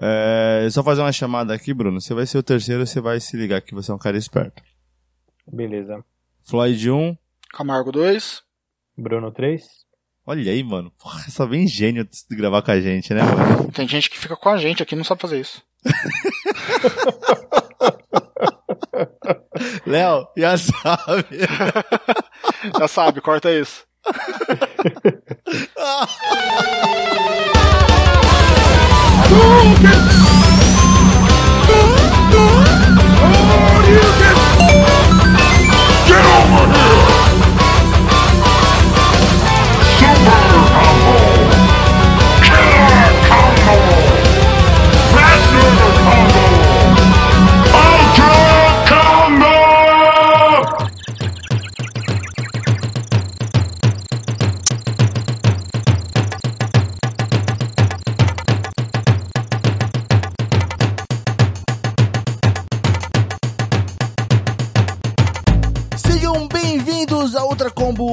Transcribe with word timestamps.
É, 0.00 0.66
só 0.70 0.82
fazer 0.82 1.02
uma 1.02 1.12
chamada 1.12 1.52
aqui, 1.52 1.74
Bruno. 1.74 2.00
Você 2.00 2.14
vai 2.14 2.26
ser 2.26 2.38
o 2.38 2.42
terceiro, 2.42 2.86
você 2.86 3.00
vai 3.00 3.20
se 3.20 3.36
ligar 3.36 3.60
que 3.60 3.74
você 3.74 3.90
é 3.90 3.94
um 3.94 3.98
cara 3.98 4.16
esperto. 4.16 4.62
Beleza. 5.46 6.02
Floyd 6.42 6.90
1. 6.90 7.16
Camargo 7.52 7.92
2. 7.92 8.42
Bruno 8.96 9.30
3. 9.30 9.62
Olha 10.26 10.50
aí, 10.50 10.62
mano. 10.62 10.90
Porra, 10.98 11.20
só 11.28 11.46
vem 11.46 11.66
gênio 11.66 12.04
de 12.04 12.36
gravar 12.36 12.62
com 12.62 12.70
a 12.70 12.80
gente, 12.80 13.12
né, 13.12 13.22
mano? 13.22 13.70
Tem 13.72 13.86
gente 13.86 14.08
que 14.08 14.18
fica 14.18 14.36
com 14.36 14.48
a 14.48 14.56
gente 14.56 14.82
aqui 14.82 14.94
e 14.94 14.96
não 14.96 15.04
sabe 15.04 15.20
fazer 15.20 15.40
isso. 15.40 15.62
Léo, 19.86 20.26
já 20.36 20.56
sabe. 20.56 21.40
já 22.78 22.88
sabe, 22.88 23.20
corta 23.20 23.52
isso. 23.52 23.84
Tiger! 29.60 30.29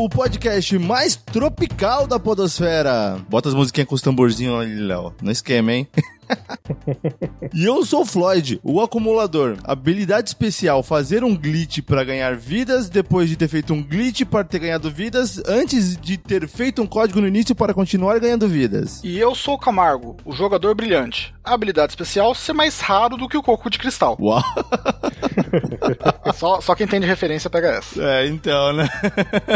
O 0.08 0.10
podcast 0.10 0.80
mais 0.80 1.18
tropical 1.18 2.08
da 2.08 2.18
podosfera. 2.18 3.20
Bota 3.30 3.50
as 3.50 3.56
musiquinhas 3.56 3.90
com 3.90 3.96
os 3.96 4.02
tamborzinhos 4.02 4.60
ali, 4.62 4.80
Léo. 4.80 5.14
No 5.22 5.32
esquema, 5.32 5.74
hein? 5.74 5.88
e 7.54 7.66
eu 7.66 7.86
sou 7.86 8.02
o 8.02 8.06
Floyd, 8.06 8.60
o 8.64 8.82
acumulador. 8.82 9.58
Habilidade 9.64 10.30
especial: 10.30 10.84
fazer 10.84 11.24
um 11.24 11.36
glitch 11.36 11.80
para 11.82 12.04
ganhar 12.04 12.36
vidas, 12.36 12.90
depois 12.90 13.30
de 13.30 13.36
ter 13.36 13.48
feito 13.48 13.74
um 13.74 13.84
glitch 13.84 14.24
para 14.24 14.44
ter 14.44 14.60
ganhado 14.60 14.90
vidas, 14.90 15.42
antes 15.48 15.98
de 15.98 16.18
ter 16.18 16.48
feito 16.48 16.82
um 16.82 16.88
código 16.88 17.22
no 17.22 17.28
início 17.28 17.56
para 17.56 17.74
continuar 17.74 18.20
ganhando 18.20 18.48
vidas. 18.48 19.02
E 19.04 19.18
eu 19.18 19.34
sou 19.36 19.56
o 19.56 19.60
Camargo, 19.60 20.18
o 20.26 20.34
jogador 20.34 20.74
brilhante. 20.76 21.34
A 21.44 21.54
habilidade 21.54 21.94
especial 21.94 22.36
ser 22.36 22.54
mais 22.54 22.80
raro 22.80 23.16
do 23.16 23.28
que 23.28 23.38
o 23.38 23.44
coco 23.44 23.70
de 23.70 23.78
cristal. 23.78 24.18
Uau! 24.20 24.44
só, 26.36 26.60
só 26.62 26.76
quem 26.76 26.88
tem 26.88 27.00
de 27.00 27.08
referência 27.08 27.50
pega 27.50 27.70
essa. 27.70 28.02
É, 28.02 28.28
então, 28.28 28.74
né? 28.74 28.90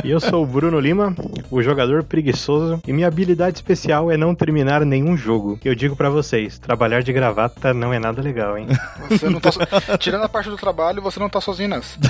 E 0.03 0.09
eu 0.09 0.19
sou 0.19 0.43
o 0.43 0.47
Bruno 0.47 0.79
Lima, 0.79 1.13
o 1.49 1.61
jogador 1.61 2.03
preguiçoso, 2.03 2.81
e 2.87 2.93
minha 2.93 3.07
habilidade 3.07 3.57
especial 3.57 4.11
é 4.11 4.17
não 4.17 4.33
terminar 4.33 4.85
nenhum 4.85 5.17
jogo. 5.17 5.59
Eu 5.63 5.75
digo 5.75 5.95
para 5.95 6.09
vocês, 6.09 6.60
trabalhar 6.61 7.01
de 7.01 7.11
gravata 7.11 7.73
não 7.73 7.93
é 7.93 7.99
nada 7.99 8.21
legal, 8.21 8.57
hein? 8.57 8.67
Você 9.09 9.29
não 9.29 9.39
tá 9.39 9.51
so... 9.51 9.59
Tirando 9.97 10.23
a 10.23 10.29
parte 10.29 10.49
do 10.49 10.57
trabalho, 10.57 11.01
você 11.01 11.19
não 11.19 11.29
tá 11.29 11.41
sozinho 11.41 11.69
nessa. 11.69 11.97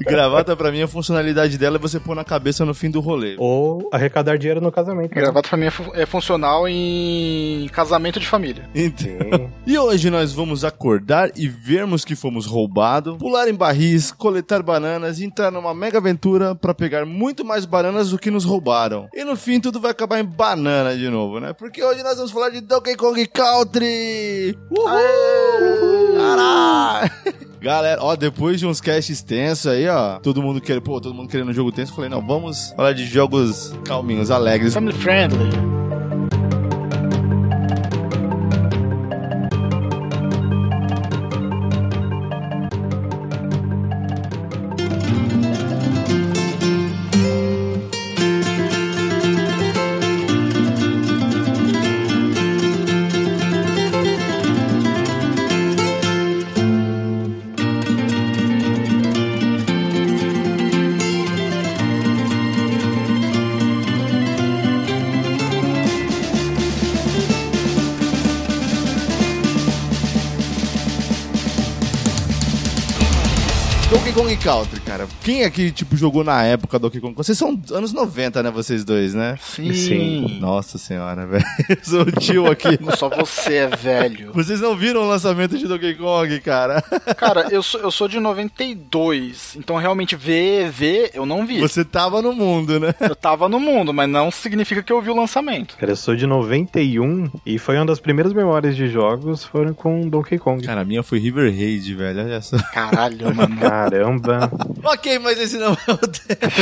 Gravata 0.00 0.56
pra 0.56 0.70
mim 0.70 0.82
a 0.82 0.88
funcionalidade 0.88 1.58
dela 1.58 1.76
é 1.76 1.78
você 1.78 1.98
pôr 1.98 2.14
na 2.14 2.24
cabeça 2.24 2.64
no 2.64 2.74
fim 2.74 2.90
do 2.90 3.00
rolê. 3.00 3.34
Ou 3.38 3.88
arrecadar 3.92 4.36
dinheiro 4.36 4.60
no 4.60 4.70
casamento. 4.70 5.14
né? 5.14 5.20
Gravata 5.22 5.48
pra 5.48 5.58
mim 5.58 5.66
é, 5.66 5.70
fu 5.70 5.90
é 5.94 6.06
funcional 6.06 6.68
em 6.68 7.68
casamento 7.72 8.20
de 8.20 8.26
família. 8.26 8.68
Então. 8.74 9.50
E 9.66 9.78
hoje 9.78 10.10
nós 10.10 10.32
vamos 10.32 10.64
acordar 10.64 11.30
e 11.36 11.48
vermos 11.48 12.04
que 12.04 12.14
fomos 12.14 12.46
roubados, 12.46 13.16
pular 13.18 13.48
em 13.48 13.54
barris, 13.54 14.12
coletar 14.12 14.62
bananas 14.62 15.18
e 15.18 15.24
entrar 15.24 15.50
numa 15.50 15.74
mega 15.74 15.98
aventura 15.98 16.54
pra 16.54 16.74
pegar 16.74 17.04
muito 17.06 17.44
mais 17.44 17.64
bananas 17.64 18.10
do 18.10 18.18
que 18.18 18.30
nos 18.30 18.44
roubaram. 18.44 19.08
E 19.14 19.24
no 19.24 19.36
fim 19.36 19.60
tudo 19.60 19.80
vai 19.80 19.90
acabar 19.90 20.20
em 20.20 20.24
banana 20.24 20.96
de 20.96 21.08
novo, 21.08 21.40
né? 21.40 21.52
Porque 21.52 21.82
hoje 21.82 22.01
nós 22.02 22.16
vamos 22.16 22.32
falar 22.32 22.50
de 22.50 22.60
Donkey 22.60 22.96
Kong 22.96 23.26
Country! 23.26 24.58
Uhul! 24.70 26.16
Caralho! 26.16 27.10
Galera, 27.62 28.02
ó, 28.02 28.16
depois 28.16 28.58
de 28.58 28.66
uns 28.66 28.80
casts 28.80 29.22
tensos 29.22 29.68
aí, 29.68 29.88
ó, 29.88 30.18
todo 30.18 30.42
mundo 30.42 30.60
querendo, 30.60 30.82
pô, 30.82 31.00
todo 31.00 31.14
mundo 31.14 31.28
querendo 31.28 31.50
um 31.50 31.54
jogo 31.54 31.70
tenso, 31.70 31.92
eu 31.92 31.96
falei, 31.96 32.10
não, 32.10 32.20
vamos 32.20 32.72
falar 32.76 32.92
de 32.92 33.06
jogos 33.06 33.72
calminhos, 33.84 34.32
alegres. 34.32 34.74
Family 34.74 34.98
friendly. 34.98 35.48
Quem 75.22 75.44
aqui, 75.44 75.70
tipo, 75.70 75.96
jogou 75.96 76.24
na 76.24 76.42
época 76.42 76.78
Donkey 76.80 77.00
Kong? 77.00 77.14
Vocês 77.14 77.38
são 77.38 77.60
anos 77.70 77.92
90, 77.92 78.42
né, 78.42 78.50
vocês 78.50 78.84
dois, 78.84 79.14
né? 79.14 79.38
Sim. 79.40 79.72
Sim. 79.72 80.38
Nossa 80.40 80.78
senhora, 80.78 81.24
velho. 81.26 81.44
Eu 81.68 81.78
sou 81.84 82.02
o 82.02 82.12
tio 82.12 82.46
aqui. 82.50 82.78
Só 82.98 83.08
você 83.08 83.54
é 83.54 83.66
velho. 83.68 84.32
Vocês 84.32 84.60
não 84.60 84.76
viram 84.76 85.02
o 85.02 85.08
lançamento 85.08 85.56
de 85.56 85.68
Donkey 85.68 85.94
Kong, 85.94 86.40
cara? 86.40 86.82
Cara, 87.16 87.46
eu 87.50 87.62
sou, 87.62 87.80
eu 87.80 87.90
sou 87.90 88.08
de 88.08 88.18
92, 88.18 89.54
então 89.56 89.76
realmente 89.76 90.16
ver, 90.16 90.70
ver, 90.70 91.10
eu 91.14 91.24
não 91.24 91.46
vi. 91.46 91.60
Você 91.60 91.84
tava 91.84 92.20
no 92.20 92.32
mundo, 92.32 92.80
né? 92.80 92.92
Eu 93.00 93.14
tava 93.14 93.48
no 93.48 93.60
mundo, 93.60 93.92
mas 93.94 94.08
não 94.08 94.30
significa 94.30 94.82
que 94.82 94.92
eu 94.92 95.00
vi 95.00 95.10
o 95.10 95.16
lançamento. 95.16 95.76
Cara, 95.76 95.92
eu 95.92 95.96
sou 95.96 96.16
de 96.16 96.26
91 96.26 97.30
e 97.46 97.58
foi 97.58 97.76
uma 97.76 97.86
das 97.86 98.00
primeiras 98.00 98.32
memórias 98.32 98.74
de 98.74 98.88
jogos 98.88 99.44
foram 99.44 99.72
com 99.72 100.08
Donkey 100.08 100.38
Kong. 100.38 100.64
Cara, 100.64 100.80
a 100.80 100.84
minha 100.84 101.02
foi 101.02 101.18
River 101.20 101.52
Raid, 101.52 101.94
velho. 101.94 102.24
Olha 102.24 102.40
só. 102.40 102.56
Caralho, 102.72 103.34
mano. 103.34 103.56
Caramba. 103.56 104.50
ok, 104.82 105.11
mas 105.18 105.38
esse 105.38 105.56
não 105.58 105.72
é 105.72 105.92
o 105.92 105.96
tema. 105.98 106.52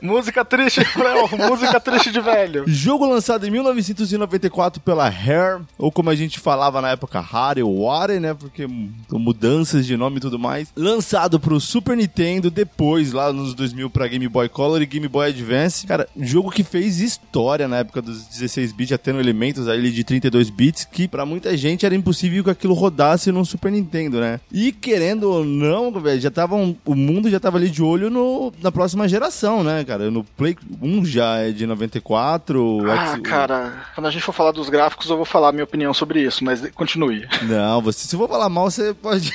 música 0.00 0.44
triste, 0.44 0.80
Léo, 0.96 1.28
música 1.48 1.80
triste 1.80 2.10
de 2.10 2.20
velho. 2.20 2.64
Jogo 2.66 3.06
lançado 3.06 3.46
em 3.46 3.50
1994 3.50 4.80
pela 4.80 5.08
Rare, 5.08 5.62
ou 5.78 5.90
como 5.90 6.10
a 6.10 6.14
gente 6.14 6.38
falava 6.38 6.80
na 6.80 6.90
época, 6.90 7.20
Rare 7.20 7.62
ou 7.62 7.84
Ware, 7.84 8.20
né? 8.20 8.34
Porque 8.34 8.66
mudanças 9.10 9.86
de 9.86 9.96
nome 9.96 10.18
e 10.18 10.20
tudo 10.20 10.38
mais. 10.38 10.68
Lançado 10.76 11.38
pro 11.40 11.60
Super 11.60 11.96
Nintendo, 11.96 12.50
depois, 12.50 13.12
lá 13.12 13.32
nos 13.32 13.54
2000, 13.54 13.90
pra 13.90 14.06
Game 14.06 14.28
Boy 14.28 14.48
Color 14.48 14.82
e 14.82 14.86
Game 14.86 15.08
Boy 15.08 15.28
Advance. 15.28 15.86
Cara, 15.86 16.08
jogo 16.16 16.50
que 16.50 16.62
fez 16.62 17.00
história 17.00 17.66
na 17.68 17.78
época 17.78 18.02
dos 18.02 18.24
16 18.26 18.72
bits, 18.72 18.90
já 18.90 18.98
tendo 18.98 19.20
elementos 19.20 19.68
ali 19.68 19.90
de 19.90 20.04
32 20.04 20.50
bits, 20.50 20.84
que 20.84 21.08
pra 21.08 21.24
muita 21.26 21.56
gente 21.56 21.86
era 21.86 21.94
impossível 21.94 22.44
que 22.44 22.50
aquilo 22.50 22.74
rodasse 22.74 23.30
num 23.32 23.44
Super 23.44 23.70
Nintendo, 23.72 24.20
né? 24.20 24.40
E 24.52 24.72
querendo 24.72 25.30
ou 25.30 25.44
não, 25.44 25.90
velho, 25.92 26.20
já 26.20 26.30
tava 26.30 26.54
um- 26.54 26.74
o 26.84 26.94
mundo 26.94 27.30
já 27.30 27.40
tava 27.40 27.56
ali 27.56 27.70
de 27.70 27.82
olho 27.82 28.10
no, 28.10 28.52
na 28.62 28.70
próxima 28.70 29.08
geração, 29.08 29.62
né, 29.64 29.84
cara? 29.84 30.10
No 30.10 30.22
Play 30.22 30.56
1 30.82 31.04
já 31.06 31.38
é 31.38 31.50
de 31.50 31.66
94. 31.66 32.62
o 32.62 32.90
Ah, 32.90 33.14
X- 33.14 33.20
cara, 33.22 33.72
quando 33.94 34.06
a 34.06 34.10
gente 34.10 34.22
for 34.22 34.32
falar 34.32 34.52
dos 34.52 34.68
gráficos, 34.68 35.08
eu 35.08 35.16
vou 35.16 35.24
falar 35.24 35.48
a 35.48 35.52
minha 35.52 35.64
opinião 35.64 35.94
sobre 35.94 36.20
isso, 36.22 36.44
mas 36.44 36.68
continue. 36.72 37.26
Não, 37.42 37.80
você, 37.80 38.06
se 38.06 38.14
eu 38.14 38.20
for 38.20 38.28
falar 38.28 38.48
mal, 38.48 38.70
você 38.70 38.92
pode. 38.94 39.32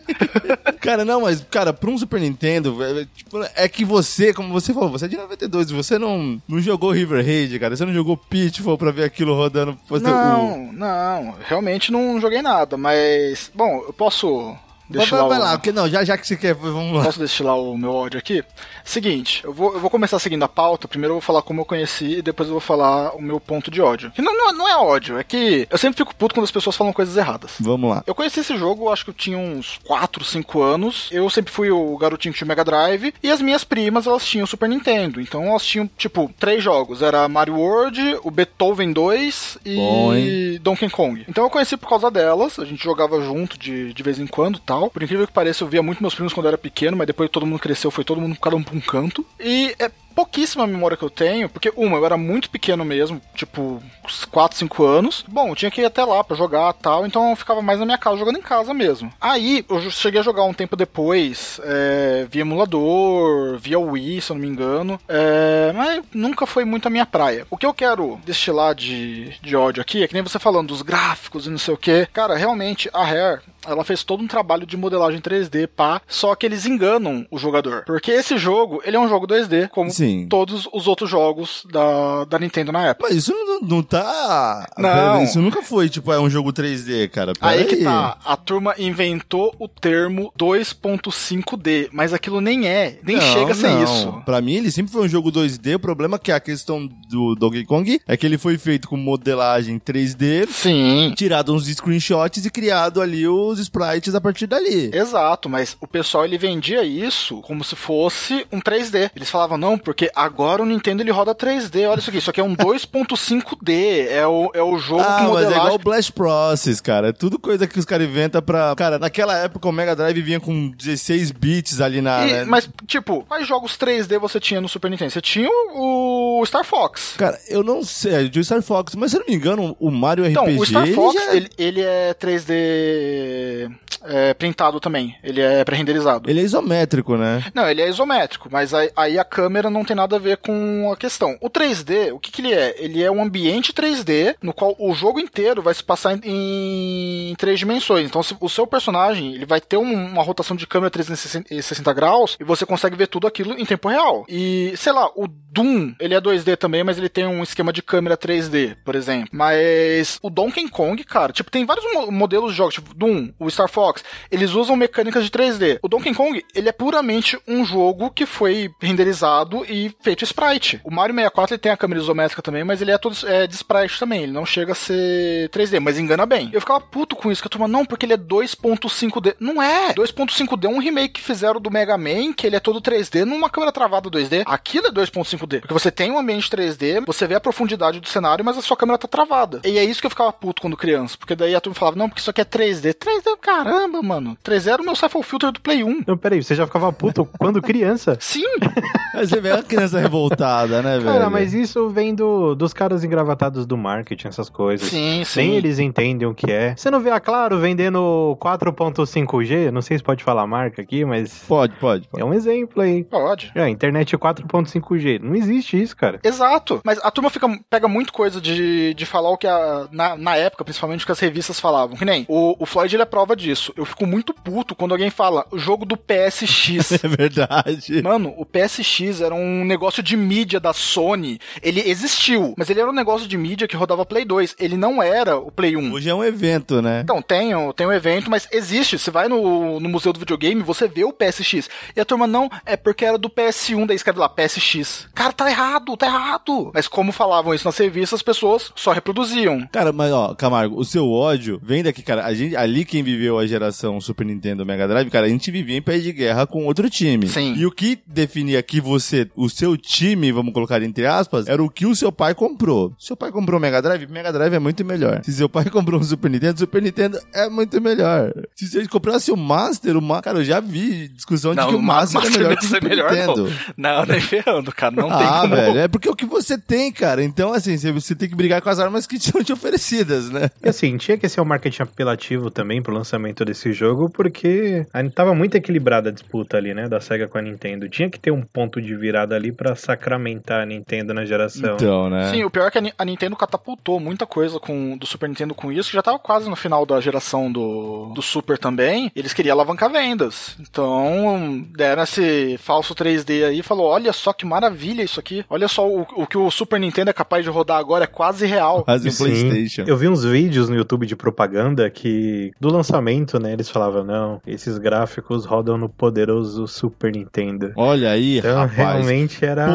cara, 0.80 1.04
não, 1.04 1.22
mas, 1.22 1.44
cara, 1.50 1.72
pra 1.72 1.90
um 1.90 1.98
Super 1.98 2.20
Nintendo, 2.20 2.82
é, 2.82 3.06
tipo, 3.14 3.38
é 3.54 3.68
que 3.68 3.84
você, 3.84 4.32
como 4.32 4.52
você 4.52 4.72
falou, 4.72 4.90
você 4.90 5.04
é 5.04 5.08
de 5.08 5.16
92, 5.16 5.70
você 5.70 5.98
não, 5.98 6.40
não 6.48 6.60
jogou 6.60 6.90
River 6.92 7.24
Raid, 7.24 7.58
cara, 7.58 7.76
você 7.76 7.84
não 7.84 7.92
jogou 7.94 8.16
Pitfall 8.16 8.78
pra 8.78 8.90
ver 8.90 9.04
aquilo 9.04 9.34
rodando. 9.34 9.78
Você, 9.88 10.06
o- 10.06 10.10
Não, 10.10 10.72
não, 10.72 11.34
realmente 11.46 11.92
não 11.92 12.20
joguei 12.20 12.42
nada, 12.42 12.76
mas, 12.76 13.50
bom, 13.54 13.82
eu 13.86 13.92
posso 13.92 14.56
Vai, 14.90 15.00
destilar 15.00 15.28
vai 15.28 15.38
o- 15.38 15.42
lá, 15.42 15.50
porque 15.52 15.72
não, 15.72 15.88
já, 15.88 16.04
já 16.04 16.18
que 16.18 16.26
você 16.26 16.36
quer, 16.36 16.54
vamos 16.54 16.96
lá. 16.96 17.04
Posso 17.04 17.18
destilar 17.18 17.56
o 17.56 17.76
meu 17.78 17.92
ódio 17.94 18.18
aqui? 18.18 18.42
Seguinte, 18.84 19.42
eu 19.44 19.52
vou, 19.52 19.72
eu 19.74 19.80
vou 19.80 19.90
começar 19.90 20.18
seguindo 20.18 20.42
a 20.42 20.48
pauta. 20.48 20.88
Primeiro 20.88 21.12
eu 21.12 21.16
vou 21.16 21.20
falar 21.22 21.42
como 21.42 21.60
eu 21.60 21.64
conheci 21.64 22.18
e 22.18 22.22
depois 22.22 22.48
eu 22.48 22.54
vou 22.54 22.60
falar 22.60 23.14
o 23.14 23.22
meu 23.22 23.38
ponto 23.38 23.70
de 23.70 23.80
ódio. 23.80 24.10
Que 24.10 24.22
não, 24.22 24.36
não, 24.36 24.52
não 24.52 24.68
é 24.68 24.76
ódio, 24.76 25.18
é 25.18 25.24
que 25.24 25.66
eu 25.70 25.78
sempre 25.78 25.98
fico 25.98 26.14
puto 26.14 26.34
quando 26.34 26.44
as 26.44 26.50
pessoas 26.50 26.76
falam 26.76 26.92
coisas 26.92 27.16
erradas. 27.16 27.52
Vamos 27.60 27.90
lá. 27.90 28.02
Eu 28.06 28.14
conheci 28.14 28.40
esse 28.40 28.56
jogo, 28.56 28.90
acho 28.90 29.04
que 29.04 29.10
eu 29.10 29.14
tinha 29.14 29.38
uns 29.38 29.78
4, 29.84 30.24
5 30.24 30.60
anos. 30.62 31.08
Eu 31.12 31.28
sempre 31.30 31.52
fui 31.52 31.70
o 31.70 31.96
garotinho 31.96 32.32
que 32.32 32.38
tinha 32.38 32.46
o 32.46 32.48
Mega 32.48 32.64
Drive. 32.64 33.14
E 33.22 33.30
as 33.30 33.40
minhas 33.40 33.62
primas, 33.64 34.06
elas 34.06 34.26
tinham 34.26 34.44
o 34.44 34.48
Super 34.48 34.68
Nintendo. 34.68 35.20
Então 35.20 35.44
elas 35.44 35.64
tinham, 35.64 35.88
tipo, 35.96 36.30
três 36.38 36.62
jogos. 36.62 37.02
Era 37.02 37.28
Mario 37.28 37.56
World, 37.56 38.18
o 38.24 38.30
Beethoven 38.30 38.92
2 38.92 39.58
e 39.64 39.76
Bom? 39.76 40.60
Donkey 40.62 40.90
Kong. 40.90 41.24
Então 41.28 41.44
eu 41.44 41.50
conheci 41.50 41.76
por 41.76 41.88
causa 41.88 42.10
delas. 42.10 42.58
A 42.58 42.64
gente 42.64 42.82
jogava 42.82 43.20
junto 43.22 43.58
de, 43.58 43.92
de 43.92 44.02
vez 44.02 44.18
em 44.18 44.26
quando 44.26 44.56
e 44.56 44.60
tal. 44.80 44.90
Por 44.90 45.02
incrível 45.02 45.26
que 45.26 45.32
pareça, 45.32 45.62
eu 45.64 45.68
via 45.68 45.82
muito 45.82 46.02
meus 46.02 46.14
primos 46.14 46.32
quando 46.32 46.46
eu 46.46 46.50
era 46.50 46.58
pequeno. 46.58 46.96
Mas 46.96 47.06
depois 47.06 47.30
todo 47.30 47.46
mundo 47.46 47.60
cresceu, 47.60 47.90
foi 47.90 48.04
todo 48.04 48.20
mundo 48.20 48.36
cada 48.40 48.56
um 48.56 48.62
pra 48.62 48.74
um 48.74 48.80
canto. 48.80 49.24
E 49.38 49.74
é 49.78 49.90
pouquíssima 50.20 50.66
memória 50.66 50.98
que 50.98 51.02
eu 51.02 51.08
tenho, 51.08 51.48
porque 51.48 51.72
uma, 51.74 51.96
eu 51.96 52.04
era 52.04 52.16
muito 52.18 52.50
pequeno 52.50 52.84
mesmo, 52.84 53.22
tipo, 53.34 53.82
uns 54.04 54.26
4, 54.26 54.58
5 54.58 54.84
anos. 54.84 55.24
Bom, 55.26 55.48
eu 55.48 55.54
tinha 55.54 55.70
que 55.70 55.80
ir 55.80 55.86
até 55.86 56.04
lá 56.04 56.22
pra 56.22 56.36
jogar 56.36 56.74
tal, 56.74 57.06
então 57.06 57.30
eu 57.30 57.36
ficava 57.36 57.62
mais 57.62 57.78
na 57.78 57.86
minha 57.86 57.96
casa, 57.96 58.18
jogando 58.18 58.38
em 58.38 58.42
casa 58.42 58.74
mesmo. 58.74 59.10
Aí, 59.18 59.64
eu 59.66 59.90
cheguei 59.90 60.20
a 60.20 60.22
jogar 60.22 60.44
um 60.44 60.52
tempo 60.52 60.76
depois, 60.76 61.58
é, 61.64 62.26
via 62.30 62.42
emulador, 62.42 63.58
via 63.58 63.78
Wii, 63.78 64.20
se 64.20 64.30
eu 64.30 64.34
não 64.34 64.42
me 64.42 64.48
engano, 64.48 65.00
é, 65.08 65.72
mas 65.74 66.04
nunca 66.12 66.44
foi 66.44 66.66
muito 66.66 66.86
a 66.86 66.90
minha 66.90 67.06
praia. 67.06 67.46
O 67.48 67.56
que 67.56 67.64
eu 67.64 67.72
quero 67.72 68.20
destilar 68.24 68.74
de, 68.74 69.32
de 69.40 69.56
ódio 69.56 69.80
aqui 69.80 70.02
é 70.02 70.08
que 70.08 70.12
nem 70.12 70.22
você 70.22 70.38
falando 70.38 70.68
dos 70.68 70.82
gráficos 70.82 71.46
e 71.46 71.50
não 71.50 71.58
sei 71.58 71.72
o 71.72 71.78
que. 71.78 72.06
Cara, 72.12 72.36
realmente, 72.36 72.90
a 72.92 73.04
Rare, 73.04 73.40
ela 73.66 73.84
fez 73.84 74.02
todo 74.04 74.22
um 74.22 74.26
trabalho 74.28 74.66
de 74.66 74.76
modelagem 74.76 75.20
3D, 75.20 75.66
pá, 75.66 76.00
só 76.06 76.34
que 76.34 76.46
eles 76.46 76.66
enganam 76.66 77.26
o 77.30 77.38
jogador. 77.38 77.84
Porque 77.84 78.10
esse 78.10 78.36
jogo, 78.38 78.82
ele 78.84 78.96
é 78.96 79.00
um 79.00 79.08
jogo 79.08 79.26
2D, 79.26 79.68
como 79.68 79.90
Sim. 79.90 80.09
Todos 80.28 80.68
os 80.72 80.86
outros 80.86 81.08
jogos 81.10 81.66
da, 81.70 82.24
da 82.24 82.38
Nintendo 82.38 82.72
na 82.72 82.86
época. 82.88 83.08
Mas 83.08 83.18
isso 83.18 83.32
não, 83.32 83.60
não 83.60 83.82
tá. 83.82 84.66
Não. 84.78 85.22
Isso 85.22 85.40
nunca 85.40 85.62
foi, 85.62 85.88
tipo, 85.88 86.12
é 86.12 86.20
um 86.20 86.30
jogo 86.30 86.52
3D, 86.52 87.08
cara. 87.08 87.32
Pera 87.32 87.52
Aí 87.52 87.64
que 87.64 87.76
tá, 87.82 88.18
a 88.24 88.36
turma 88.36 88.74
inventou 88.78 89.54
o 89.58 89.68
termo 89.68 90.32
2.5D, 90.38 91.88
mas 91.92 92.12
aquilo 92.12 92.40
nem 92.40 92.66
é, 92.66 92.98
nem 93.02 93.16
Não, 93.16 93.22
chega 93.32 93.52
a 93.52 93.54
ser 93.54 93.70
não. 93.70 93.84
isso. 93.84 94.22
Pra 94.24 94.40
mim, 94.40 94.54
ele 94.54 94.70
sempre 94.70 94.92
foi 94.92 95.02
um 95.02 95.08
jogo 95.08 95.30
2D. 95.30 95.76
O 95.76 95.80
problema 95.80 96.16
é 96.16 96.18
que 96.18 96.32
a 96.32 96.40
questão 96.40 96.86
do 97.08 97.34
Donkey 97.34 97.64
Kong 97.64 98.00
é 98.06 98.16
que 98.16 98.26
ele 98.26 98.38
foi 98.38 98.58
feito 98.58 98.88
com 98.88 98.96
modelagem 98.96 99.78
3D, 99.78 100.48
Sim. 100.48 101.12
tirado 101.16 101.54
uns 101.54 101.66
screenshots 101.66 102.44
e 102.44 102.50
criado 102.50 103.00
ali 103.00 103.26
os 103.26 103.58
sprites 103.58 104.14
a 104.14 104.20
partir 104.20 104.46
dali. 104.46 104.90
Exato, 104.92 105.48
mas 105.48 105.76
o 105.80 105.86
pessoal 105.86 106.24
ele 106.24 106.38
vendia 106.38 106.84
isso 106.84 107.40
como 107.42 107.64
se 107.64 107.76
fosse 107.76 108.46
um 108.52 108.60
3D. 108.60 109.10
Eles 109.14 109.30
falavam, 109.30 109.56
não, 109.58 109.78
porque 109.90 110.08
agora 110.14 110.62
o 110.62 110.66
Nintendo 110.66 111.02
ele 111.02 111.10
roda 111.10 111.34
3D. 111.34 111.88
Olha 111.88 111.98
isso 111.98 112.10
aqui, 112.10 112.18
isso 112.18 112.30
aqui 112.30 112.40
é 112.40 112.44
um 112.44 112.54
2.5D. 112.54 114.06
É 114.08 114.26
o, 114.26 114.50
é 114.54 114.62
o 114.62 114.78
jogo 114.78 115.02
Ah, 115.02 115.04
com 115.04 115.10
mas 115.10 115.22
é 115.22 115.26
modelagem. 115.28 115.58
igual 115.58 115.74
o 115.74 115.78
Blast 115.78 116.12
Process, 116.12 116.80
cara. 116.80 117.08
É 117.08 117.12
tudo 117.12 117.38
coisa 117.38 117.66
que 117.66 117.78
os 117.78 117.84
caras 117.84 118.06
inventam 118.06 118.40
pra. 118.40 118.72
Cara, 118.76 118.98
naquela 118.98 119.36
época 119.36 119.68
o 119.68 119.72
Mega 119.72 119.96
Drive 119.96 120.22
vinha 120.22 120.38
com 120.40 120.68
16 120.70 121.30
bits 121.32 121.80
ali 121.80 122.00
na. 122.00 122.26
E- 122.26 122.32
né? 122.32 122.44
Mas, 122.44 122.68
tipo, 122.86 123.24
quais 123.26 123.46
jogos 123.48 123.76
3D 123.76 124.18
você 124.18 124.38
tinha 124.38 124.60
no 124.60 124.68
Super 124.68 124.90
Nintendo? 124.90 125.10
Você 125.10 125.20
tinha 125.20 125.48
o, 125.74 126.40
o 126.40 126.46
Star 126.46 126.64
Fox. 126.64 127.14
Cara, 127.16 127.38
eu 127.48 127.62
não 127.64 127.82
sei, 127.82 128.28
de 128.28 128.44
Star 128.44 128.62
Fox, 128.62 128.94
mas 128.94 129.10
se 129.10 129.16
eu 129.16 129.20
não 129.20 129.26
me 129.28 129.34
engano, 129.34 129.76
o 129.80 129.90
Mario 129.90 130.24
Então, 130.26 130.44
RPG. 130.44 130.58
o 130.60 130.66
Star 130.66 130.84
ele 130.84 130.94
Fox, 130.94 131.14
já- 131.14 131.34
ele, 131.34 131.50
ele 131.58 131.80
é 131.82 132.14
3D 132.14 133.70
é, 134.04 134.34
printado 134.34 134.80
também. 134.80 135.14
Ele 135.22 135.40
é 135.40 135.64
pré-renderizado. 135.64 136.30
ele 136.30 136.40
é 136.40 136.42
isométrico, 136.42 137.16
né? 137.16 137.44
Não, 137.54 137.68
ele 137.68 137.82
é 137.82 137.88
isométrico, 137.88 138.48
mas 138.50 138.72
aí, 138.72 138.90
aí 138.96 139.18
a 139.18 139.24
câmera 139.24 139.68
não 139.68 139.79
tem 139.84 139.96
nada 139.96 140.16
a 140.16 140.18
ver 140.18 140.36
com 140.38 140.90
a 140.92 140.96
questão. 140.96 141.36
O 141.40 141.48
3D, 141.50 142.12
o 142.12 142.18
que, 142.18 142.30
que 142.30 142.40
ele 142.42 142.52
é? 142.52 142.74
Ele 142.78 143.02
é 143.02 143.10
um 143.10 143.22
ambiente 143.22 143.72
3D 143.72 144.36
no 144.42 144.52
qual 144.52 144.74
o 144.78 144.92
jogo 144.94 145.20
inteiro 145.20 145.62
vai 145.62 145.74
se 145.74 145.82
passar 145.82 146.18
em, 146.24 147.30
em 147.30 147.34
três 147.36 147.58
dimensões. 147.58 148.06
Então, 148.06 148.22
se- 148.22 148.36
o 148.40 148.48
seu 148.48 148.66
personagem 148.66 149.34
ele 149.34 149.46
vai 149.46 149.60
ter 149.60 149.76
um- 149.76 150.06
uma 150.12 150.22
rotação 150.22 150.56
de 150.56 150.66
câmera 150.66 150.90
360 150.90 151.92
graus 151.92 152.36
e 152.40 152.44
você 152.44 152.64
consegue 152.66 152.96
ver 152.96 153.06
tudo 153.06 153.26
aquilo 153.26 153.58
em 153.58 153.64
tempo 153.64 153.88
real. 153.88 154.24
E, 154.28 154.72
sei 154.76 154.92
lá, 154.92 155.08
o 155.16 155.26
Doom, 155.28 155.94
ele 155.98 156.14
é 156.14 156.20
2D 156.20 156.56
também, 156.56 156.84
mas 156.84 156.96
ele 156.96 157.08
tem 157.08 157.26
um 157.26 157.42
esquema 157.42 157.72
de 157.72 157.82
câmera 157.82 158.16
3D, 158.16 158.76
por 158.84 158.94
exemplo. 158.94 159.28
Mas 159.32 160.18
o 160.22 160.30
Donkey 160.30 160.68
Kong, 160.68 161.02
cara, 161.04 161.32
tipo, 161.32 161.50
tem 161.50 161.64
vários 161.66 161.84
mo- 161.92 162.10
modelos 162.12 162.52
de 162.52 162.56
jogos, 162.58 162.74
tipo 162.74 162.94
Doom, 162.94 163.30
o 163.38 163.50
Star 163.50 163.68
Fox, 163.68 164.04
eles 164.30 164.52
usam 164.52 164.76
mecânicas 164.76 165.24
de 165.24 165.30
3D. 165.30 165.78
O 165.82 165.88
Donkey 165.88 166.14
Kong, 166.14 166.42
ele 166.54 166.68
é 166.68 166.72
puramente 166.72 167.38
um 167.48 167.64
jogo 167.64 168.10
que 168.10 168.26
foi 168.26 168.70
renderizado 168.80 169.64
e 169.70 169.94
feito 170.00 170.24
sprite. 170.24 170.80
O 170.84 170.90
Mario 170.90 171.14
64 171.14 171.54
ele 171.54 171.60
tem 171.60 171.72
a 171.72 171.76
câmera 171.76 172.00
isométrica 172.00 172.42
também, 172.42 172.64
mas 172.64 172.82
ele 172.82 172.90
é 172.90 172.98
todo 172.98 173.16
é, 173.26 173.46
de 173.46 173.54
sprite 173.54 173.98
também, 173.98 174.24
ele 174.24 174.32
não 174.32 174.44
chega 174.44 174.72
a 174.72 174.74
ser 174.74 175.48
3D, 175.50 175.80
mas 175.80 175.98
engana 175.98 176.26
bem. 176.26 176.50
Eu 176.52 176.60
ficava 176.60 176.80
puto 176.80 177.16
com 177.16 177.30
isso, 177.30 177.40
que 177.40 177.48
a 177.48 177.50
turma, 177.50 177.68
não, 177.68 177.84
porque 177.84 178.04
ele 178.04 178.14
é 178.14 178.18
2.5D. 178.18 179.36
Não 179.38 179.62
é! 179.62 179.94
2.5D 179.94 180.64
é 180.64 180.68
um 180.68 180.78
remake 180.78 181.14
que 181.14 181.20
fizeram 181.20 181.60
do 181.60 181.70
Mega 181.70 181.96
Man, 181.96 182.32
que 182.32 182.46
ele 182.46 182.56
é 182.56 182.60
todo 182.60 182.80
3D 182.80 183.24
numa 183.24 183.48
câmera 183.48 183.72
travada 183.72 184.10
2D. 184.10 184.42
Aquilo 184.46 184.88
é 184.88 184.90
2.5D, 184.90 185.60
porque 185.60 185.74
você 185.74 185.90
tem 185.90 186.10
um 186.10 186.18
ambiente 186.18 186.50
3D, 186.50 187.04
você 187.06 187.26
vê 187.26 187.34
a 187.34 187.40
profundidade 187.40 188.00
do 188.00 188.08
cenário, 188.08 188.44
mas 188.44 188.58
a 188.58 188.62
sua 188.62 188.76
câmera 188.76 188.98
tá 188.98 189.08
travada. 189.08 189.60
E 189.64 189.78
é 189.78 189.84
isso 189.84 190.00
que 190.00 190.06
eu 190.06 190.10
ficava 190.10 190.32
puto 190.32 190.62
quando 190.62 190.76
criança, 190.76 191.16
porque 191.18 191.36
daí 191.36 191.54
a 191.54 191.60
turma 191.60 191.78
falava, 191.78 191.96
não, 191.96 192.08
porque 192.08 192.20
isso 192.20 192.30
aqui 192.30 192.40
é 192.40 192.44
3D. 192.44 192.94
3D, 192.94 193.36
caramba, 193.40 194.02
mano. 194.02 194.36
3D 194.44 194.72
era 194.72 194.82
o 194.82 194.84
meu 194.84 194.96
Cypher 194.96 195.22
Filter 195.22 195.52
do 195.52 195.60
Play 195.60 195.84
1. 195.84 196.04
Não, 196.06 196.16
peraí, 196.16 196.42
você 196.42 196.54
já 196.54 196.66
ficava 196.66 196.92
puto 196.92 197.28
quando 197.38 197.62
criança? 197.62 198.16
Sim! 198.20 198.44
Mas 199.12 199.28
você 199.30 199.40
vê 199.40 199.50
a 199.50 199.62
criança 199.62 199.98
revoltada, 199.98 200.82
né, 200.82 200.98
velho? 200.98 201.04
Cara, 201.04 201.30
mas 201.30 201.52
isso 201.54 201.88
vem 201.90 202.14
do, 202.14 202.54
dos 202.54 202.72
caras 202.72 203.02
engravatados 203.04 203.66
do 203.66 203.76
marketing, 203.76 204.28
essas 204.28 204.48
coisas. 204.48 204.88
sim, 204.88 205.22
sim. 205.24 205.40
Nem 205.40 205.56
eles 205.56 205.78
entendem 205.78 206.28
o 206.28 206.34
que 206.34 206.50
é. 206.50 206.74
Você 206.76 206.90
não 206.90 207.00
vê 207.00 207.10
a 207.10 207.20
Claro 207.20 207.58
vendendo 207.58 208.36
4.5G? 208.40 209.70
Não 209.70 209.82
sei 209.82 209.98
se 209.98 210.04
pode 210.04 210.22
falar 210.22 210.42
a 210.42 210.46
marca 210.46 210.82
aqui, 210.82 211.04
mas 211.04 211.44
Pode, 211.46 211.74
pode, 211.76 212.08
pode. 212.08 212.22
é 212.22 212.24
um 212.24 212.32
exemplo 212.34 212.82
aí. 212.82 213.04
Pode. 213.04 213.52
É, 213.54 213.68
internet 213.68 214.16
4.5G. 214.16 215.20
Não 215.20 215.34
existe 215.34 215.80
isso, 215.80 215.96
cara. 215.96 216.18
Exato. 216.22 216.80
Mas 216.84 216.98
a 217.02 217.10
turma 217.10 217.30
fica, 217.30 217.48
pega 217.68 217.88
muito 217.88 218.12
coisa 218.12 218.40
de, 218.40 218.94
de 218.94 219.06
falar 219.06 219.30
o 219.30 219.36
que 219.36 219.46
a, 219.46 219.88
na, 219.90 220.16
na 220.16 220.36
época, 220.36 220.64
principalmente, 220.64 221.02
o 221.02 221.06
que 221.06 221.12
as 221.12 221.20
revistas 221.20 221.58
falavam. 221.60 221.96
Que 221.96 222.04
nem 222.04 222.24
o, 222.28 222.56
o 222.58 222.66
Floyd 222.66 222.94
ele 222.94 223.02
é 223.02 223.06
prova 223.06 223.34
disso. 223.34 223.72
Eu 223.76 223.84
fico 223.84 224.06
muito 224.06 224.32
puto 224.32 224.74
quando 224.74 224.92
alguém 224.92 225.10
fala 225.10 225.44
o 225.50 225.58
jogo 225.58 225.84
do 225.84 225.96
PSX. 225.96 227.00
É 227.02 227.08
verdade. 227.08 228.02
Mano, 228.02 228.34
o 228.36 228.44
PSX 228.44 229.09
era 229.18 229.34
um 229.34 229.64
negócio 229.64 230.02
de 230.02 230.14
mídia 230.14 230.60
da 230.60 230.74
Sony. 230.74 231.38
Ele 231.62 231.80
existiu, 231.80 232.52
mas 232.56 232.68
ele 232.68 232.80
era 232.80 232.90
um 232.90 232.94
negócio 232.94 233.26
de 233.26 233.38
mídia 233.38 233.66
que 233.66 233.76
rodava 233.76 234.04
Play 234.04 234.26
2. 234.26 234.56
Ele 234.58 234.76
não 234.76 235.02
era 235.02 235.38
o 235.38 235.50
Play 235.50 235.76
1. 235.76 235.92
Hoje 235.92 236.10
é 236.10 236.14
um 236.14 236.22
evento, 236.22 236.82
né? 236.82 237.00
Então, 237.02 237.22
tem, 237.22 237.52
tem 237.74 237.86
um 237.86 237.92
evento, 237.92 238.30
mas 238.30 238.46
existe. 238.52 238.98
Você 238.98 239.10
vai 239.10 239.28
no, 239.28 239.80
no 239.80 239.88
Museu 239.88 240.12
do 240.12 240.20
Videogame, 240.20 240.62
você 240.62 240.86
vê 240.86 241.04
o 241.04 241.12
PSX. 241.12 241.70
E 241.96 242.00
a 242.00 242.04
turma, 242.04 242.26
não, 242.26 242.50
é 242.66 242.76
porque 242.76 243.04
era 243.04 243.16
do 243.16 243.30
PS1, 243.30 243.86
daí 243.86 243.96
escreve 243.96 244.18
lá, 244.18 244.28
PSX. 244.28 245.08
Cara, 245.14 245.32
tá 245.32 245.48
errado, 245.48 245.96
tá 245.96 246.06
errado. 246.06 246.70
Mas 246.74 246.86
como 246.86 247.12
falavam 247.12 247.54
isso 247.54 247.66
nas 247.66 247.78
revistas, 247.78 248.18
as 248.18 248.22
pessoas 248.22 248.72
só 248.74 248.92
reproduziam. 248.92 249.66
Cara, 249.72 249.92
mas 249.92 250.12
ó, 250.12 250.34
Camargo, 250.34 250.78
o 250.78 250.84
seu 250.84 251.10
ódio 251.10 251.60
vem 251.62 251.82
daqui, 251.82 252.02
cara. 252.02 252.24
A 252.26 252.34
gente, 252.34 252.56
ali 252.56 252.84
quem 252.84 253.02
viveu 253.02 253.38
a 253.38 253.46
geração 253.46 254.00
Super 254.00 254.26
Nintendo 254.26 254.66
Mega 254.66 254.86
Drive, 254.86 255.10
cara, 255.10 255.26
a 255.26 255.28
gente 255.30 255.50
vivia 255.50 255.76
em 255.76 255.82
pé 255.82 255.98
de 255.98 256.12
guerra 256.12 256.46
com 256.46 256.66
outro 256.66 256.90
time. 256.90 257.28
Sim. 257.28 257.54
E 257.56 257.64
o 257.64 257.70
que 257.70 257.98
definia 258.06 258.62
que 258.62 258.80
você, 258.90 259.30
o 259.36 259.48
seu 259.48 259.76
time, 259.76 260.32
vamos 260.32 260.52
colocar 260.52 260.82
entre 260.82 261.06
aspas, 261.06 261.46
era 261.46 261.62
o 261.62 261.70
que 261.70 261.86
o 261.86 261.94
seu 261.94 262.10
pai 262.10 262.34
comprou. 262.34 262.92
Seu 262.98 263.16
pai 263.16 263.30
comprou 263.30 263.58
um 263.58 263.62
Mega 263.62 263.80
Drive, 263.80 264.06
Mega 264.08 264.32
Drive 264.32 264.52
é 264.54 264.58
muito 264.58 264.84
melhor. 264.84 265.20
Se 265.24 265.32
seu 265.32 265.48
pai 265.48 265.64
comprou 265.70 266.00
um 266.00 266.02
Super 266.02 266.30
Nintendo, 266.30 266.58
Super 266.58 266.82
Nintendo 266.82 267.18
é 267.32 267.48
muito 267.48 267.80
melhor. 267.80 268.32
Se 268.54 268.66
você 268.68 268.86
comprasse 268.88 269.30
o 269.30 269.36
Master, 269.36 269.96
o 269.96 270.02
Ma... 270.02 270.20
cara, 270.20 270.38
eu 270.38 270.44
já 270.44 270.60
vi 270.60 271.08
discussão 271.08 271.54
de 271.54 271.64
que 271.66 271.74
o 271.74 271.80
Master, 271.82 272.20
é 272.24 272.30
melhor 272.30 272.56
que 272.56 272.64
o 272.64 272.68
Super 272.68 272.96
Nintendo. 272.96 273.52
Não, 273.76 274.04
nem 274.04 274.20
ferrando, 274.20 274.72
cara. 274.72 274.94
Não 274.94 275.10
ah, 275.10 275.46
velho, 275.46 275.78
é 275.78 275.88
porque 275.88 276.08
é 276.08 276.10
o 276.10 276.16
que 276.16 276.26
você 276.26 276.58
tem, 276.58 276.90
cara. 276.92 277.22
Então, 277.22 277.52
assim, 277.52 277.76
você- 277.78 277.92
você 277.92 278.14
tem 278.14 278.28
que 278.28 278.34
brigar 278.34 278.60
com 278.60 278.68
as 278.68 278.78
armas 278.80 279.06
que 279.06 279.18
são 279.20 279.42
te 279.44 279.52
oferecidas, 279.52 280.30
né? 280.30 280.50
E 280.64 280.68
assim, 280.68 280.96
tinha 280.96 281.16
que 281.16 281.28
ser 281.28 281.40
um 281.40 281.44
marketing 281.44 281.82
apelativo 281.82 282.50
também 282.50 282.82
pro 282.82 282.92
lançamento 282.94 283.44
desse 283.44 283.72
jogo, 283.72 284.10
porque 284.10 284.86
a- 284.92 285.08
tava 285.10 285.34
muito 285.34 285.54
equilibrada 285.54 286.08
a 286.08 286.12
disputa 286.12 286.56
ali, 286.56 286.74
né, 286.74 286.88
da 286.88 287.00
SEGA 287.00 287.28
com 287.28 287.38
a 287.38 287.42
Nintendo. 287.42 287.88
Tinha 287.88 288.10
que 288.10 288.18
ter 288.18 288.30
um 288.30 288.42
ponto 288.42 288.79
de 288.80 288.96
virada 288.96 289.34
ali 289.36 289.52
pra 289.52 289.74
sacramentar 289.74 290.62
a 290.62 290.66
Nintendo 290.66 291.12
na 291.14 291.24
geração. 291.24 291.74
Então, 291.74 292.08
né? 292.10 292.30
Sim, 292.30 292.44
o 292.44 292.50
pior 292.50 292.66
é 292.66 292.70
que 292.70 292.78
a 292.78 292.80
Ni- 292.80 292.92
a 292.96 293.04
Nintendo 293.04 293.36
catapultou 293.36 293.98
muita 294.00 294.26
coisa 294.26 294.58
com, 294.58 294.96
do 294.96 295.06
Super 295.06 295.28
Nintendo 295.28 295.54
com 295.54 295.70
isso, 295.72 295.90
que 295.90 295.94
já 295.96 296.02
tava 296.02 296.18
quase 296.18 296.48
no 296.48 296.56
final 296.56 296.84
da 296.86 297.00
geração 297.00 297.50
do, 297.50 298.12
do 298.14 298.22
Super 298.22 298.58
também. 298.58 299.10
Eles 299.14 299.32
queriam 299.32 299.54
alavancar 299.54 299.90
vendas. 299.90 300.56
Então, 300.60 301.64
deram 301.76 302.02
esse 302.02 302.56
falso 302.58 302.94
3D 302.94 303.44
aí 303.46 303.58
e 303.60 303.62
falou: 303.62 303.86
olha 303.86 304.12
só 304.12 304.32
que 304.32 304.44
maravilha 304.46 305.02
isso 305.02 305.20
aqui. 305.20 305.44
Olha 305.48 305.68
só 305.68 305.86
o, 305.88 306.02
o 306.16 306.26
que 306.26 306.38
o 306.38 306.50
Super 306.50 306.80
Nintendo 306.80 307.10
é 307.10 307.12
capaz 307.12 307.44
de 307.44 307.50
rodar 307.50 307.78
agora, 307.78 308.04
é 308.04 308.06
quase 308.06 308.46
real. 308.46 308.84
Quase 308.84 309.08
um 309.08 309.12
Sim. 309.12 309.24
Playstation. 309.24 309.84
Eu 309.86 309.96
vi 309.96 310.08
uns 310.08 310.24
vídeos 310.24 310.68
no 310.68 310.76
YouTube 310.76 311.06
de 311.06 311.14
propaganda 311.16 311.88
que, 311.90 312.50
do 312.60 312.68
lançamento, 312.72 313.38
né, 313.38 313.52
eles 313.52 313.68
falavam, 313.68 314.04
não, 314.04 314.40
esses 314.46 314.78
gráficos 314.78 315.44
rodam 315.44 315.76
no 315.76 315.88
poderoso 315.88 316.66
Super 316.66 317.12
Nintendo. 317.12 317.72
Olha 317.76 318.10
aí, 318.10 318.38
Então. 318.38 318.69
Realmente 318.76 319.44
era... 319.44 319.66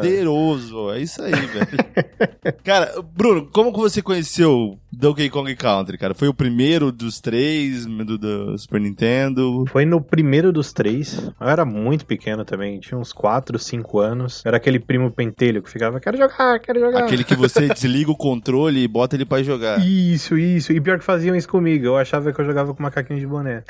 Poderoso. 0.00 0.90
É 0.92 1.00
isso 1.00 1.22
aí, 1.22 1.32
velho. 1.32 1.66
cara, 2.64 2.92
Bruno, 3.14 3.48
como 3.52 3.72
que 3.72 3.78
você 3.78 4.00
conheceu 4.02 4.78
Donkey 4.92 5.28
Kong 5.30 5.54
Country, 5.56 5.98
cara? 5.98 6.14
Foi 6.14 6.28
o 6.28 6.34
primeiro 6.34 6.92
dos 6.92 7.20
três 7.20 7.86
do, 7.86 8.18
do 8.18 8.58
Super 8.58 8.80
Nintendo? 8.80 9.64
Foi 9.68 9.84
no 9.84 10.00
primeiro 10.00 10.52
dos 10.52 10.72
três. 10.72 11.18
Eu 11.40 11.48
era 11.48 11.64
muito 11.64 12.06
pequeno 12.06 12.44
também, 12.44 12.78
tinha 12.80 12.98
uns 12.98 13.12
4, 13.12 13.58
5 13.58 13.98
anos. 13.98 14.42
Era 14.44 14.56
aquele 14.56 14.78
primo 14.78 15.10
pentelho 15.10 15.62
que 15.62 15.70
ficava, 15.70 15.98
quero 16.00 16.16
jogar, 16.16 16.58
quero 16.60 16.80
jogar. 16.80 17.00
Aquele 17.04 17.24
que 17.24 17.34
você 17.34 17.68
desliga 17.72 18.10
o 18.10 18.16
controle 18.16 18.82
e 18.82 18.88
bota 18.88 19.16
ele 19.16 19.24
pra 19.24 19.42
jogar. 19.42 19.80
Isso, 19.84 20.36
isso. 20.38 20.72
E 20.72 20.80
pior 20.80 20.98
que 20.98 21.04
faziam 21.04 21.34
isso 21.34 21.48
comigo. 21.48 21.86
Eu 21.86 21.96
achava 21.96 22.32
que 22.32 22.40
eu 22.40 22.44
jogava 22.44 22.74
com 22.74 22.82
macaquinho 22.82 23.18
de 23.18 23.26
boné. 23.26 23.62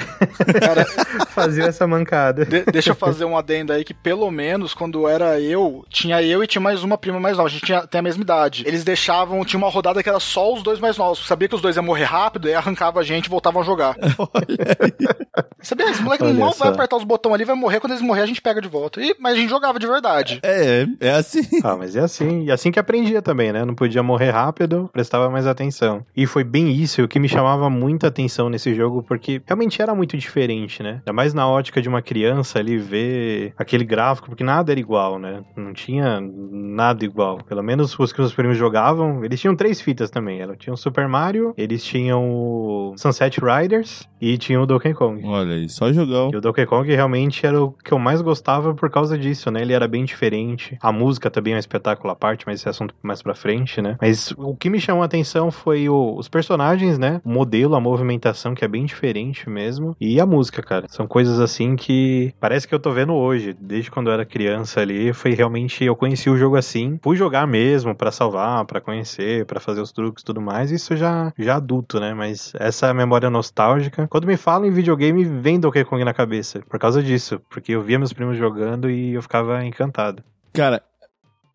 Cara, 0.60 0.84
Faziam 1.34 1.66
essa 1.66 1.86
mancada. 1.86 2.44
de- 2.44 2.64
deixa 2.64 2.90
eu 2.90 2.94
fazer 2.94 3.24
um 3.24 3.36
adendo 3.36 3.72
aí 3.72 3.84
que 3.84 3.94
pelo 3.94 4.30
menos 4.30 4.73
quando 4.74 5.08
era 5.08 5.40
eu, 5.40 5.84
tinha 5.88 6.22
eu 6.22 6.42
e 6.42 6.46
tinha 6.46 6.60
mais 6.60 6.82
uma 6.82 6.98
prima 6.98 7.20
mais 7.20 7.36
nova. 7.36 7.48
A 7.48 7.52
gente 7.52 7.64
tinha, 7.64 7.86
tem 7.86 7.98
a 7.98 8.02
mesma 8.02 8.22
idade. 8.22 8.64
Eles 8.66 8.84
deixavam, 8.84 9.44
tinha 9.44 9.58
uma 9.58 9.68
rodada 9.68 10.02
que 10.02 10.08
era 10.08 10.20
só 10.20 10.52
os 10.52 10.62
dois 10.62 10.78
mais 10.78 10.96
novos. 10.96 11.26
Sabia 11.26 11.48
que 11.48 11.54
os 11.54 11.60
dois 11.60 11.76
iam 11.76 11.84
morrer 11.84 12.04
rápido, 12.04 12.48
aí 12.48 12.54
arrancava 12.54 13.00
a 13.00 13.02
gente 13.02 13.26
e 13.26 13.30
voltavam 13.30 13.62
a 13.62 13.64
jogar. 13.64 13.96
Sabia? 15.60 15.90
Esse 15.90 16.02
moleque 16.02 16.24
Olha 16.24 16.34
mal 16.34 16.52
só. 16.52 16.64
vai 16.64 16.74
apertar 16.74 16.96
os 16.96 17.04
botões 17.04 17.34
ali, 17.34 17.44
vai 17.44 17.56
morrer. 17.56 17.80
Quando 17.80 17.92
eles 17.92 18.02
morrer, 18.02 18.22
a 18.22 18.26
gente 18.26 18.42
pega 18.42 18.60
de 18.60 18.68
volta. 18.68 19.00
E, 19.00 19.14
mas 19.18 19.34
a 19.34 19.36
gente 19.36 19.48
jogava 19.48 19.78
de 19.78 19.86
verdade. 19.86 20.40
É, 20.42 20.86
é 21.00 21.10
assim. 21.10 21.42
Ah, 21.62 21.76
mas 21.76 21.96
é 21.96 22.00
assim. 22.00 22.44
E 22.44 22.50
assim 22.50 22.70
que 22.70 22.78
aprendia 22.78 23.22
também, 23.22 23.52
né? 23.52 23.64
Não 23.64 23.74
podia 23.74 24.02
morrer 24.02 24.30
rápido, 24.30 24.90
prestava 24.92 25.30
mais 25.30 25.46
atenção. 25.46 26.04
E 26.16 26.26
foi 26.26 26.44
bem 26.44 26.70
isso 26.70 27.02
o 27.02 27.08
que 27.08 27.18
me 27.18 27.28
chamava 27.28 27.70
muita 27.70 28.08
atenção 28.08 28.48
nesse 28.48 28.74
jogo, 28.74 29.02
porque 29.02 29.40
realmente 29.46 29.80
era 29.80 29.94
muito 29.94 30.16
diferente, 30.16 30.82
né? 30.82 30.96
Ainda 30.98 31.12
mais 31.12 31.32
na 31.32 31.48
ótica 31.48 31.80
de 31.80 31.88
uma 31.88 32.02
criança 32.02 32.58
ali 32.58 32.76
ver 32.76 33.54
aquele 33.56 33.84
gráfico, 33.84 34.28
porque 34.28 34.44
nada 34.44 34.63
era 34.70 34.80
igual, 34.80 35.18
né? 35.18 35.42
Não 35.56 35.72
tinha 35.72 36.20
nada 36.20 37.04
igual. 37.04 37.38
Pelo 37.48 37.62
menos 37.62 37.98
os 37.98 38.12
que 38.12 38.20
os 38.20 38.32
primos 38.34 38.56
jogavam, 38.56 39.24
eles 39.24 39.40
tinham 39.40 39.56
três 39.56 39.80
fitas 39.80 40.10
também. 40.10 40.40
Eles 40.40 40.56
tinham 40.58 40.74
o 40.74 40.78
Super 40.78 41.08
Mario, 41.08 41.54
eles 41.56 41.84
tinham 41.84 42.22
o 42.30 42.94
Sunset 42.96 43.40
Riders 43.40 44.08
e 44.20 44.36
tinham 44.38 44.62
o 44.62 44.66
Donkey 44.66 44.94
Kong. 44.94 45.20
Olha 45.24 45.54
aí, 45.54 45.68
só 45.68 45.92
jogão. 45.92 46.30
E 46.32 46.36
o 46.36 46.40
Donkey 46.40 46.66
Kong 46.66 46.92
realmente 46.94 47.44
era 47.46 47.62
o 47.62 47.72
que 47.72 47.92
eu 47.92 47.98
mais 47.98 48.20
gostava 48.22 48.74
por 48.74 48.90
causa 48.90 49.18
disso, 49.18 49.50
né? 49.50 49.62
Ele 49.62 49.72
era 49.72 49.86
bem 49.88 50.04
diferente. 50.04 50.76
A 50.80 50.92
música 50.92 51.30
também 51.30 51.52
é 51.52 51.56
um 51.56 51.58
espetáculo 51.58 52.12
à 52.12 52.16
parte, 52.16 52.44
mas 52.46 52.60
esse 52.60 52.68
assunto 52.68 52.94
mais 53.02 53.22
pra 53.22 53.34
frente, 53.34 53.80
né? 53.82 53.96
Mas 54.00 54.32
o 54.36 54.54
que 54.54 54.70
me 54.70 54.80
chamou 54.80 55.02
a 55.02 55.06
atenção 55.06 55.50
foi 55.50 55.88
o- 55.88 56.16
os 56.16 56.28
personagens, 56.28 56.98
né? 56.98 57.20
O 57.24 57.28
modelo, 57.30 57.74
a 57.74 57.80
movimentação, 57.80 58.54
que 58.54 58.64
é 58.64 58.68
bem 58.68 58.84
diferente 58.84 59.48
mesmo. 59.48 59.96
E 60.00 60.20
a 60.20 60.26
música, 60.26 60.62
cara. 60.62 60.86
São 60.88 61.06
coisas 61.06 61.40
assim 61.40 61.76
que 61.76 62.32
parece 62.40 62.66
que 62.66 62.74
eu 62.74 62.80
tô 62.80 62.90
vendo 62.92 63.12
hoje. 63.14 63.54
Desde 63.60 63.90
quando 63.90 64.08
eu 64.08 64.14
era 64.14 64.24
criança 64.24 64.53
ali, 64.76 65.12
foi 65.12 65.34
realmente. 65.34 65.84
Eu 65.84 65.96
conheci 65.96 66.28
o 66.30 66.36
jogo 66.36 66.56
assim. 66.56 66.98
Fui 67.02 67.16
jogar 67.16 67.46
mesmo 67.46 67.94
pra 67.94 68.10
salvar, 68.10 68.64
pra 68.64 68.80
conhecer, 68.80 69.44
pra 69.46 69.60
fazer 69.60 69.80
os 69.80 69.92
truques 69.92 70.22
e 70.22 70.24
tudo 70.24 70.40
mais. 70.40 70.70
Isso 70.70 70.96
já, 70.96 71.32
já 71.38 71.56
adulto, 71.56 72.00
né? 72.00 72.14
Mas 72.14 72.52
essa 72.58 72.92
memória 72.94 73.30
nostálgica. 73.30 74.06
Quando 74.08 74.26
me 74.26 74.36
falam 74.36 74.66
em 74.66 74.72
videogame, 74.72 75.24
vem 75.24 75.60
Donkey 75.60 75.84
Kong 75.84 76.04
na 76.04 76.14
cabeça. 76.14 76.60
Por 76.68 76.78
causa 76.78 77.02
disso. 77.02 77.40
Porque 77.50 77.72
eu 77.72 77.82
via 77.82 77.98
meus 77.98 78.12
primos 78.12 78.36
jogando 78.36 78.90
e 78.90 79.14
eu 79.14 79.22
ficava 79.22 79.64
encantado. 79.64 80.22
Cara, 80.52 80.82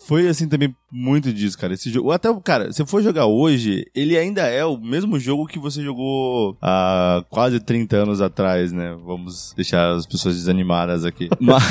foi 0.02 0.28
assim 0.28 0.48
também 0.48 0.74
muito 0.92 1.32
disso, 1.34 1.58
cara. 1.58 1.74
Esse 1.74 1.90
jogo, 1.92 2.12
até, 2.12 2.34
cara, 2.42 2.72
se 2.72 2.86
for 2.86 3.04
jogar 3.04 3.26
hoje, 3.26 3.86
ele 3.94 4.18
ainda 4.18 4.44
é 4.44 4.64
o 4.64 4.78
mesmo 4.78 5.20
jogo 5.20 5.46
que 5.46 5.60
você 5.60 5.84
jogou 5.84 6.58
há 6.62 7.24
quase 7.30 7.60
30 7.60 7.98
anos 7.98 8.22
atrás, 8.22 8.72
né? 8.72 8.96
Vamos 9.06 9.54
deixar 9.56 9.92
as 9.92 10.06
pessoas 10.06 10.36
desanimadas 10.36 11.04
aqui. 11.04 11.30
Mas, 11.40 11.64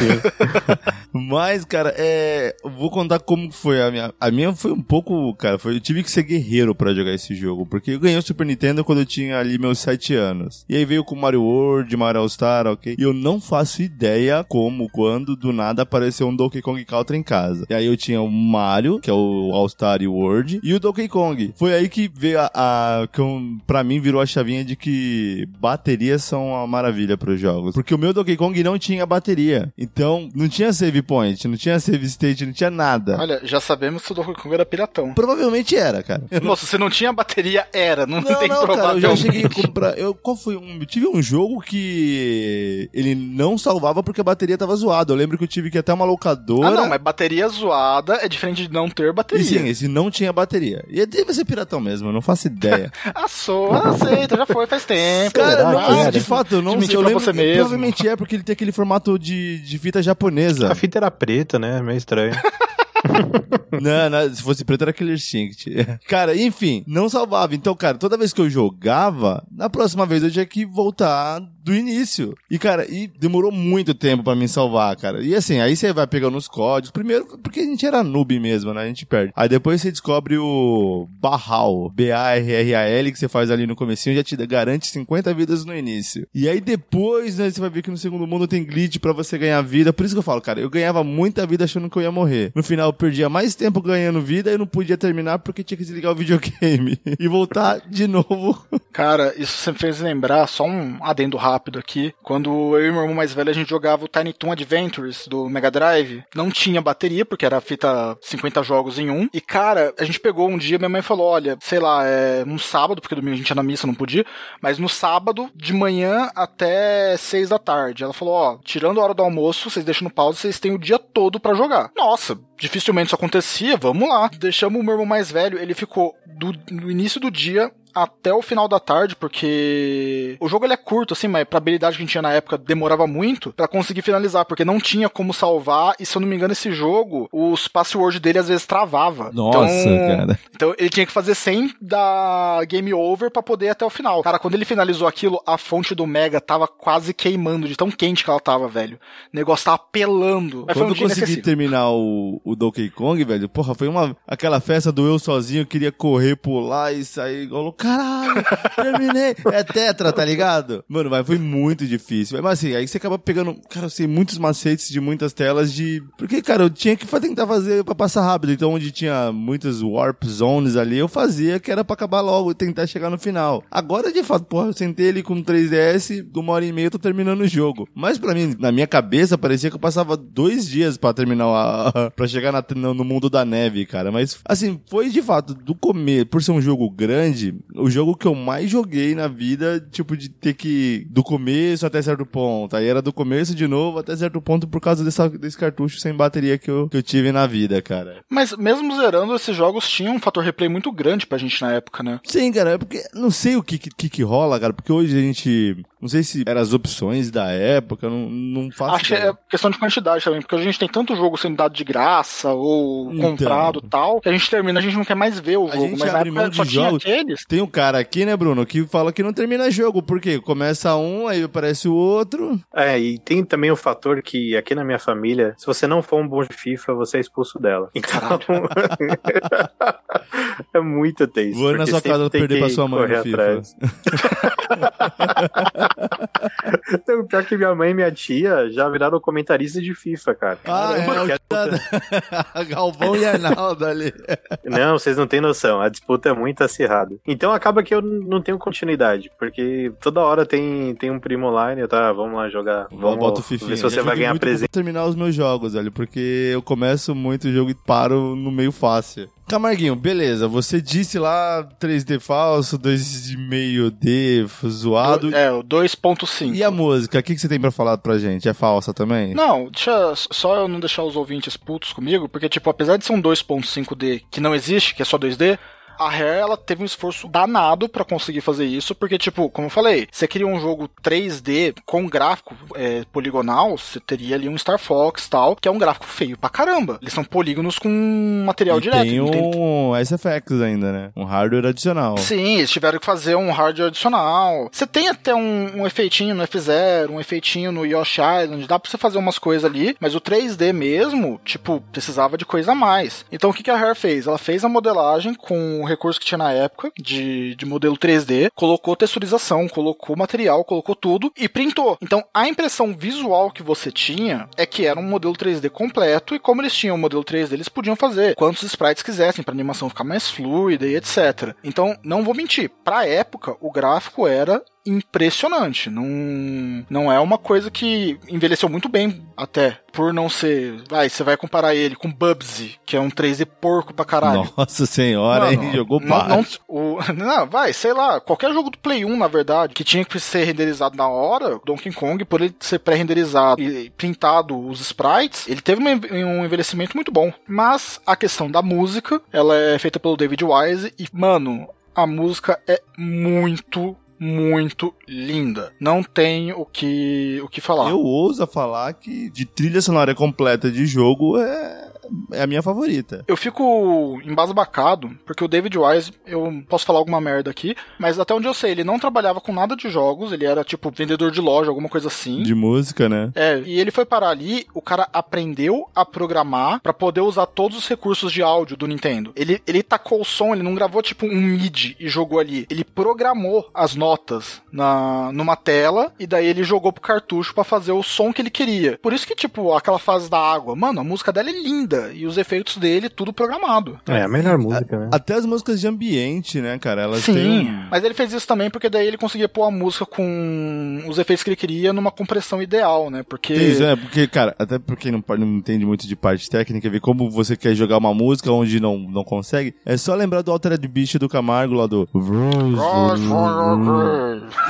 mas 1.20 1.64
cara, 1.64 1.94
é, 1.96 2.54
vou 2.64 2.90
contar 2.90 3.18
como 3.20 3.50
foi 3.52 3.82
a 3.82 3.90
minha. 3.90 4.12
A 4.20 4.30
minha 4.30 4.54
foi 4.54 4.72
um 4.72 4.82
pouco, 4.82 5.34
cara, 5.34 5.58
foi, 5.58 5.76
eu 5.76 5.80
tive 5.80 6.02
que 6.02 6.10
ser 6.10 6.22
guerreiro 6.22 6.74
pra 6.74 6.94
jogar 6.94 7.12
esse 7.12 7.34
jogo, 7.34 7.66
porque 7.66 7.92
eu 7.92 8.00
ganhei 8.00 8.18
o 8.18 8.22
Super 8.22 8.46
Nintendo 8.46 8.84
quando 8.84 9.00
eu 9.00 9.06
tinha 9.06 9.38
ali 9.38 9.58
meus 9.58 9.78
7 9.78 10.14
anos. 10.14 10.64
E 10.68 10.76
aí 10.76 10.84
veio 10.84 11.04
com 11.04 11.14
Mario 11.14 11.42
World, 11.42 11.96
Mario 11.96 12.20
All 12.20 12.28
Star, 12.28 12.66
ok? 12.66 12.96
E 12.98 13.02
eu 13.02 13.12
não 13.12 13.40
faço 13.40 13.82
ideia 13.82 14.44
como, 14.48 14.88
quando, 14.90 15.36
do 15.36 15.52
nada 15.52 15.82
apareceu 15.82 16.28
um 16.28 16.34
Donkey 16.34 16.62
Kong 16.62 16.84
Country 16.84 17.16
em 17.16 17.22
casa. 17.22 17.66
E 17.68 17.74
aí 17.74 17.86
eu 17.86 17.96
tinha 17.96 18.20
o 18.20 18.30
Mario, 18.30 18.98
que 19.00 19.10
é 19.10 19.12
o 19.12 19.50
All 19.52 19.68
Star 19.68 20.02
e 20.02 20.06
World, 20.06 20.60
e 20.62 20.74
o 20.74 20.80
Donkey 20.80 21.08
Kong. 21.08 21.52
Foi 21.56 21.74
aí 21.74 21.88
que 21.88 22.10
veio 22.14 22.40
a, 22.40 22.50
a 22.54 23.06
que 23.06 23.20
eu, 23.20 23.40
pra 23.66 23.84
mim 23.84 24.00
virou 24.00 24.20
a 24.20 24.26
chavinha 24.26 24.64
de 24.64 24.76
que 24.76 25.48
baterias 25.60 26.24
são 26.24 26.48
uma 26.48 26.66
maravilha 26.66 27.16
pros 27.16 27.40
jogos. 27.40 27.74
Porque 27.74 27.94
o 27.94 27.98
meu 27.98 28.12
Donkey 28.12 28.36
Kong 28.36 28.62
não 28.62 28.78
tinha 28.78 29.06
bateria. 29.06 29.72
Então, 29.76 30.28
não 30.34 30.48
tinha 30.48 30.72
save 30.72 31.02
point, 31.08 31.48
não 31.48 31.56
tinha 31.56 31.80
save 31.80 32.04
state, 32.04 32.44
não 32.44 32.52
tinha 32.52 32.70
nada. 32.70 33.16
Olha, 33.18 33.40
já 33.42 33.58
sabemos 33.60 34.04
que 34.04 34.12
o 34.12 34.14
Donkey 34.14 34.34
Kong 34.34 34.54
era 34.54 34.66
piratão. 34.66 35.14
Provavelmente 35.14 35.74
era, 35.74 36.02
cara. 36.02 36.22
Moço, 36.42 36.66
se 36.66 36.76
não 36.76 36.90
tinha 36.90 37.10
bateria, 37.12 37.66
era. 37.72 38.06
Não, 38.06 38.20
Não, 38.20 38.34
tem 38.34 38.48
não, 38.48 38.66
cara, 38.66 38.92
eu 38.92 39.00
já 39.00 39.16
cheguei 39.16 39.46
a 39.46 39.48
comprar. 39.48 39.98
Eu, 39.98 40.14
qual 40.14 40.36
foi 40.36 40.56
um. 40.56 40.78
Eu 40.80 40.86
tive 40.86 41.08
um 41.08 41.22
jogo 41.22 41.62
que 41.62 42.90
ele 42.92 43.14
não 43.14 43.56
salvava 43.56 44.02
porque 44.02 44.20
a 44.20 44.24
bateria 44.24 44.58
tava 44.58 44.76
zoada. 44.76 45.12
Eu 45.12 45.16
lembro 45.16 45.38
que 45.38 45.44
eu 45.44 45.48
tive 45.48 45.70
que 45.70 45.78
ir 45.78 45.80
até 45.80 45.92
uma 45.94 46.04
locadora. 46.04 46.68
Ah, 46.68 46.72
não, 46.72 46.88
mas 46.88 47.00
bateria 47.00 47.48
zoada 47.48 48.18
é 48.20 48.28
diferente 48.28 48.66
de 48.66 48.72
não 48.72 48.90
ter 48.90 49.10
bateria. 49.12 49.42
E 49.42 49.46
sim, 49.46 49.66
esse 49.66 49.88
não 49.88 50.10
tinha 50.10 50.32
bateria. 50.32 50.84
E 50.88 51.06
deve 51.06 51.32
ser 51.32 51.46
piratão 51.46 51.80
mesmo, 51.80 52.08
eu 52.08 52.12
não 52.12 52.20
faço 52.22 52.46
ideia. 52.46 52.92
Ah, 53.14 53.26
sou, 53.26 53.72
aceita, 53.72 54.36
já 54.36 54.46
foi 54.46 54.66
faz 54.66 54.84
tempo. 54.84 55.32
Cara, 55.32 55.72
não, 55.72 56.00
era? 56.02 56.12
de 56.12 56.20
fato, 56.20 56.56
eu 56.56 56.62
não 56.62 56.80
sei. 56.80 56.94
Eu 56.94 57.00
lembro 57.00 57.20
você 57.20 57.32
mesmo. 57.32 57.54
provavelmente 57.54 58.06
é 58.06 58.16
porque 58.16 58.36
ele 58.36 58.42
tem 58.42 58.52
aquele 58.52 58.70
formato 58.70 59.18
de, 59.18 59.58
de 59.60 59.78
fita 59.78 60.02
japonesa. 60.02 60.70
A 60.70 60.74
fita 60.74 60.97
era 60.98 61.10
preta, 61.10 61.58
né? 61.58 61.80
Meio 61.80 61.96
estranho. 61.96 62.34
não, 63.80 64.10
não, 64.10 64.34
se 64.34 64.42
fosse 64.42 64.64
preto 64.64 64.82
era 64.82 64.92
Killer 64.92 65.14
Instinct. 65.14 65.70
Cara, 66.08 66.36
enfim, 66.36 66.84
não 66.86 67.08
salvava. 67.08 67.54
Então, 67.54 67.74
cara, 67.74 67.96
toda 67.96 68.16
vez 68.16 68.32
que 68.32 68.40
eu 68.40 68.50
jogava, 68.50 69.44
na 69.50 69.70
próxima 69.70 70.04
vez 70.04 70.22
eu 70.22 70.30
tinha 70.30 70.46
que 70.46 70.64
voltar 70.66 71.40
do 71.62 71.74
início. 71.74 72.34
E, 72.50 72.58
cara, 72.58 72.86
e 72.90 73.06
demorou 73.06 73.52
muito 73.52 73.94
tempo 73.94 74.22
pra 74.22 74.34
me 74.34 74.48
salvar, 74.48 74.96
cara. 74.96 75.22
E 75.22 75.34
assim, 75.34 75.60
aí 75.60 75.76
você 75.76 75.92
vai 75.92 76.06
pegando 76.06 76.36
os 76.36 76.48
códigos. 76.48 76.90
Primeiro, 76.90 77.26
porque 77.38 77.60
a 77.60 77.64
gente 77.64 77.84
era 77.84 78.02
noob 78.02 78.38
mesmo, 78.40 78.72
né? 78.72 78.82
A 78.82 78.86
gente 78.86 79.04
perde. 79.04 79.32
Aí 79.36 79.48
depois 79.48 79.80
você 79.80 79.90
descobre 79.90 80.38
o 80.38 81.06
Barral, 81.20 81.90
B-A-R-R-A-L, 81.90 83.12
que 83.12 83.18
você 83.18 83.28
faz 83.28 83.50
ali 83.50 83.66
no 83.66 83.76
comecinho, 83.76 84.16
já 84.16 84.24
te 84.24 84.36
garante 84.46 84.86
50 84.86 85.34
vidas 85.34 85.64
no 85.64 85.76
início. 85.76 86.26
E 86.34 86.48
aí 86.48 86.60
depois, 86.60 87.38
né, 87.38 87.50
você 87.50 87.60
vai 87.60 87.70
ver 87.70 87.82
que 87.82 87.90
no 87.90 87.98
segundo 87.98 88.26
mundo 88.26 88.48
tem 88.48 88.64
glitch 88.64 88.98
pra 88.98 89.12
você 89.12 89.36
ganhar 89.36 89.60
vida. 89.60 89.92
Por 89.92 90.06
isso 90.06 90.14
que 90.14 90.18
eu 90.18 90.22
falo, 90.22 90.40
cara, 90.40 90.60
eu 90.60 90.70
ganhava 90.70 91.04
muita 91.04 91.46
vida 91.46 91.64
achando 91.64 91.90
que 91.90 91.98
eu 91.98 92.02
ia 92.02 92.12
morrer. 92.12 92.52
No 92.54 92.62
final, 92.62 92.88
eu 92.88 92.92
perdia 92.92 93.28
mais 93.28 93.54
tempo 93.54 93.82
ganhando 93.82 94.20
vida 94.20 94.52
e 94.52 94.58
não 94.58 94.66
podia 94.66 94.96
terminar 94.96 95.40
porque 95.40 95.62
tinha 95.62 95.76
que 95.76 95.84
desligar 95.84 96.12
o 96.12 96.16
videogame 96.16 96.98
e 97.18 97.28
voltar 97.28 97.80
de 97.80 98.06
novo. 98.06 98.66
Cara, 98.92 99.34
isso 99.36 99.58
sempre 99.58 99.80
fez 99.82 100.00
lembrar, 100.00 100.46
só 100.46 100.64
um 100.64 100.98
adendo 101.02 101.36
rápido 101.36 101.57
aqui. 101.78 102.14
Quando 102.22 102.78
eu 102.78 102.88
e 102.88 102.92
meu 102.92 103.02
irmão 103.02 103.14
mais 103.14 103.32
velho 103.32 103.50
a 103.50 103.54
gente 103.54 103.68
jogava 103.68 104.04
o 104.04 104.08
Tiny 104.08 104.32
Toon 104.32 104.52
Adventures 104.52 105.26
do 105.26 105.48
Mega 105.48 105.70
Drive, 105.70 106.24
não 106.34 106.50
tinha 106.50 106.80
bateria, 106.80 107.24
porque 107.24 107.46
era 107.46 107.60
fita 107.60 108.16
50 108.22 108.62
jogos 108.62 108.98
em 108.98 109.10
um. 109.10 109.28
E 109.32 109.40
cara, 109.40 109.94
a 109.98 110.04
gente 110.04 110.20
pegou 110.20 110.48
um 110.48 110.58
dia, 110.58 110.78
minha 110.78 110.88
mãe 110.88 111.02
falou: 111.02 111.26
olha, 111.26 111.58
sei 111.60 111.78
lá, 111.78 112.04
é 112.06 112.44
um 112.46 112.58
sábado, 112.58 113.00
porque 113.00 113.14
domingo 113.14 113.34
a 113.34 113.36
gente 113.36 113.48
ia 113.48 113.54
na 113.54 113.62
missa, 113.62 113.86
não 113.86 113.94
podia, 113.94 114.24
mas 114.60 114.78
no 114.78 114.88
sábado, 114.88 115.50
de 115.54 115.72
manhã 115.72 116.30
até 116.34 117.16
6 117.16 117.48
da 117.48 117.58
tarde. 117.58 118.04
Ela 118.04 118.12
falou: 118.12 118.34
ó, 118.34 118.58
tirando 118.64 119.00
a 119.00 119.04
hora 119.04 119.14
do 119.14 119.22
almoço, 119.22 119.70
vocês 119.70 119.84
deixam 119.84 120.04
no 120.04 120.14
pause, 120.14 120.38
vocês 120.38 120.60
têm 120.60 120.72
o 120.72 120.78
dia 120.78 120.98
todo 120.98 121.40
pra 121.40 121.54
jogar. 121.54 121.90
Nossa, 121.96 122.38
dificilmente 122.58 123.08
isso 123.08 123.14
acontecia, 123.14 123.76
vamos 123.76 124.08
lá. 124.08 124.30
Deixamos 124.38 124.80
o 124.80 124.84
meu 124.84 124.94
irmão 124.94 125.06
mais 125.06 125.30
velho, 125.30 125.58
ele 125.58 125.74
ficou 125.74 126.14
do, 126.26 126.52
no 126.70 126.90
início 126.90 127.20
do 127.20 127.30
dia 127.30 127.70
até 127.94 128.32
o 128.32 128.42
final 128.42 128.68
da 128.68 128.78
tarde, 128.78 129.16
porque 129.16 130.36
o 130.40 130.48
jogo 130.48 130.64
ele 130.64 130.74
é 130.74 130.76
curto, 130.76 131.14
assim, 131.14 131.28
mas 131.28 131.44
pra 131.44 131.58
habilidade 131.58 131.96
que 131.96 132.02
a 132.02 132.04
gente 132.04 132.12
tinha 132.12 132.22
na 132.22 132.32
época 132.32 132.58
demorava 132.58 133.06
muito 133.06 133.52
pra 133.52 133.68
conseguir 133.68 134.02
finalizar, 134.02 134.44
porque 134.44 134.64
não 134.64 134.78
tinha 134.78 135.08
como 135.08 135.32
salvar, 135.32 135.94
e 135.98 136.06
se 136.06 136.16
eu 136.16 136.20
não 136.20 136.28
me 136.28 136.36
engano, 136.36 136.52
esse 136.52 136.72
jogo, 136.72 137.28
os 137.32 137.68
passwords 137.68 138.20
dele 138.20 138.38
às 138.38 138.48
vezes 138.48 138.66
travava. 138.66 139.30
Nossa, 139.32 139.88
então, 139.88 140.16
cara. 140.16 140.40
Então 140.54 140.74
ele 140.78 140.88
tinha 140.88 141.06
que 141.06 141.12
fazer 141.12 141.34
100 141.34 141.74
da 141.80 142.60
game 142.68 142.92
over 142.92 143.30
pra 143.30 143.42
poder 143.42 143.66
ir 143.66 143.70
até 143.70 143.84
o 143.84 143.90
final. 143.90 144.22
Cara, 144.22 144.38
quando 144.38 144.54
ele 144.54 144.64
finalizou 144.64 145.06
aquilo, 145.06 145.40
a 145.46 145.58
fonte 145.58 145.94
do 145.94 146.06
Mega 146.06 146.40
tava 146.40 146.66
quase 146.66 147.12
queimando 147.14 147.68
de 147.68 147.76
tão 147.76 147.90
quente 147.90 148.24
que 148.24 148.30
ela 148.30 148.40
tava, 148.40 148.68
velho. 148.68 148.96
O 149.32 149.36
negócio 149.36 149.64
tava 149.64 149.78
pelando. 149.78 150.64
Mas 150.66 150.76
Quando 150.76 150.90
um 150.90 150.94
eu 150.94 151.02
consegui 151.02 151.36
terminar 151.38 151.90
o, 151.90 152.40
o 152.44 152.56
Donkey 152.56 152.90
Kong, 152.90 153.22
velho, 153.24 153.48
porra, 153.48 153.74
foi 153.74 153.88
uma 153.88 154.16
aquela 154.26 154.60
festa 154.60 154.92
do 154.92 155.06
eu 155.06 155.18
sozinho, 155.18 155.62
eu 155.62 155.66
queria 155.66 155.92
correr, 155.92 156.36
pular 156.36 156.92
e 156.92 157.04
sair 157.04 157.42
igual, 157.44 157.72
caralho, 157.78 158.44
terminei. 158.76 159.34
É 159.52 159.64
tetra, 159.64 160.12
tá 160.12 160.24
ligado? 160.24 160.84
Mano, 160.88 161.08
mas 161.10 161.26
foi 161.26 161.38
muito 161.38 161.86
difícil. 161.86 162.40
Mas 162.42 162.58
assim, 162.58 162.74
aí 162.74 162.86
você 162.86 162.96
acaba 162.98 163.18
pegando, 163.18 163.54
cara, 163.70 163.86
eu 163.86 163.90
sei 163.90 164.06
muitos 164.06 164.36
macetes 164.38 164.88
de 164.90 165.00
muitas 165.00 165.32
telas 165.32 165.72
de... 165.72 166.02
Porque, 166.18 166.42
cara, 166.42 166.64
eu 166.64 166.70
tinha 166.70 166.96
que 166.96 167.06
tentar 167.20 167.46
fazer 167.46 167.84
pra 167.84 167.94
passar 167.94 168.22
rápido, 168.22 168.52
então 168.52 168.72
onde 168.74 168.90
tinha 168.90 169.32
muitas 169.32 169.82
warp 169.82 170.24
zones 170.24 170.76
ali, 170.76 170.98
eu 170.98 171.08
fazia 171.08 171.58
que 171.58 171.70
era 171.70 171.84
pra 171.84 171.94
acabar 171.94 172.20
logo 172.20 172.50
e 172.50 172.54
tentar 172.54 172.86
chegar 172.86 173.10
no 173.10 173.18
final. 173.18 173.62
Agora, 173.70 174.12
de 174.12 174.22
fato, 174.22 174.44
porra, 174.44 174.66
eu 174.68 174.72
sentei 174.72 175.08
ali 175.10 175.22
com 175.22 175.34
um 175.34 175.42
3DS, 175.42 176.22
de 176.30 176.38
uma 176.38 176.52
hora 176.52 176.64
e 176.64 176.72
meia 176.72 176.86
eu 176.86 176.90
tô 176.90 176.98
terminando 176.98 177.40
o 177.40 177.48
jogo. 177.48 177.88
Mas 177.94 178.18
pra 178.18 178.34
mim, 178.34 178.54
na 178.58 178.70
minha 178.72 178.86
cabeça, 178.86 179.36
parecia 179.38 179.70
que 179.70 179.76
eu 179.76 179.80
passava 179.80 180.16
dois 180.16 180.66
dias 180.68 180.96
pra 180.96 181.12
terminar 181.12 181.46
a, 181.46 182.10
pra 182.14 182.26
chegar 182.26 182.52
na- 182.52 182.64
no, 182.74 182.94
no 182.94 183.04
mundo 183.04 183.28
da 183.30 183.44
neve, 183.44 183.86
cara. 183.86 184.10
Mas, 184.12 184.38
assim, 184.44 184.80
foi 184.88 185.08
de 185.08 185.22
fato, 185.22 185.54
do 185.54 185.74
começo, 185.74 186.26
por 186.26 186.42
ser 186.42 186.52
um 186.52 186.60
jogo 186.60 186.88
grande, 186.90 187.54
o 187.74 187.90
jogo 187.90 188.16
que 188.16 188.26
eu 188.26 188.34
mais 188.34 188.70
joguei 188.70 189.14
na 189.14 189.28
vida, 189.28 189.80
tipo, 189.90 190.16
de 190.16 190.28
ter 190.28 190.54
que, 190.54 191.06
do 191.10 191.22
começo 191.22 191.86
até 191.86 192.00
certo 192.00 192.24
ponto. 192.24 192.76
Aí 192.76 192.86
era 192.86 193.02
do 193.02 193.12
começo 193.12 193.54
de 193.54 193.66
novo 193.66 193.98
até 193.98 194.16
certo 194.16 194.40
ponto 194.40 194.66
por 194.66 194.80
causa 194.80 195.04
dessa, 195.04 195.28
desse 195.28 195.56
cartucho 195.56 195.98
sem 195.98 196.14
bateria 196.14 196.58
que 196.58 196.70
eu, 196.70 196.88
que 196.88 196.96
eu 196.96 197.02
tive 197.02 197.32
na 197.32 197.46
vida, 197.46 197.80
cara. 197.82 198.22
Mas 198.30 198.56
mesmo 198.56 198.96
zerando, 198.96 199.34
esses 199.34 199.56
jogos 199.56 199.88
tinham 199.88 200.14
um 200.14 200.20
fator 200.20 200.42
replay 200.42 200.68
muito 200.68 200.90
grande 200.92 201.26
pra 201.26 201.38
gente 201.38 201.60
na 201.60 201.72
época, 201.72 202.02
né? 202.02 202.20
Sim, 202.24 202.52
cara, 202.52 202.70
é 202.70 202.78
porque 202.78 203.02
não 203.14 203.30
sei 203.30 203.56
o 203.56 203.62
que, 203.62 203.78
que, 203.78 204.08
que 204.08 204.22
rola, 204.22 204.58
cara, 204.58 204.72
porque 204.72 204.92
hoje 204.92 205.16
a 205.16 205.20
gente. 205.20 205.76
Não 206.00 206.08
sei 206.08 206.22
se 206.22 206.44
eram 206.46 206.60
as 206.60 206.72
opções 206.72 207.30
da 207.30 207.50
época, 207.50 208.08
não, 208.08 208.28
não 208.30 208.70
faço. 208.70 208.94
Acho 208.96 209.04
que 209.06 209.14
ideia. 209.14 209.30
é 209.30 209.50
questão 209.50 209.70
de 209.70 209.78
quantidade 209.78 210.24
também, 210.24 210.40
porque 210.40 210.54
a 210.54 210.62
gente 210.62 210.78
tem 210.78 210.88
tanto 210.88 211.16
jogo 211.16 211.36
sendo 211.36 211.56
dado 211.56 211.74
de 211.74 211.84
graça 211.84 212.52
ou 212.52 213.12
Então. 213.12 213.30
comprado 213.30 213.82
e 213.84 213.88
tal, 213.88 214.20
que 214.20 214.28
a 214.28 214.32
gente 214.32 214.48
termina, 214.48 214.78
a 214.78 214.82
gente 214.82 214.96
não 214.96 215.04
quer 215.04 215.16
mais 215.16 215.38
ver 215.40 215.56
o 215.58 215.66
A 215.66 215.70
jogo. 215.72 215.88
gente 215.88 215.98
Mas 215.98 216.12
na 216.12 216.20
época 216.20 216.52
só 216.54 216.64
de 216.64 216.70
tinha 216.70 216.84
jogos. 216.84 217.02
aqueles. 217.04 217.44
Tem 217.46 217.60
um 217.60 217.66
cara 217.66 217.98
aqui, 217.98 218.24
né, 218.24 218.36
Bruno, 218.36 218.64
que 218.64 218.86
fala 218.86 219.12
que 219.12 219.22
não 219.22 219.32
termina 219.32 219.70
jogo. 219.70 220.02
Por 220.02 220.20
quê? 220.20 220.38
Começa 220.40 220.94
um, 220.96 221.26
aí 221.26 221.42
aparece 221.42 221.88
o 221.88 221.94
outro. 221.94 222.58
É, 222.74 222.98
e 222.98 223.18
tem 223.18 223.44
também 223.44 223.70
o 223.70 223.76
fator 223.76 224.22
que 224.22 224.56
aqui 224.56 224.74
na 224.74 224.84
minha 224.84 224.98
família, 224.98 225.54
se 225.56 225.66
você 225.66 225.86
não 225.86 226.02
for 226.02 226.22
um 226.22 226.28
bom 226.28 226.42
de 226.44 226.54
FIFA, 226.54 226.94
você 226.94 227.16
é 227.16 227.20
expulso 227.20 227.58
dela. 227.58 227.90
Então. 227.94 228.68
é 230.74 230.80
muito 230.80 231.26
tenso. 231.26 231.58
Vou 231.58 231.72
na 231.72 231.78
porque 231.78 231.90
sua 231.90 232.00
casa 232.00 232.30
perder 232.30 232.54
que 232.54 232.60
pra 232.60 232.68
sua 232.70 232.88
mãe 232.88 233.08
no 233.08 233.22
FIFA. 233.22 233.62
então, 236.92 237.26
pior 237.26 237.44
que 237.44 237.56
minha 237.56 237.74
mãe 237.74 237.90
e 237.90 237.94
minha 237.94 238.10
tia 238.10 238.70
já 238.70 238.88
viraram 238.88 239.20
comentaristas 239.20 239.82
de 239.82 239.94
FIFA, 239.94 240.34
cara. 240.34 240.58
Ah, 240.64 240.94
é, 240.96 241.04
Porque 241.04 241.32
o 241.32 241.38
cara- 241.48 242.64
Galvão 242.68 243.16
e 243.16 243.24
Arnaldo 243.24 243.84
ali. 243.86 244.12
Não, 244.64 244.98
vocês 244.98 245.16
não 245.16 245.26
têm 245.26 245.40
noção. 245.40 245.80
A 245.80 245.88
disputa 245.88 246.28
é 246.28 246.32
muito 246.32 246.62
acirrada. 246.62 247.16
Então 247.26 247.52
acaba 247.52 247.82
que 247.82 247.94
eu 247.94 248.02
não 248.02 248.40
tenho 248.40 248.58
continuidade. 248.58 249.30
Porque 249.38 249.92
toda 250.00 250.20
hora 250.20 250.44
tem, 250.46 250.94
tem 250.94 251.10
um 251.10 251.18
primo 251.18 251.46
online, 251.48 251.86
tá? 251.88 252.12
Vamos 252.12 252.36
lá 252.36 252.48
jogar. 252.48 252.86
Vamos 252.90 253.18
Bota 253.18 253.40
o 253.40 253.42
Fifinha. 253.42 253.70
ver 253.70 253.76
se 253.76 253.82
você 253.82 254.02
vai 254.02 254.16
ganhar 254.16 254.38
presente. 254.38 254.68
terminar 254.70 255.04
os 255.06 255.14
meus 255.14 255.34
jogos, 255.34 255.72
velho, 255.72 255.90
porque 255.92 256.50
eu 256.52 256.62
começo 256.62 257.14
muito 257.14 257.48
o 257.48 257.52
jogo 257.52 257.70
e 257.70 257.74
paro 257.74 258.34
no 258.36 258.50
meio 258.50 258.72
fácil. 258.72 259.28
Camarguinho, 259.48 259.96
beleza, 259.96 260.46
você 260.46 260.78
disse 260.78 261.18
lá 261.18 261.66
3D 261.80 262.20
falso, 262.20 262.78
2,5D 262.78 264.46
zoado. 264.68 265.34
É, 265.34 265.50
o 265.50 265.64
2.5. 265.64 266.54
E 266.54 266.62
a 266.62 266.70
música, 266.70 267.18
o 267.18 267.22
que, 267.22 267.34
que 267.34 267.40
você 267.40 267.48
tem 267.48 267.58
pra 267.58 267.70
falar 267.70 267.96
pra 267.96 268.18
gente? 268.18 268.46
É 268.46 268.52
falsa 268.52 268.92
também? 268.92 269.32
Não, 269.32 269.70
deixa 269.70 270.12
só 270.14 270.56
eu 270.56 270.68
não 270.68 270.78
deixar 270.78 271.02
os 271.02 271.16
ouvintes 271.16 271.56
putos 271.56 271.94
comigo, 271.94 272.28
porque, 272.28 272.48
tipo, 272.48 272.68
apesar 272.68 272.98
de 272.98 273.06
ser 273.06 273.14
um 273.14 273.22
2.5D 273.22 274.24
que 274.30 274.40
não 274.40 274.54
existe, 274.54 274.94
que 274.94 275.00
é 275.00 275.04
só 275.04 275.18
2D, 275.18 275.58
a 275.98 276.08
Rare, 276.08 276.38
ela 276.40 276.56
teve 276.56 276.82
um 276.82 276.86
esforço 276.86 277.28
danado 277.28 277.88
pra 277.88 278.04
conseguir 278.04 278.40
fazer 278.40 278.64
isso, 278.64 278.94
porque, 278.94 279.18
tipo, 279.18 279.48
como 279.50 279.66
eu 279.66 279.70
falei, 279.70 280.06
você 280.10 280.26
queria 280.28 280.46
um 280.46 280.60
jogo 280.60 280.88
3D 281.02 281.74
com 281.84 282.06
gráfico 282.06 282.54
é, 282.74 283.02
poligonal, 283.12 283.76
você 283.76 283.98
teria 284.00 284.36
ali 284.36 284.48
um 284.48 284.56
Star 284.58 284.78
Fox 284.78 285.26
e 285.26 285.30
tal, 285.30 285.56
que 285.56 285.68
é 285.68 285.70
um 285.70 285.78
gráfico 285.78 286.06
feio 286.06 286.36
pra 286.38 286.50
caramba. 286.50 286.98
Eles 287.02 287.12
são 287.14 287.24
polígonos 287.24 287.78
com 287.78 288.42
material 288.46 288.78
E 288.78 288.82
direto. 288.82 289.02
tem 289.02 289.18
não 289.18 289.30
tem- 289.30 289.42
um 289.56 289.94
SFX 289.96 290.60
ainda, 290.62 290.92
né? 290.92 291.10
Um 291.16 291.24
hardware 291.24 291.66
adicional. 291.66 292.16
Sim, 292.18 292.56
eles 292.58 292.70
tiveram 292.70 292.98
que 292.98 293.06
fazer 293.06 293.34
um 293.36 293.50
hardware 293.50 293.88
adicional. 293.88 294.68
Você 294.72 294.86
tem 294.86 295.08
até 295.08 295.34
um, 295.34 295.80
um 295.82 295.86
efeitinho 295.86 296.34
no 296.34 296.42
F0, 296.44 297.10
um 297.10 297.20
efeitinho 297.20 297.72
no 297.72 297.84
Yoshi 297.84 298.20
Island, 298.20 298.66
dá 298.66 298.78
pra 298.78 298.90
você 298.90 298.96
fazer 298.98 299.18
umas 299.18 299.38
coisas 299.38 299.64
ali, 299.64 299.96
mas 300.00 300.14
o 300.14 300.20
3D 300.20 300.72
mesmo, 300.72 301.40
tipo, 301.44 301.80
precisava 301.92 302.36
de 302.38 302.44
coisa 302.44 302.72
a 302.72 302.74
mais. 302.74 303.24
Então 303.32 303.50
o 303.50 303.54
que, 303.54 303.62
que 303.62 303.70
a 303.70 303.76
Rare 303.76 303.94
fez? 303.96 304.26
Ela 304.26 304.38
fez 304.38 304.64
a 304.64 304.68
modelagem 304.68 305.34
com 305.34 305.80
o 305.80 305.84
recurso 305.88 306.20
que 306.20 306.26
tinha 306.26 306.38
na 306.38 306.52
época 306.52 306.92
de, 306.96 307.54
de 307.54 307.66
modelo 307.66 307.96
3D, 307.96 308.50
colocou 308.54 308.96
texturização, 308.96 309.68
colocou 309.68 310.16
material, 310.16 310.64
colocou 310.64 310.94
tudo 310.94 311.32
e 311.36 311.48
printou. 311.48 311.98
Então 312.00 312.24
a 312.32 312.48
impressão 312.48 312.94
visual 312.96 313.50
que 313.50 313.62
você 313.62 313.90
tinha 313.90 314.48
é 314.56 314.66
que 314.66 314.86
era 314.86 314.98
um 314.98 315.02
modelo 315.02 315.34
3D 315.34 315.70
completo 315.70 316.34
e 316.34 316.38
como 316.38 316.60
eles 316.60 316.74
tinham 316.74 316.96
o 316.96 316.98
modelo 316.98 317.24
3D, 317.24 317.52
eles 317.52 317.68
podiam 317.68 317.96
fazer 317.96 318.34
quantos 318.34 318.62
sprites 318.62 319.02
quisessem 319.02 319.42
pra 319.42 319.52
animação 319.52 319.88
ficar 319.88 320.04
mais 320.04 320.30
fluida 320.30 320.86
e 320.86 320.96
etc. 320.96 321.54
Então, 321.64 321.96
não 322.02 322.24
vou 322.24 322.34
mentir, 322.34 322.70
pra 322.84 323.06
época 323.06 323.56
o 323.60 323.70
gráfico 323.70 324.26
era 324.26 324.62
impressionante. 324.88 325.90
Não, 325.90 326.84
não 326.88 327.12
é 327.12 327.20
uma 327.20 327.38
coisa 327.38 327.70
que 327.70 328.18
envelheceu 328.28 328.68
muito 328.68 328.88
bem, 328.88 329.22
até. 329.36 329.78
Por 329.92 330.12
não 330.12 330.28
ser. 330.28 330.82
Vai, 330.88 331.08
você 331.08 331.22
vai 331.22 331.36
comparar 331.36 331.74
ele 331.74 331.96
com 331.96 332.12
Bubsy, 332.12 332.76
que 332.86 332.96
é 332.96 333.00
um 333.00 333.10
3D 333.10 333.46
porco 333.46 333.92
pra 333.92 334.04
caralho. 334.04 334.48
Nossa 334.56 334.86
senhora, 334.86 335.50
hein? 335.50 335.58
Mano, 335.58 335.72
Jogou 335.72 336.00
não, 336.00 336.28
não, 336.28 336.46
o, 336.68 336.98
não, 337.12 337.46
vai, 337.46 337.72
sei 337.72 337.92
lá, 337.92 338.20
qualquer 338.20 338.52
jogo 338.52 338.70
do 338.70 338.78
Play 338.78 339.04
1, 339.04 339.16
na 339.16 339.28
verdade, 339.28 339.74
que 339.74 339.84
tinha 339.84 340.04
que 340.04 340.20
ser 340.20 340.44
renderizado 340.44 340.96
na 340.96 341.08
hora, 341.08 341.60
Donkey 341.64 341.92
Kong, 341.92 342.24
por 342.24 342.40
ele 342.40 342.54
ser 342.60 342.78
pré-renderizado 342.78 343.62
e 343.62 343.90
printado 343.90 344.58
os 344.58 344.80
sprites, 344.80 345.48
ele 345.48 345.60
teve 345.60 345.82
um 345.82 346.44
envelhecimento 346.44 346.96
muito 346.96 347.10
bom. 347.10 347.32
Mas 347.46 348.00
a 348.06 348.14
questão 348.14 348.50
da 348.50 348.62
música, 348.62 349.20
ela 349.32 349.56
é 349.56 349.78
feita 349.78 349.98
pelo 349.98 350.16
David 350.16 350.44
Wise 350.44 350.94
e, 350.98 351.06
mano, 351.12 351.68
a 351.94 352.06
música 352.06 352.60
é 352.66 352.80
muito 352.96 353.96
muito 354.18 354.94
linda. 355.06 355.72
Não 355.78 356.02
tem 356.02 356.52
o 356.52 356.64
que 356.64 357.40
o 357.42 357.48
que 357.48 357.60
falar. 357.60 357.90
Eu 357.90 358.00
ouso 358.00 358.46
falar 358.46 358.92
que 358.94 359.30
de 359.30 359.44
trilha 359.44 359.80
sonora 359.80 360.14
completa 360.14 360.70
de 360.70 360.86
jogo 360.86 361.38
é, 361.38 361.87
é 362.32 362.42
a 362.42 362.46
minha 362.46 362.62
favorita. 362.62 363.24
Eu 363.26 363.36
fico 363.36 364.20
embasbacado, 364.24 365.10
porque 365.24 365.44
o 365.44 365.48
David 365.48 365.78
Wise, 365.78 366.12
eu 366.26 366.62
posso 366.68 366.84
falar 366.84 366.98
alguma 366.98 367.20
merda 367.20 367.50
aqui, 367.50 367.74
mas 367.98 368.18
até 368.18 368.34
onde 368.34 368.46
eu 368.46 368.54
sei, 368.54 368.72
ele 368.72 368.84
não 368.84 368.98
trabalhava 368.98 369.40
com 369.40 369.52
nada 369.52 369.76
de 369.76 369.88
jogos, 369.88 370.32
ele 370.32 370.44
era 370.44 370.64
tipo 370.64 370.90
vendedor 370.90 371.30
de 371.30 371.40
loja, 371.40 371.70
alguma 371.70 371.88
coisa 371.88 372.08
assim. 372.08 372.42
De 372.42 372.54
música, 372.54 373.08
né? 373.08 373.30
É, 373.34 373.60
e 373.64 373.78
ele 373.78 373.90
foi 373.90 374.04
parar 374.04 374.30
ali, 374.30 374.66
o 374.74 374.82
cara 374.82 375.08
aprendeu 375.12 375.88
a 375.94 376.04
programar 376.04 376.80
pra 376.80 376.92
poder 376.92 377.20
usar 377.20 377.46
todos 377.46 377.78
os 377.78 377.88
recursos 377.88 378.32
de 378.32 378.42
áudio 378.42 378.76
do 378.76 378.86
Nintendo. 378.86 379.32
Ele, 379.36 379.60
ele 379.66 379.82
tacou 379.82 380.20
o 380.20 380.24
som, 380.24 380.52
ele 380.52 380.62
não 380.62 380.74
gravou 380.74 381.02
tipo 381.02 381.26
um 381.26 381.34
MIDI 381.34 381.96
e 381.98 382.08
jogou 382.08 382.38
ali. 382.38 382.66
Ele 382.70 382.84
programou 382.84 383.68
as 383.74 383.94
notas 383.94 384.60
na, 384.72 385.30
numa 385.32 385.56
tela 385.56 386.12
e 386.18 386.26
daí 386.26 386.46
ele 386.46 386.62
jogou 386.62 386.92
pro 386.92 387.02
cartucho 387.02 387.54
pra 387.54 387.64
fazer 387.64 387.92
o 387.92 388.02
som 388.02 388.32
que 388.32 388.42
ele 388.42 388.50
queria. 388.50 388.98
Por 388.98 389.12
isso 389.12 389.26
que, 389.26 389.34
tipo, 389.34 389.74
aquela 389.74 389.98
fase 389.98 390.30
da 390.30 390.38
água, 390.38 390.74
mano, 390.74 391.00
a 391.00 391.04
música 391.04 391.32
dela 391.32 391.50
é 391.50 391.52
linda 391.52 391.97
e 392.14 392.26
os 392.26 392.36
efeitos 392.38 392.76
dele, 392.76 393.08
tudo 393.08 393.32
programado. 393.32 393.98
É, 394.08 394.22
a 394.22 394.28
melhor 394.28 394.58
música, 394.58 394.98
né? 394.98 395.08
Até 395.12 395.34
as 395.34 395.44
músicas 395.46 395.80
de 395.80 395.86
ambiente, 395.86 396.60
né, 396.60 396.78
cara? 396.78 397.02
Elas 397.02 397.20
Sim, 397.24 397.34
têm. 397.34 397.84
mas 397.90 398.04
ele 398.04 398.14
fez 398.14 398.32
isso 398.32 398.46
também 398.46 398.70
porque 398.70 398.88
daí 398.88 399.06
ele 399.06 399.16
conseguia 399.18 399.48
pôr 399.48 399.64
a 399.64 399.70
música 399.70 400.04
com 400.06 401.02
os 401.08 401.18
efeitos 401.18 401.42
que 401.44 401.50
ele 401.50 401.56
queria 401.56 401.92
numa 401.92 402.10
compressão 402.10 402.62
ideal, 402.62 403.10
né? 403.10 403.22
Porque. 403.22 403.54
Isso, 403.54 403.82
é, 403.84 403.96
porque, 403.96 404.26
cara, 404.26 404.54
até 404.58 404.78
pra 404.78 404.96
quem 404.96 405.12
não, 405.12 405.22
não 405.38 405.56
entende 405.56 405.84
muito 405.84 406.06
de 406.06 406.16
parte 406.16 406.48
técnica, 406.48 406.88
ver 406.90 407.00
como 407.00 407.30
você 407.30 407.56
quer 407.56 407.74
jogar 407.74 407.98
uma 407.98 408.12
música 408.14 408.50
onde 408.52 408.80
não, 408.80 408.98
não 408.98 409.24
consegue, 409.24 409.74
é 409.84 409.96
só 409.96 410.14
lembrar 410.14 410.42
do 410.42 410.50
Altered 410.52 410.86
Beast 410.88 411.16
do 411.18 411.28
Camargo 411.28 411.74
lá 411.74 411.86
do. 411.86 412.08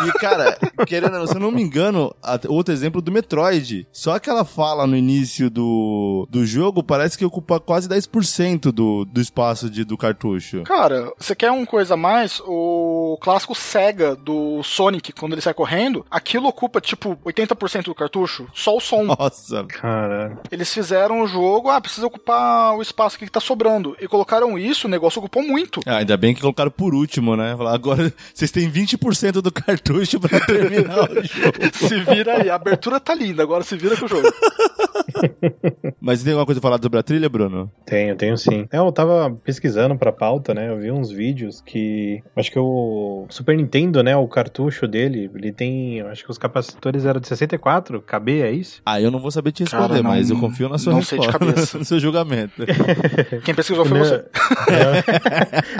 E, 0.06 0.12
cara, 0.18 0.56
querendo, 0.86 1.14
ou 1.14 1.20
não, 1.20 1.26
se 1.26 1.34
eu 1.34 1.40
não 1.40 1.50
me 1.50 1.62
engano, 1.62 2.14
a- 2.22 2.38
outro 2.48 2.72
exemplo 2.72 3.00
do 3.02 3.10
Metroid. 3.10 3.86
Só 3.92 4.14
aquela 4.14 4.44
fala 4.44 4.86
no 4.86 4.96
início 4.96 5.50
do, 5.50 6.26
do 6.30 6.46
jogo 6.46 6.82
parece 6.82 7.17
que 7.18 7.24
ocupa 7.24 7.58
quase 7.58 7.88
10% 7.88 8.72
do, 8.72 9.04
do 9.04 9.20
espaço 9.20 9.68
de, 9.68 9.84
do 9.84 9.96
cartucho. 9.96 10.62
Cara, 10.62 11.12
você 11.18 11.34
quer 11.34 11.50
uma 11.50 11.66
coisa 11.66 11.94
a 11.94 11.96
mais? 11.96 12.40
O 12.46 13.18
clássico 13.20 13.54
Sega 13.54 14.14
do 14.14 14.62
Sonic, 14.62 15.12
quando 15.12 15.32
ele 15.32 15.42
sai 15.42 15.54
correndo, 15.54 16.06
aquilo 16.10 16.48
ocupa 16.48 16.80
tipo 16.80 17.16
80% 17.24 17.84
do 17.84 17.94
cartucho, 17.94 18.46
só 18.54 18.76
o 18.76 18.80
som. 18.80 19.02
Nossa. 19.02 19.64
Caralho. 19.64 20.38
Eles 20.50 20.72
fizeram 20.72 21.22
o 21.22 21.26
jogo, 21.26 21.68
ah, 21.70 21.80
precisa 21.80 22.06
ocupar 22.06 22.76
o 22.76 22.82
espaço 22.82 23.16
aqui 23.16 23.26
que 23.26 23.32
tá 23.32 23.40
sobrando. 23.40 23.96
E 24.00 24.06
colocaram 24.06 24.58
isso, 24.58 24.86
o 24.86 24.90
negócio 24.90 25.18
ocupou 25.18 25.42
muito. 25.42 25.80
Ah, 25.86 25.96
ainda 25.96 26.16
bem 26.16 26.34
que 26.34 26.40
colocaram 26.40 26.70
por 26.70 26.94
último, 26.94 27.36
né? 27.36 27.56
Falar, 27.56 27.74
agora 27.74 28.12
vocês 28.32 28.50
têm 28.50 28.70
20% 28.70 29.40
do 29.40 29.50
cartucho 29.50 30.20
pra 30.20 30.40
terminar 30.46 31.10
o 31.10 31.14
jogo. 31.24 31.58
Se 31.72 32.00
vira 32.00 32.40
aí, 32.40 32.50
a 32.50 32.54
abertura 32.54 33.00
tá 33.00 33.14
linda, 33.14 33.42
agora 33.42 33.64
se 33.64 33.76
vira 33.76 33.96
com 33.96 34.04
o 34.04 34.08
jogo. 34.08 34.28
Mas 36.00 36.22
tem 36.22 36.32
alguma 36.32 36.46
coisa 36.46 36.60
a 36.60 36.62
falar 36.62 36.80
sobre 36.82 36.98
a 36.98 37.02
trilha, 37.08 37.28
Bruno? 37.28 37.70
Tenho, 37.86 38.14
tenho 38.16 38.36
sim. 38.36 38.68
É, 38.70 38.76
eu 38.78 38.92
tava 38.92 39.34
pesquisando 39.42 39.96
pra 39.96 40.12
pauta, 40.12 40.52
né? 40.52 40.68
Eu 40.68 40.78
vi 40.78 40.90
uns 40.90 41.10
vídeos 41.10 41.62
que. 41.64 42.22
Acho 42.36 42.50
que 42.52 42.58
o 42.58 43.24
Super 43.30 43.56
Nintendo, 43.56 44.02
né? 44.02 44.14
O 44.14 44.28
cartucho 44.28 44.86
dele, 44.86 45.30
ele 45.34 45.50
tem. 45.52 46.02
Acho 46.02 46.24
que 46.24 46.30
os 46.30 46.36
capacitores 46.38 47.06
eram 47.06 47.20
de 47.20 47.26
64 47.28 48.02
KB, 48.02 48.42
é 48.42 48.50
isso? 48.50 48.82
Ah, 48.84 49.00
eu 49.00 49.10
não 49.10 49.18
vou 49.18 49.30
saber 49.30 49.52
te 49.52 49.62
responder, 49.62 49.88
Cara, 49.88 50.02
não- 50.02 50.10
mas 50.10 50.28
eu 50.30 50.38
confio 50.38 50.68
na 50.68 50.76
sua 50.76 50.92
não 50.92 51.02
sei 51.02 51.18
de 51.18 51.26
resposta, 51.26 51.52
cabeça. 51.52 51.78
no 51.78 51.84
seu 51.84 51.98
julgamento. 51.98 52.62
Quem 53.44 53.54
pesquisou 53.54 53.84
foi 53.86 53.98
você. 54.00 54.24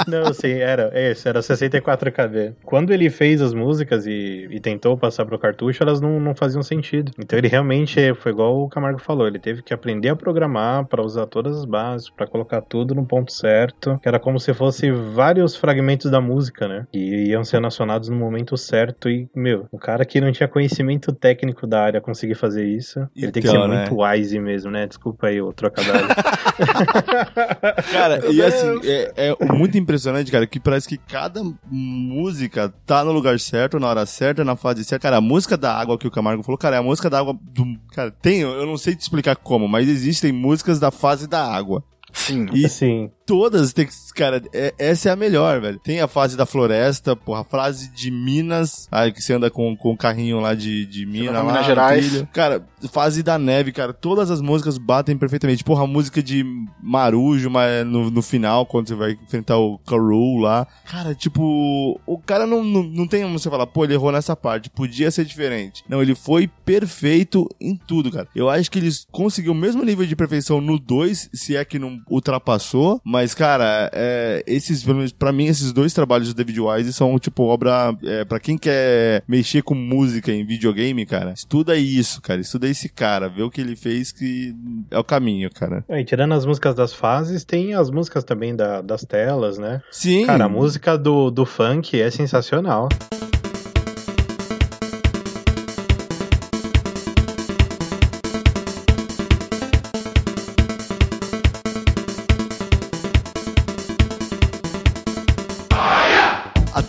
Não, 0.07 0.25
não, 0.25 0.33
sim, 0.33 0.53
era. 0.53 0.91
Esse, 0.95 1.29
era 1.29 1.43
64 1.43 2.11
KB. 2.11 2.55
Quando 2.65 2.93
ele 2.93 3.11
fez 3.11 3.43
as 3.43 3.53
músicas 3.53 4.07
e, 4.07 4.49
e 4.51 4.61
tentou 4.61 4.97
passar 4.97 5.27
pro 5.27 5.39
cartucho, 5.39 5.83
elas 5.83 6.01
não, 6.01 6.19
não 6.19 6.35
faziam 6.35 6.63
sentido. 6.63 7.13
Então 7.19 7.39
ele 7.39 7.49
realmente 7.49 8.15
foi 8.15 8.33
igual 8.33 8.63
o 8.63 8.69
Camargo 8.69 8.99
falou, 8.99 9.27
ele 9.27 9.39
teve 9.39 9.63
que 9.63 9.75
aprender 9.75 10.09
a 10.09 10.17
programar 10.17 10.87
pra 10.87 11.03
usar 11.09 11.27
todas 11.27 11.57
as 11.57 11.65
bases, 11.65 12.11
pra 12.11 12.27
colocar 12.27 12.61
tudo 12.61 12.95
no 12.95 13.05
ponto 13.05 13.33
certo, 13.33 13.99
que 14.01 14.09
era 14.09 14.19
como 14.19 14.39
se 14.39 14.55
fosse 14.55 14.91
vários 14.91 15.57
fragmentos 15.57 16.11
da 16.11 16.21
música, 16.21 16.69
né? 16.69 16.87
E 16.93 17.29
iam 17.29 17.45
ser 17.45 17.65
acionados 17.65 18.09
no 18.09 18.17
momento 18.17 18.57
certo 18.57 19.09
e, 19.09 19.29
meu, 19.35 19.67
o 19.73 19.79
cara 19.79 20.05
que 20.05 20.21
não 20.21 20.33
tinha 20.33 20.49
conhecimento 20.49 21.13
técnico 21.13 21.67
da 21.67 21.83
área 21.83 22.01
conseguir 22.01 22.35
fazer 22.35 22.67
isso, 22.67 23.01
ele 23.17 23.33
tem 23.33 23.43
que 23.43 23.49
ser 23.49 23.57
Então, 23.57 23.69
né? 23.69 23.89
muito 23.89 24.03
wise 24.03 24.39
mesmo, 24.39 24.71
né? 24.71 24.87
Desculpa 24.87 25.27
aí 25.27 25.41
o 25.41 25.53
trocadilho. 25.53 25.95
Cara, 27.93 28.31
e 28.31 28.43
assim, 28.43 28.81
é, 28.85 29.35
é 29.41 29.45
muito 29.53 29.79
impressionante, 29.79 30.31
cara, 30.31 30.47
que 30.47 30.59
parece 30.59 30.89
que 30.89 30.99
cada 30.99 31.43
música 31.71 32.73
tá 32.87 33.05
no 33.05 33.13
lugar 33.13 33.39
certo, 33.39 33.79
na 33.79 33.89
hora 33.89 34.07
certa, 34.07 34.45
na 34.45 34.57
fase 34.57 34.85
certa. 34.85 35.05
Cara, 35.05 35.17
a 35.19 35.21
música 35.21 35.57
da 35.57 35.75
água 35.75 35.99
que 35.99 36.07
o 36.07 36.11
Camargo 36.11 36.43
falou, 36.43 36.59
cara, 36.59 36.77
é 36.77 36.79
a 36.79 36.83
música 36.83 37.09
da 37.09 37.19
água 37.19 37.37
do. 37.41 37.65
Cara, 37.93 38.11
tem, 38.11 38.41
eu 38.41 38.67
não 38.67 38.77
sei 38.77 38.95
te 38.95 39.01
explicar 39.01 39.37
como, 39.37 39.69
mas 39.69 39.89
existem 39.89 40.33
músicas 40.33 40.79
da 40.81 40.91
fase 40.99 41.27
da 41.27 41.45
água. 41.45 41.83
Sim. 42.13 42.47
E 42.53 42.69
Sim. 42.69 43.11
Todas 43.29 43.73
tem 43.73 43.87
que. 43.87 43.93
Cara, 44.15 44.43
é- 44.53 44.75
essa 44.79 45.11
é 45.11 45.13
a 45.13 45.17
melhor, 45.17 45.61
velho. 45.61 45.79
Tem 45.79 46.01
a 46.01 46.09
fase 46.09 46.37
da 46.37 46.45
floresta, 46.47 47.15
porra, 47.15 47.43
a 47.43 47.45
fase 47.45 47.89
de 47.93 48.11
Minas, 48.11 48.89
aí 48.91 49.13
que 49.13 49.23
você 49.23 49.35
anda 49.35 49.51
com, 49.51 49.77
com 49.77 49.93
o 49.93 49.97
carrinho 49.97 50.41
lá 50.41 50.55
de, 50.55 50.87
de 50.87 51.07
Minas. 51.07 51.35
lá, 51.35 51.41
Minas 51.43 51.55
na 51.61 51.63
Gerais. 51.63 52.25
Cara, 52.33 52.67
fase 52.91 53.23
da 53.23 53.39
neve, 53.39 53.71
cara. 53.71 53.93
Todas 53.93 54.31
as 54.31 54.41
músicas 54.41 54.79
batem 54.79 55.17
perfeitamente. 55.17 55.63
Porra, 55.63 55.85
a 55.85 55.87
música 55.87 56.23
de 56.23 56.45
Marujo 56.83 57.51
mas 57.51 57.87
no, 57.87 58.11
no 58.11 58.23
final, 58.23 58.65
quando 58.67 58.89
você 58.89 58.95
vai 58.95 59.13
enfrentar 59.13 59.59
o 59.59 59.79
Karul 59.79 60.39
lá. 60.41 60.67
Cara, 60.85 61.15
tipo, 61.15 62.01
o 62.07 62.19
cara 62.19 62.47
não, 62.47 62.65
não, 62.65 62.83
não 62.83 63.07
tem 63.07 63.23
como 63.23 63.39
você 63.39 63.51
falar, 63.51 63.67
pô, 63.67 63.85
ele 63.85 63.95
errou 63.95 64.11
nessa 64.11 64.35
parte, 64.35 64.71
podia 64.71 65.11
ser 65.11 65.25
diferente. 65.25 65.85
Não, 65.89 66.01
ele 66.03 66.15
foi 66.15 66.49
perfeito 66.65 67.49
em 67.61 67.77
tudo, 67.77 68.11
cara. 68.11 68.29
Eu 68.35 68.49
acho 68.49 68.71
que 68.71 68.79
eles 68.79 69.07
conseguiu 69.11 69.53
o 69.53 69.55
mesmo 69.55 69.85
nível 69.85 70.07
de 70.07 70.17
perfeição 70.17 70.61
no 70.61 70.79
2, 70.79 71.31
se 71.33 71.57
é 71.57 71.65
que 71.65 71.79
não 71.79 71.99
ultrapassou, 72.11 73.01
mas, 73.05 73.18
cara, 73.35 73.91
é, 73.93 74.43
esses, 74.47 74.83
pelo 74.83 74.97
menos 74.97 75.13
pra 75.13 75.33
mim, 75.33 75.47
esses 75.47 75.73
dois 75.73 75.93
trabalhos 75.93 76.29
do 76.29 76.35
David 76.35 76.61
Wise 76.61 76.93
são, 76.93 77.19
tipo, 77.19 77.45
obra, 77.45 77.95
é, 78.05 78.25
pra 78.25 78.39
quem 78.41 78.57
quer 78.59 79.23
mexer 79.29 79.63
com 79.63 79.75
música 79.75 80.33
em 80.33 80.45
videogame, 80.45 81.05
cara, 81.07 81.33
estuda 81.33 81.77
isso, 81.77 82.21
cara, 82.23 82.41
estuda 82.41 82.69
esse 82.69 82.89
cara, 82.89 83.29
vê 83.29 83.43
o 83.43 83.51
que 83.51 83.61
ele 83.61 83.77
fez 83.77 84.13
que 84.13 84.55
é 84.91 84.99
o 84.99 85.05
caminho, 85.05 85.51
cara. 85.51 85.85
É, 85.89 86.01
E 86.01 86.05
tirando 86.05 86.33
as 86.35 86.45
músicas 86.47 86.75
das 86.75 86.93
fases, 86.93 87.45
tem 87.45 87.75
as 87.75 87.91
músicas 87.91 88.25
também 88.25 88.55
da- 88.55 88.81
das 88.81 89.03
telas, 89.05 89.59
né? 89.59 89.81
Sim. 89.91 90.27
Cara, 90.27 90.45
a 90.45 90.49
música 90.49 90.97
do, 90.97 91.31
do 91.31 91.45
funk 91.45 92.01
é 92.01 92.11
sensacional. 92.11 92.89
Até 92.91 93.38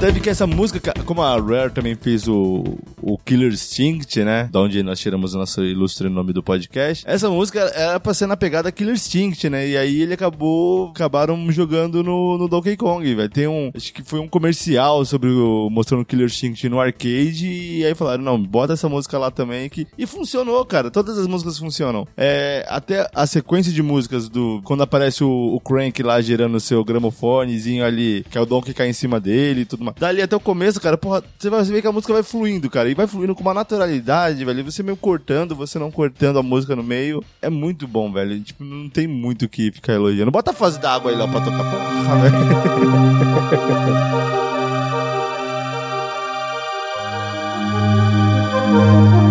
vi 0.07 0.21
que 0.21 0.29
essa 0.29 0.47
música, 0.47 0.79
ca- 0.79 1.03
como 1.03 1.21
a 1.21 1.35
Rare 1.39 1.71
também 1.71 1.93
fez 1.93 2.27
o, 2.27 2.63
o 3.01 3.17
Killer 3.17 3.51
Instinct, 3.51 4.23
né? 4.23 4.49
Da 4.51 4.61
onde 4.61 4.81
nós 4.81 4.99
tiramos 4.99 5.35
o 5.35 5.37
nosso 5.37 5.63
ilustre 5.63 6.07
nome 6.07 6.31
do 6.31 6.41
podcast. 6.41 7.03
Essa 7.05 7.29
música 7.29 7.59
era 7.75 7.99
pra 7.99 8.13
ser 8.13 8.25
na 8.25 8.37
pegada 8.37 8.71
Killer 8.71 8.95
Instinct, 8.95 9.49
né? 9.49 9.67
E 9.67 9.77
aí 9.77 10.01
ele 10.01 10.13
acabou, 10.13 10.89
acabaram 10.89 11.51
jogando 11.51 12.01
no, 12.01 12.37
no 12.37 12.47
Donkey 12.47 12.77
Kong, 12.77 13.13
velho. 13.13 13.29
Tem 13.29 13.47
um, 13.47 13.71
acho 13.75 13.93
que 13.93 14.01
foi 14.01 14.19
um 14.19 14.27
comercial 14.27 15.03
sobre 15.03 15.29
o, 15.29 15.69
mostrando 15.69 16.05
Killer 16.05 16.27
Instinct 16.27 16.69
no 16.69 16.79
arcade 16.79 17.47
e 17.47 17.85
aí 17.85 17.93
falaram, 17.93 18.23
não, 18.23 18.41
bota 18.41 18.73
essa 18.73 18.87
música 18.87 19.17
lá 19.17 19.29
também 19.29 19.67
que... 19.69 19.85
E 19.97 20.05
funcionou, 20.07 20.63
cara. 20.65 20.89
Todas 20.89 21.17
as 21.17 21.27
músicas 21.27 21.59
funcionam. 21.59 22.07
É, 22.15 22.65
até 22.69 23.07
a 23.13 23.27
sequência 23.27 23.71
de 23.71 23.83
músicas 23.83 24.29
do... 24.29 24.61
Quando 24.63 24.81
aparece 24.81 25.23
o, 25.23 25.29
o 25.53 25.59
Crank 25.59 26.01
lá 26.01 26.19
girando 26.21 26.55
o 26.55 26.59
seu 26.59 26.83
gramofonezinho 26.85 27.83
ali, 27.83 28.25
que 28.31 28.37
é 28.37 28.41
o 28.41 28.45
Donkey 28.45 28.73
cai 28.73 28.89
em 28.89 28.93
cima 28.93 29.19
dele 29.19 29.61
e 29.61 29.65
tudo 29.65 29.83
mais. 29.83 29.88
Dali 29.97 30.21
até 30.21 30.35
o 30.35 30.39
começo, 30.39 30.79
cara, 30.79 30.97
porra, 30.97 31.23
você 31.37 31.49
vai 31.49 31.63
ver 31.63 31.81
que 31.81 31.87
a 31.87 31.91
música 31.91 32.13
vai 32.13 32.23
fluindo, 32.23 32.69
cara. 32.69 32.89
E 32.89 32.93
vai 32.93 33.07
fluindo 33.07 33.33
com 33.35 33.41
uma 33.41 33.53
naturalidade, 33.53 34.43
velho. 34.43 34.63
Você 34.63 34.83
meio 34.83 34.97
cortando, 34.97 35.55
você 35.55 35.79
não 35.79 35.91
cortando 35.91 36.39
a 36.39 36.43
música 36.43 36.75
no 36.75 36.83
meio. 36.83 37.23
É 37.41 37.49
muito 37.49 37.87
bom, 37.87 38.11
velho. 38.11 38.39
Tipo, 38.41 38.63
não 38.63 38.89
tem 38.89 39.07
muito 39.07 39.45
o 39.45 39.49
que 39.49 39.71
ficar 39.71 39.93
elogiando. 39.93 40.31
Bota 40.31 40.51
a 40.51 40.53
fase 40.53 40.79
da 40.79 40.93
água 40.93 41.11
aí 41.11 41.17
lá 41.17 41.27
pra 41.27 41.41
tocar. 41.41 41.63
Porra, 41.63 42.15
velho. 42.21 42.39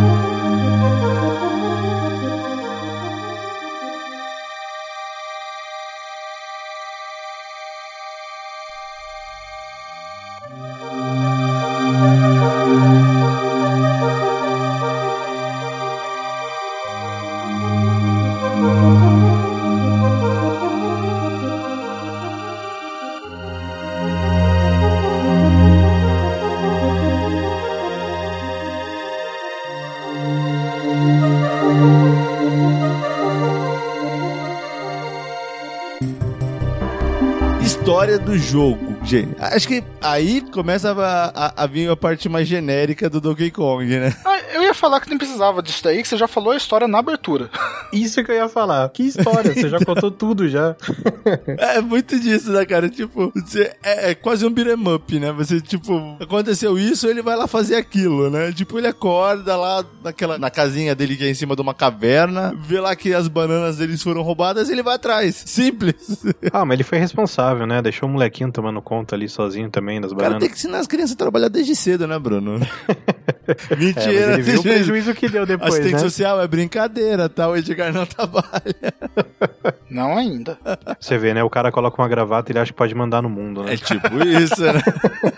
História 37.98 38.16
do 38.20 38.38
jogo, 38.38 38.96
gente. 39.04 39.34
Acho 39.40 39.66
que 39.66 39.82
aí 40.00 40.40
começa 40.52 40.92
a, 40.92 41.46
a- 41.46 41.64
a 41.64 41.66
vir 41.66 41.90
a 41.90 41.96
parte 41.96 42.28
mais 42.28 42.46
genérica 42.46 43.11
do 43.11 43.20
Donkey 43.20 43.50
Kong, 43.50 43.84
né? 43.87 44.14
Ah, 44.24 44.38
eu 44.54 44.62
ia 44.62 44.72
falar 44.72 45.00
que 45.00 45.08
nem 45.08 45.18
precisava 45.18 45.61
disso 45.61 45.82
daí, 45.82 46.00
que 46.00 46.06
você 46.06 46.16
já 46.16 46.28
falou 46.28 46.52
a 46.52 46.56
história 46.56 46.87
na 46.87 47.00
abertura. 47.00 47.50
Isso 47.92 48.22
que 48.22 48.31
eu 48.31 48.37
ia 48.37 48.48
falar. 48.48 48.88
Que 48.90 49.03
história, 49.05 49.55
você 49.55 49.68
já 49.68 49.79
contou 49.85 50.11
tudo 50.12 50.48
já. 50.48 50.77
É 51.59 51.81
muito 51.81 52.18
disso, 52.18 52.51
né, 52.53 52.64
cara? 52.64 52.88
Tipo, 52.88 53.33
você, 53.35 53.72
é, 53.83 54.11
é 54.11 54.14
quase 54.14 54.44
um 54.46 54.51
beat'em 54.51 54.88
up, 54.94 55.18
né? 55.18 55.33
Você, 55.33 55.61
tipo, 55.61 56.16
aconteceu 56.20 56.79
isso, 56.79 57.07
ele 57.07 57.22
vai 57.22 57.37
lá 57.37 57.46
fazer 57.46 57.77
aquilo, 57.77 58.31
né? 58.31 58.53
Tipo, 58.53 58.79
ele 58.79 58.87
acorda 58.87 59.57
lá 59.57 59.85
naquela, 60.03 60.38
na 60.38 60.51
casinha 60.51 60.94
dele 60.94 61.16
que 61.16 61.24
é 61.24 61.31
em 61.31 61.35
cima 61.35 61.55
de 61.57 61.62
uma 61.62 61.74
caverna, 61.74 62.55
vê 62.66 62.81
lá 62.81 62.94
que 62.94 63.12
as 63.14 63.29
bananas 63.29 63.79
deles 63.79 64.03
foram 64.03 64.22
roubadas 64.22 64.68
e 64.68 64.72
ele 64.72 64.83
vai 64.83 64.94
atrás. 64.96 65.42
Simples. 65.46 66.24
Ah, 66.53 66.64
mas 66.64 66.74
ele 66.77 66.85
foi 66.85 66.98
responsável, 66.98 67.66
né? 67.66 67.81
Deixou 67.83 68.09
o 68.09 68.12
molequinho 68.12 68.53
tomando 68.53 68.81
conta 68.83 69.14
ali 69.16 69.29
sozinho 69.29 69.70
também 69.70 70.01
das 70.01 70.12
O 70.12 70.16
cara 70.16 70.31
bananas. 70.31 70.40
tem 70.42 70.51
que 70.51 70.57
ensinar 70.59 70.79
as 70.79 70.87
crianças 70.87 71.12
a 71.12 71.16
trabalhar 71.18 71.48
desde 71.48 71.74
cedo, 71.74 72.07
né, 72.07 72.18
Bruno? 72.18 72.59
É, 73.58 73.66
mas 73.70 73.78
Mentira, 73.78 74.32
ele 74.34 74.42
viu 74.42 74.61
o 74.61 74.62
prejuízo 74.62 75.14
que 75.14 75.28
deu 75.28 75.46
depois, 75.46 75.70
Assistente 75.74 75.94
né? 75.94 75.98
social 76.00 76.40
é 76.40 76.46
brincadeira, 76.46 77.28
tá? 77.28 77.48
O 77.48 77.56
Edgar 77.56 77.92
não 77.92 78.04
trabalha. 78.04 78.52
Não 79.90 80.18
ainda. 80.18 80.58
Você 81.00 81.16
vê, 81.16 81.32
né? 81.32 81.42
O 81.42 81.48
cara 81.48 81.72
coloca 81.72 82.00
uma 82.00 82.08
gravata 82.08 82.50
e 82.50 82.52
ele 82.52 82.58
acha 82.58 82.72
que 82.72 82.76
pode 82.76 82.94
mandar 82.94 83.22
no 83.22 83.28
mundo, 83.30 83.62
né? 83.62 83.72
É 83.72 83.76
tipo 83.78 84.06
isso, 84.22 84.61
né? 84.62 84.82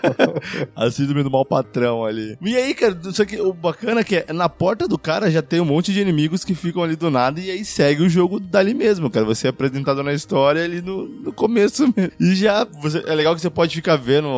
A 0.75 0.91
síndrome 0.91 1.23
do 1.23 1.31
mau 1.31 1.45
patrão 1.45 2.03
ali. 2.03 2.37
E 2.41 2.55
aí, 2.57 2.73
cara, 2.73 2.97
só 3.13 3.23
que 3.23 3.39
o 3.39 3.53
bacana 3.53 4.01
é 4.01 4.03
que 4.03 4.17
é, 4.17 4.33
na 4.33 4.49
porta 4.49 4.87
do 4.89 4.97
cara 4.97 5.31
já 5.31 5.41
tem 5.41 5.61
um 5.61 5.65
monte 5.65 5.93
de 5.93 6.01
inimigos 6.01 6.43
que 6.43 6.53
ficam 6.53 6.83
ali 6.83 6.97
do 6.97 7.09
nada 7.09 7.39
e 7.39 7.49
aí 7.49 7.63
segue 7.63 8.03
o 8.03 8.09
jogo 8.09 8.39
dali 8.41 8.73
mesmo, 8.73 9.09
cara. 9.09 9.25
Você 9.25 9.47
é 9.47 9.49
apresentado 9.51 10.03
na 10.03 10.13
história 10.13 10.63
ali 10.63 10.81
no, 10.81 11.07
no 11.07 11.31
começo 11.33 11.83
mesmo. 11.95 12.11
E 12.19 12.35
já, 12.35 12.65
você- 12.65 13.03
é 13.07 13.15
legal 13.15 13.33
que 13.35 13.41
você 13.41 13.49
pode 13.49 13.73
ficar 13.73 13.95
vendo 13.95 14.29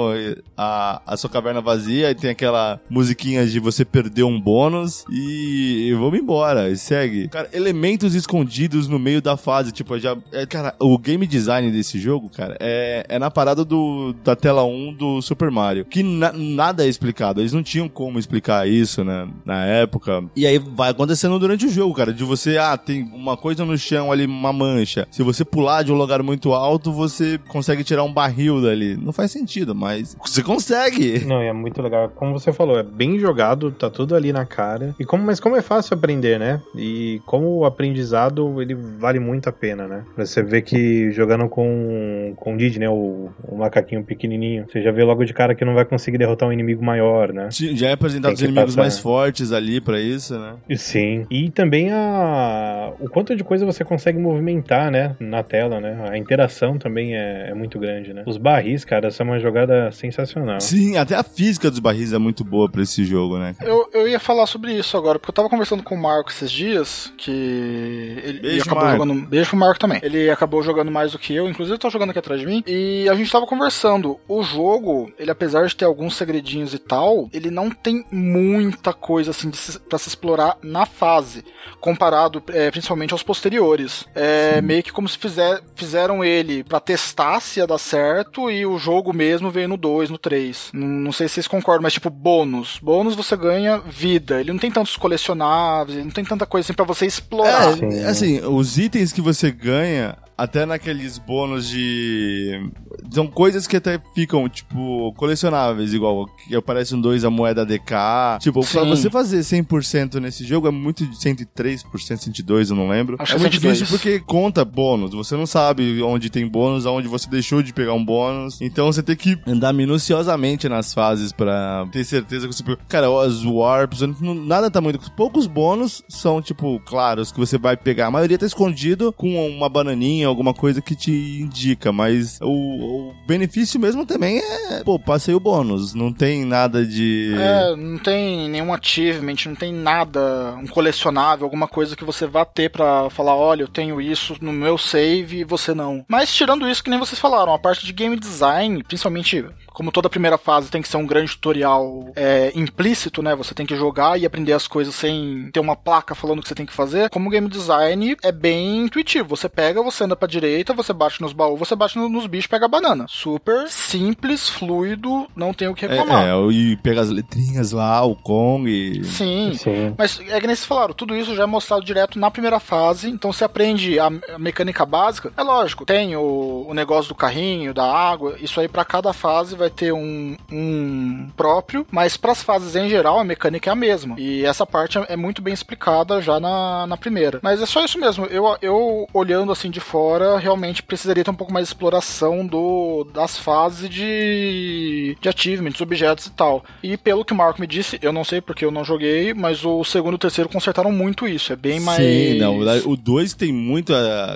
a, 0.56 1.02
a 1.08 1.18
sua 1.18 1.30
caverna 1.30 1.60
vazia 1.60 2.12
e 2.12 2.16
tem 2.16 2.30
aquela 2.30 2.80
musiquinha 2.88 3.46
de 3.48 3.60
você 3.64 3.84
perder 3.86 4.24
um 4.24 4.40
bônus 4.40 5.06
e, 5.10 5.94
vamos 5.98 6.20
embora, 6.20 6.70
e 6.70 6.78
segue. 6.78 7.28
Cara, 7.30 7.50
elementos 7.54 8.14
escondidos 8.16 8.88
no 8.88 9.00
meio 9.00 9.22
da 9.22 9.38
fase, 9.38 9.72
tipo, 9.72 9.98
já... 9.98 10.16
é, 10.32 10.46
cara, 10.46 10.76
o 10.80 10.98
game 10.98 11.26
design 11.26 11.72
desse 11.72 12.00
jogo, 12.00 12.30
cara, 12.30 12.58
é, 12.60 13.06
é 13.08 13.20
na 13.20 13.32
parada 13.32 13.64
do, 13.64 14.14
da 14.24 14.36
tela 14.36 14.64
1 14.66 14.94
do 14.94 15.22
Super 15.22 15.50
Mario, 15.50 15.86
que 15.86 16.04
na- 16.04 16.32
nada 16.34 16.86
é 16.86 16.90
explicado, 16.90 17.40
eles 17.42 17.54
não 17.54 17.64
tinham 17.64 17.88
como 17.88 18.20
explicar 18.20 18.68
isso, 18.68 19.04
né, 19.04 19.28
na 19.46 19.66
época. 19.66 20.24
E 20.36 20.46
aí 20.46 20.58
vai 20.60 20.92
acontecendo 20.92 21.40
durante 21.40 21.66
o 21.66 21.70
jogo, 21.70 21.94
cara, 21.94 22.14
de 22.14 22.24
você, 22.24 22.58
ah, 22.58 22.78
tem 22.78 23.04
uma 23.14 23.38
coisa 23.38 23.64
no 23.66 23.78
chão 23.78 24.12
ali, 24.12 24.26
uma 24.26 24.52
mancha. 24.54 25.08
Se 25.12 25.24
você 25.24 25.46
pular 25.46 25.84
de 25.84 25.92
um 25.92 25.96
lugar 25.96 26.22
muito 26.24 26.54
alto, 26.54 26.92
você 26.92 27.40
consegue 27.48 27.84
tirar 27.84 28.04
um 28.04 28.14
barril 28.14 28.62
dali. 28.62 28.98
Não 28.98 29.14
faz 29.14 29.32
sentido, 29.32 29.74
mas 29.76 30.16
você 30.26 30.42
consegue. 30.44 31.24
Não, 31.26 31.42
é 31.42 31.54
muito 31.54 31.82
legal. 31.82 32.10
Como 32.10 32.34
você 32.34 32.52
falou, 32.52 32.78
é 32.78 32.84
bem 32.84 33.20
jogado, 33.20 33.53
tá 33.72 33.90
tudo 33.90 34.16
ali 34.16 34.32
na 34.32 34.46
cara. 34.46 34.96
E 35.00 35.06
como, 35.06 35.24
mas 35.24 35.40
como 35.40 35.56
é 35.56 35.62
fácil 35.62 35.96
aprender, 35.96 36.40
né? 36.40 36.62
E 36.76 37.22
como 37.26 37.58
o 37.58 37.66
aprendizado, 37.66 38.62
ele 38.62 38.76
vale 38.76 39.20
muito 39.20 39.48
a 39.50 39.52
pena, 39.52 39.88
né? 39.88 40.04
Você 40.18 40.42
vê 40.42 40.62
que 40.62 41.12
jogando 41.12 41.48
com, 41.48 42.34
com 42.36 42.54
o 42.54 42.58
Didi, 42.58 42.80
né? 42.80 42.90
O, 42.90 43.30
o 43.48 43.58
macaquinho 43.58 44.04
pequenininho, 44.04 44.66
você 44.70 44.82
já 44.82 44.92
vê 44.92 45.04
logo 45.04 45.24
de 45.26 45.34
cara 45.34 45.56
que 45.56 45.66
não 45.66 45.74
vai 45.74 45.86
conseguir 45.86 46.18
derrotar 46.18 46.48
um 46.48 46.54
inimigo 46.54 46.84
maior, 46.84 47.34
né? 47.34 47.50
Já 47.52 47.90
é 47.90 47.94
apresentado 47.94 48.34
os 48.34 48.42
inimigos 48.42 48.76
passar. 48.76 48.82
mais 48.82 49.00
fortes 49.00 49.52
ali 49.52 49.80
pra 49.82 50.00
isso, 50.00 50.38
né? 50.38 50.56
Sim. 50.76 51.26
E 51.30 51.50
também 51.50 51.92
a 51.92 52.94
o 53.00 53.10
quanto 53.10 53.36
de 53.36 53.44
coisa 53.44 53.66
você 53.66 53.84
consegue 53.84 54.18
movimentar, 54.18 54.92
né, 54.92 55.16
na 55.20 55.44
tela, 55.44 55.80
né? 55.80 56.10
A 56.10 56.18
interação 56.18 56.78
também 56.78 57.16
é, 57.16 57.50
é 57.50 57.54
muito 57.54 57.80
grande, 57.80 58.14
né? 58.14 58.24
Os 58.26 58.38
barris, 58.38 58.86
cara, 58.86 59.08
essa 59.08 59.24
é 59.24 59.26
uma 59.26 59.40
jogada 59.40 59.92
sensacional. 59.92 60.60
Sim, 60.62 60.98
até 60.98 61.16
a 61.16 61.24
física 61.24 61.70
dos 61.70 61.80
barris 61.80 62.14
é 62.14 62.18
muito 62.18 62.44
boa 62.44 62.70
pra 62.70 62.82
esse 62.82 63.04
jogo, 63.04 63.38
né? 63.38 63.43
Cara? 63.52 63.70
Eu, 63.70 63.90
eu 63.94 64.08
ia 64.08 64.20
falar 64.20 64.46
sobre 64.46 64.74
isso 64.74 64.96
agora, 64.96 65.20
porque 65.20 65.32
eu 65.32 65.36
tava 65.36 65.50
conversando 65.50 65.84
com 65.84 65.96
o 65.96 66.02
Marco 66.02 66.30
esses 66.30 66.52
dias, 66.52 67.12
que 67.18 67.32
ele, 67.32 68.22
ele 68.24 68.40
Beijo, 68.42 68.62
acabou 68.62 68.84
Marco. 68.84 68.98
jogando. 69.06 69.28
Beijo 69.28 69.50
pro 69.50 69.58
Marco 69.58 69.80
também. 69.80 70.00
Ele 70.04 70.30
acabou 70.30 70.62
jogando 70.64 70.92
mais 70.92 71.12
do 71.12 71.20
que 71.20 71.34
eu, 71.36 71.50
inclusive 71.50 71.78
tá 71.78 71.90
jogando 71.90 72.12
aqui 72.12 72.20
atrás 72.20 72.40
de 72.40 72.46
mim. 72.46 72.64
E 72.68 73.10
a 73.10 73.16
gente 73.16 73.32
tava 73.32 73.46
conversando. 73.46 74.20
O 74.28 74.44
jogo, 74.44 75.12
ele 75.18 75.32
apesar 75.32 75.66
de 75.66 75.76
ter 75.76 75.86
alguns 75.86 76.16
segredinhos 76.16 76.74
e 76.74 76.80
tal, 76.80 77.30
ele 77.34 77.50
não 77.50 77.70
tem 77.70 78.06
muita 78.12 78.94
coisa 78.94 79.32
assim 79.32 79.50
de 79.50 79.58
se, 79.58 79.80
pra 79.80 79.98
se 79.98 80.08
explorar 80.10 80.58
na 80.62 80.86
fase, 80.86 81.44
comparado 81.80 82.42
é, 82.50 82.70
principalmente 82.72 83.14
aos 83.14 83.24
posteriores. 83.24 84.06
É 84.14 84.62
meio 84.62 84.84
que 84.84 84.92
como 84.92 85.08
se 85.08 85.18
fizer, 85.18 85.62
fizeram 85.76 86.24
ele 86.24 86.64
pra 86.64 86.80
testar 86.80 87.40
se 87.40 87.60
ia 87.60 87.68
dar 87.68 87.78
certo 87.78 88.50
e 88.50 88.66
o 88.66 88.78
jogo 88.78 89.14
mesmo 89.14 89.50
veio 89.50 89.68
no 89.68 89.78
2, 89.78 90.10
no 90.10 90.18
3. 90.18 90.72
Não, 90.74 90.88
não 90.88 91.12
sei 91.12 91.28
se 91.28 91.36
vocês 91.36 91.48
concordam, 91.48 91.84
mas 91.84 91.94
tipo 91.94 92.10
bônus. 92.10 92.80
Bônus 92.82 93.16
você 93.16 93.33
ganha 93.36 93.80
vida. 93.80 94.40
Ele 94.40 94.52
não 94.52 94.60
tem 94.60 94.72
tantos 94.72 94.96
colecionáveis, 94.96 95.98
ele 95.98 96.06
não 96.06 96.12
tem 96.12 96.26
tanta 96.26 96.46
coisa 96.46 96.66
assim 96.66 96.74
pra 96.74 96.86
você 96.86 97.06
explorar. 97.06 97.78
É, 97.82 98.06
assim, 98.06 98.40
os 98.42 98.78
itens 98.78 99.12
que 99.12 99.22
você 99.22 99.52
ganha, 99.52 100.18
até 100.44 100.66
naqueles 100.66 101.18
bônus 101.18 101.70
de. 101.70 102.70
São 103.12 103.28
coisas 103.28 103.66
que 103.66 103.78
até 103.78 104.00
ficam, 104.14 104.50
tipo, 104.50 105.14
colecionáveis, 105.14 105.94
igual 105.94 106.26
que 106.26 106.56
aparece 106.56 106.94
um 106.94 107.00
2 107.02 107.24
a 107.24 107.30
moeda 107.30 107.66
DK. 107.66 108.40
Tipo, 108.40 108.60
pra 108.62 108.84
Sim. 108.84 108.90
você 108.90 109.10
fazer 109.10 109.40
100% 109.40 110.20
nesse 110.20 110.44
jogo 110.44 110.68
é 110.68 110.72
muito 110.72 111.06
de 111.06 111.16
103%, 111.16 111.84
102%, 111.94 112.70
eu 112.70 112.76
não 112.76 112.90
lembro. 112.90 113.16
Acho 113.20 113.36
é 113.36 113.40
muito 113.40 113.54
102. 113.54 113.78
difícil 113.78 113.98
porque 113.98 114.20
conta 114.20 114.66
bônus. 114.66 115.12
Você 115.12 115.36
não 115.36 115.46
sabe 115.46 116.02
onde 116.02 116.30
tem 116.30 116.46
bônus, 116.48 116.86
aonde 116.86 117.08
você 117.08 117.30
deixou 117.30 117.64
de 117.64 117.72
pegar 117.74 117.94
um 117.94 118.04
bônus. 118.04 118.60
Então 118.62 118.92
você 118.92 119.02
tem 119.02 119.16
que 119.16 119.38
andar 119.48 119.72
minuciosamente 119.72 120.68
nas 120.68 120.94
fases 120.94 121.32
pra 121.32 121.88
ter 121.92 122.04
certeza 122.04 122.48
que 122.48 122.54
você. 122.54 122.64
Cara, 122.90 123.08
as 123.24 123.46
warps, 123.46 124.02
nada 124.46 124.70
tá 124.70 124.82
muito. 124.82 125.00
Poucos 125.12 125.48
bônus 125.48 126.04
são, 126.10 126.42
tipo, 126.42 126.82
claros 126.86 127.32
que 127.32 127.40
você 127.40 127.58
vai 127.58 127.78
pegar. 127.78 128.08
A 128.08 128.12
maioria 128.12 128.38
tá 128.38 128.46
escondido 128.46 129.14
com 129.14 129.48
uma 129.48 129.70
bananinha, 129.70 130.33
alguma 130.34 130.54
coisa 130.54 130.82
que 130.82 130.96
te 130.96 131.12
indica. 131.12 131.92
Mas 131.92 132.40
o, 132.42 132.50
o 132.50 133.14
benefício 133.26 133.80
mesmo 133.80 134.06
também 134.06 134.40
é, 134.40 134.84
pô, 134.84 135.00
passei 135.00 135.34
o 135.34 135.40
bônus. 135.40 135.94
Não 135.94 136.12
tem 136.12 136.44
nada 136.44 136.86
de. 136.86 137.34
É, 137.38 137.76
não 137.76 137.98
tem 137.98 138.50
nenhum 138.50 138.74
achievement, 138.74 139.36
não 139.46 139.56
tem 139.56 139.74
nada, 139.74 140.56
um 140.62 140.68
colecionável, 140.68 141.46
alguma 141.46 141.68
coisa 141.68 141.96
que 141.96 142.04
você 142.04 142.26
vá 142.26 142.44
ter 142.44 142.70
pra 142.70 143.10
falar, 143.10 143.36
olha, 143.36 143.64
eu 143.64 143.68
tenho 143.68 144.02
isso 144.02 144.36
no 144.42 144.52
meu 144.52 144.78
save 144.78 145.40
e 145.40 145.44
você 145.44 145.74
não. 145.74 146.06
Mas 146.08 146.34
tirando 146.34 146.68
isso, 146.68 146.84
que 146.84 146.90
nem 146.90 147.00
vocês 147.00 147.20
falaram, 147.20 147.54
a 147.54 147.60
parte 147.60 147.86
de 147.86 147.94
game 147.94 148.20
design, 148.20 148.84
principalmente 148.84 149.46
como 149.74 149.92
toda 149.92 150.10
primeira 150.10 150.38
fase 150.38 150.70
tem 150.70 150.82
que 150.82 150.88
ser 150.88 150.98
um 150.98 151.06
grande 151.06 151.32
tutorial 151.32 152.06
é, 152.16 152.52
implícito, 152.56 153.22
né? 153.22 153.36
Você 153.36 153.54
tem 153.54 153.66
que 153.66 153.76
jogar 153.76 154.20
e 154.20 154.26
aprender 154.26 154.54
as 154.54 154.68
coisas 154.68 154.94
sem 154.96 155.50
ter 155.52 155.60
uma 155.60 155.76
placa 155.76 156.16
falando 156.16 156.40
o 156.40 156.42
que 156.42 156.48
você 156.48 156.56
tem 156.56 156.66
que 156.66 156.74
fazer. 156.74 157.10
Como 157.10 157.30
game 157.30 157.50
design 157.50 158.16
é 158.24 158.32
bem 158.32 158.80
intuitivo. 158.86 159.30
Você 159.36 159.50
pega, 159.50 159.82
você 159.82 160.04
anda 160.04 160.16
pra 160.16 160.28
direita, 160.28 160.74
você 160.74 160.94
bate 160.94 161.22
nos 161.22 161.34
baús, 161.34 161.60
você 161.60 161.76
bate 161.76 161.98
no- 161.98 162.10
nos 162.10 162.28
bichos, 162.28 162.48
pega 162.48 162.66
a 162.66 162.70
banana. 162.70 163.06
Super 163.10 163.68
simples, 163.70 164.48
fluido, 164.50 165.28
não 165.36 165.54
tem 165.54 165.68
o 165.68 165.74
que 165.76 165.86
reclamar. 165.86 166.26
É, 166.26 166.30
é, 166.30 166.52
e 166.52 166.76
pega 166.78 167.02
as 167.02 167.10
letrinhas 167.10 167.72
lá, 167.72 168.04
o 168.04 168.16
Kong 168.16 168.70
e. 168.70 169.04
Sim. 169.04 169.54
Sim. 169.56 169.94
Mas 169.98 170.20
é 170.20 170.40
que 170.40 170.48
nem 170.48 170.56
vocês 170.56 170.66
falaram, 170.66 170.94
tudo 170.94 171.16
isso 171.16 171.36
já 171.36 171.44
é 171.44 171.46
mostrado 171.46 171.84
direto 171.84 172.20
na 172.20 172.30
primeira 172.32 172.60
fase, 172.60 173.10
então 173.10 173.32
você 173.32 173.44
aprende 173.44 174.00
a, 174.00 174.08
a 174.34 174.40
mecânica 174.40 174.86
básica. 174.86 175.32
É 175.36 175.42
lógico, 175.44 175.86
tem 175.86 176.16
o, 176.16 176.66
o 176.68 176.74
negócio 176.74 177.10
do 177.10 177.16
carrinho, 177.16 177.74
da 177.74 177.86
água, 177.86 178.36
isso 178.40 178.60
aí 178.60 178.68
pra 178.68 178.86
cada 178.86 179.12
fase 179.14 179.56
vai 179.56 179.63
ter 179.70 179.94
um, 179.94 180.36
um 180.52 181.28
próprio, 181.36 181.86
mas 181.92 182.18
pras 182.18 182.42
fases 182.42 182.76
em 182.76 182.90
geral 182.90 183.20
a 183.20 183.24
mecânica 183.24 183.70
é 183.70 183.74
a 183.74 183.76
mesma. 183.76 184.16
E 184.18 184.46
essa 184.46 184.66
parte 184.66 184.98
é, 184.98 185.06
é 185.10 185.16
muito 185.16 185.42
bem 185.42 185.54
explicada 185.54 186.22
já 186.22 186.40
na, 186.40 186.88
na 186.88 186.98
primeira. 186.98 187.40
Mas 187.42 187.62
é 187.62 187.66
só 187.66 187.84
isso 187.84 188.00
mesmo, 188.00 188.26
eu, 188.26 188.46
eu 188.62 189.08
olhando 189.14 189.52
assim 189.52 189.70
de 189.70 189.80
fora, 189.80 190.38
realmente 190.38 190.84
precisaria 190.84 191.24
ter 191.24 191.32
um 191.32 191.36
pouco 191.36 191.54
mais 191.54 191.68
de 191.68 191.74
exploração 191.74 192.46
do, 192.46 193.06
das 193.14 193.38
fases 193.38 193.90
de, 193.90 195.18
de 195.20 195.30
achievements, 195.30 195.82
objetos 195.82 196.28
e 196.28 196.32
tal. 196.32 196.64
E 196.82 196.98
pelo 196.98 197.26
que 197.26 197.34
o 197.34 197.36
Marco 197.36 197.62
me 197.62 197.68
disse, 197.68 198.00
eu 198.02 198.14
não 198.14 198.24
sei 198.24 198.42
porque 198.42 198.66
eu 198.66 198.72
não 198.72 198.84
joguei, 198.84 199.34
mas 199.34 199.66
o 199.66 199.84
segundo 199.84 200.14
e 200.14 200.16
o 200.16 200.20
terceiro 200.20 200.50
consertaram 200.50 200.92
muito 200.92 201.28
isso. 201.28 201.52
É 201.52 201.56
bem 201.56 201.80
mais. 201.80 202.02
Sim, 202.02 202.40
não. 202.40 202.60
O 202.86 202.96
2 202.96 203.34
tem 203.34 203.52
muito. 203.52 203.94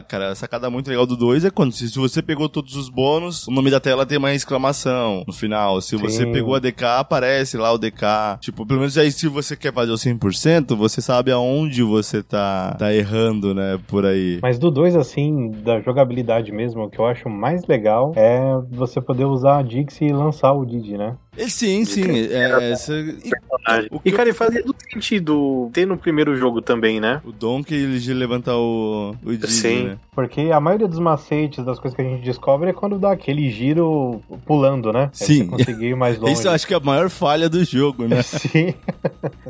Cara, 0.07 0.31
a 0.31 0.35
sacada 0.35 0.69
muito 0.69 0.89
legal 0.89 1.05
do 1.05 1.15
2 1.15 1.45
é 1.45 1.49
quando 1.49 1.71
se, 1.71 1.89
se 1.89 1.97
você 1.97 2.21
pegou 2.21 2.49
todos 2.49 2.75
os 2.75 2.89
bônus, 2.89 3.47
o 3.47 3.51
nome 3.51 3.69
da 3.69 3.79
tela 3.79 4.05
tem 4.05 4.17
uma 4.17 4.33
exclamação 4.33 5.16
no 5.25 5.33
final. 5.33 5.81
Se 5.81 5.95
você 5.95 6.23
Sim. 6.23 6.31
pegou 6.31 6.55
a 6.55 6.59
DK, 6.59 6.83
aparece 6.99 7.57
lá 7.57 7.71
o 7.71 7.77
DK. 7.77 8.39
Tipo, 8.41 8.65
pelo 8.65 8.79
menos 8.79 8.97
aí 8.97 9.11
se 9.11 9.27
você 9.27 9.55
quer 9.55 9.73
fazer 9.73 9.91
o 9.91 9.95
100%, 9.95 10.75
você 10.75 11.01
sabe 11.01 11.31
aonde 11.31 11.83
você 11.83 12.21
tá, 12.21 12.75
tá 12.77 12.93
errando, 12.93 13.53
né? 13.53 13.79
Por 13.87 14.05
aí. 14.05 14.39
Mas 14.41 14.59
do 14.59 14.69
2, 14.69 14.95
assim, 14.95 15.51
da 15.63 15.79
jogabilidade 15.79 16.51
mesmo, 16.51 16.83
o 16.83 16.89
que 16.89 16.99
eu 16.99 17.05
acho 17.05 17.29
mais 17.29 17.65
legal 17.65 18.13
é 18.15 18.39
você 18.69 19.01
poder 19.01 19.25
usar 19.25 19.59
a 19.59 19.61
Dix 19.61 20.01
e 20.01 20.09
lançar 20.09 20.53
o 20.53 20.65
Didi, 20.65 20.97
né? 20.97 21.15
E 21.37 21.49
sim, 21.49 21.85
sim. 21.85 22.03
É, 22.31 22.71
essa, 22.71 22.93
e, 22.93 23.31
o, 23.91 23.99
que 23.99 24.09
E, 24.09 24.11
cara, 24.11 24.29
e 24.29 24.33
fazia 24.33 24.63
todo 24.63 24.75
sentido 24.91 25.69
ter 25.71 25.85
no 25.85 25.97
primeiro 25.97 26.35
jogo 26.35 26.61
também, 26.61 26.99
né? 26.99 27.21
o 27.23 27.31
Donkey 27.31 27.75
ele 27.75 27.99
de 27.99 28.13
levantar 28.13 28.55
o, 28.57 29.15
o 29.23 29.31
Didi, 29.31 29.51
Sim. 29.51 29.83
né? 29.85 29.97
Porque 30.15 30.49
a 30.51 30.59
maioria 30.59 30.87
dos 30.87 30.97
macetes, 30.99 31.63
das 31.63 31.77
coisas 31.79 31.95
que 31.95 32.01
a 32.01 32.05
gente 32.05 32.23
descobre, 32.23 32.69
é 32.71 32.73
quando 32.73 32.97
dá 32.97 33.11
aquele 33.11 33.49
giro 33.51 34.19
pulando, 34.45 34.91
né? 34.91 35.09
Sim. 35.13 35.43
Você 35.43 35.45
conseguir 35.45 35.85
ir 35.89 35.95
mais 35.95 36.17
longe. 36.17 36.33
Isso 36.37 36.47
eu 36.47 36.51
acho 36.51 36.65
que 36.65 36.73
é 36.73 36.77
a 36.77 36.79
maior 36.79 37.09
falha 37.09 37.47
do 37.47 37.63
jogo, 37.63 38.07
né? 38.07 38.21
Sim. 38.23 38.73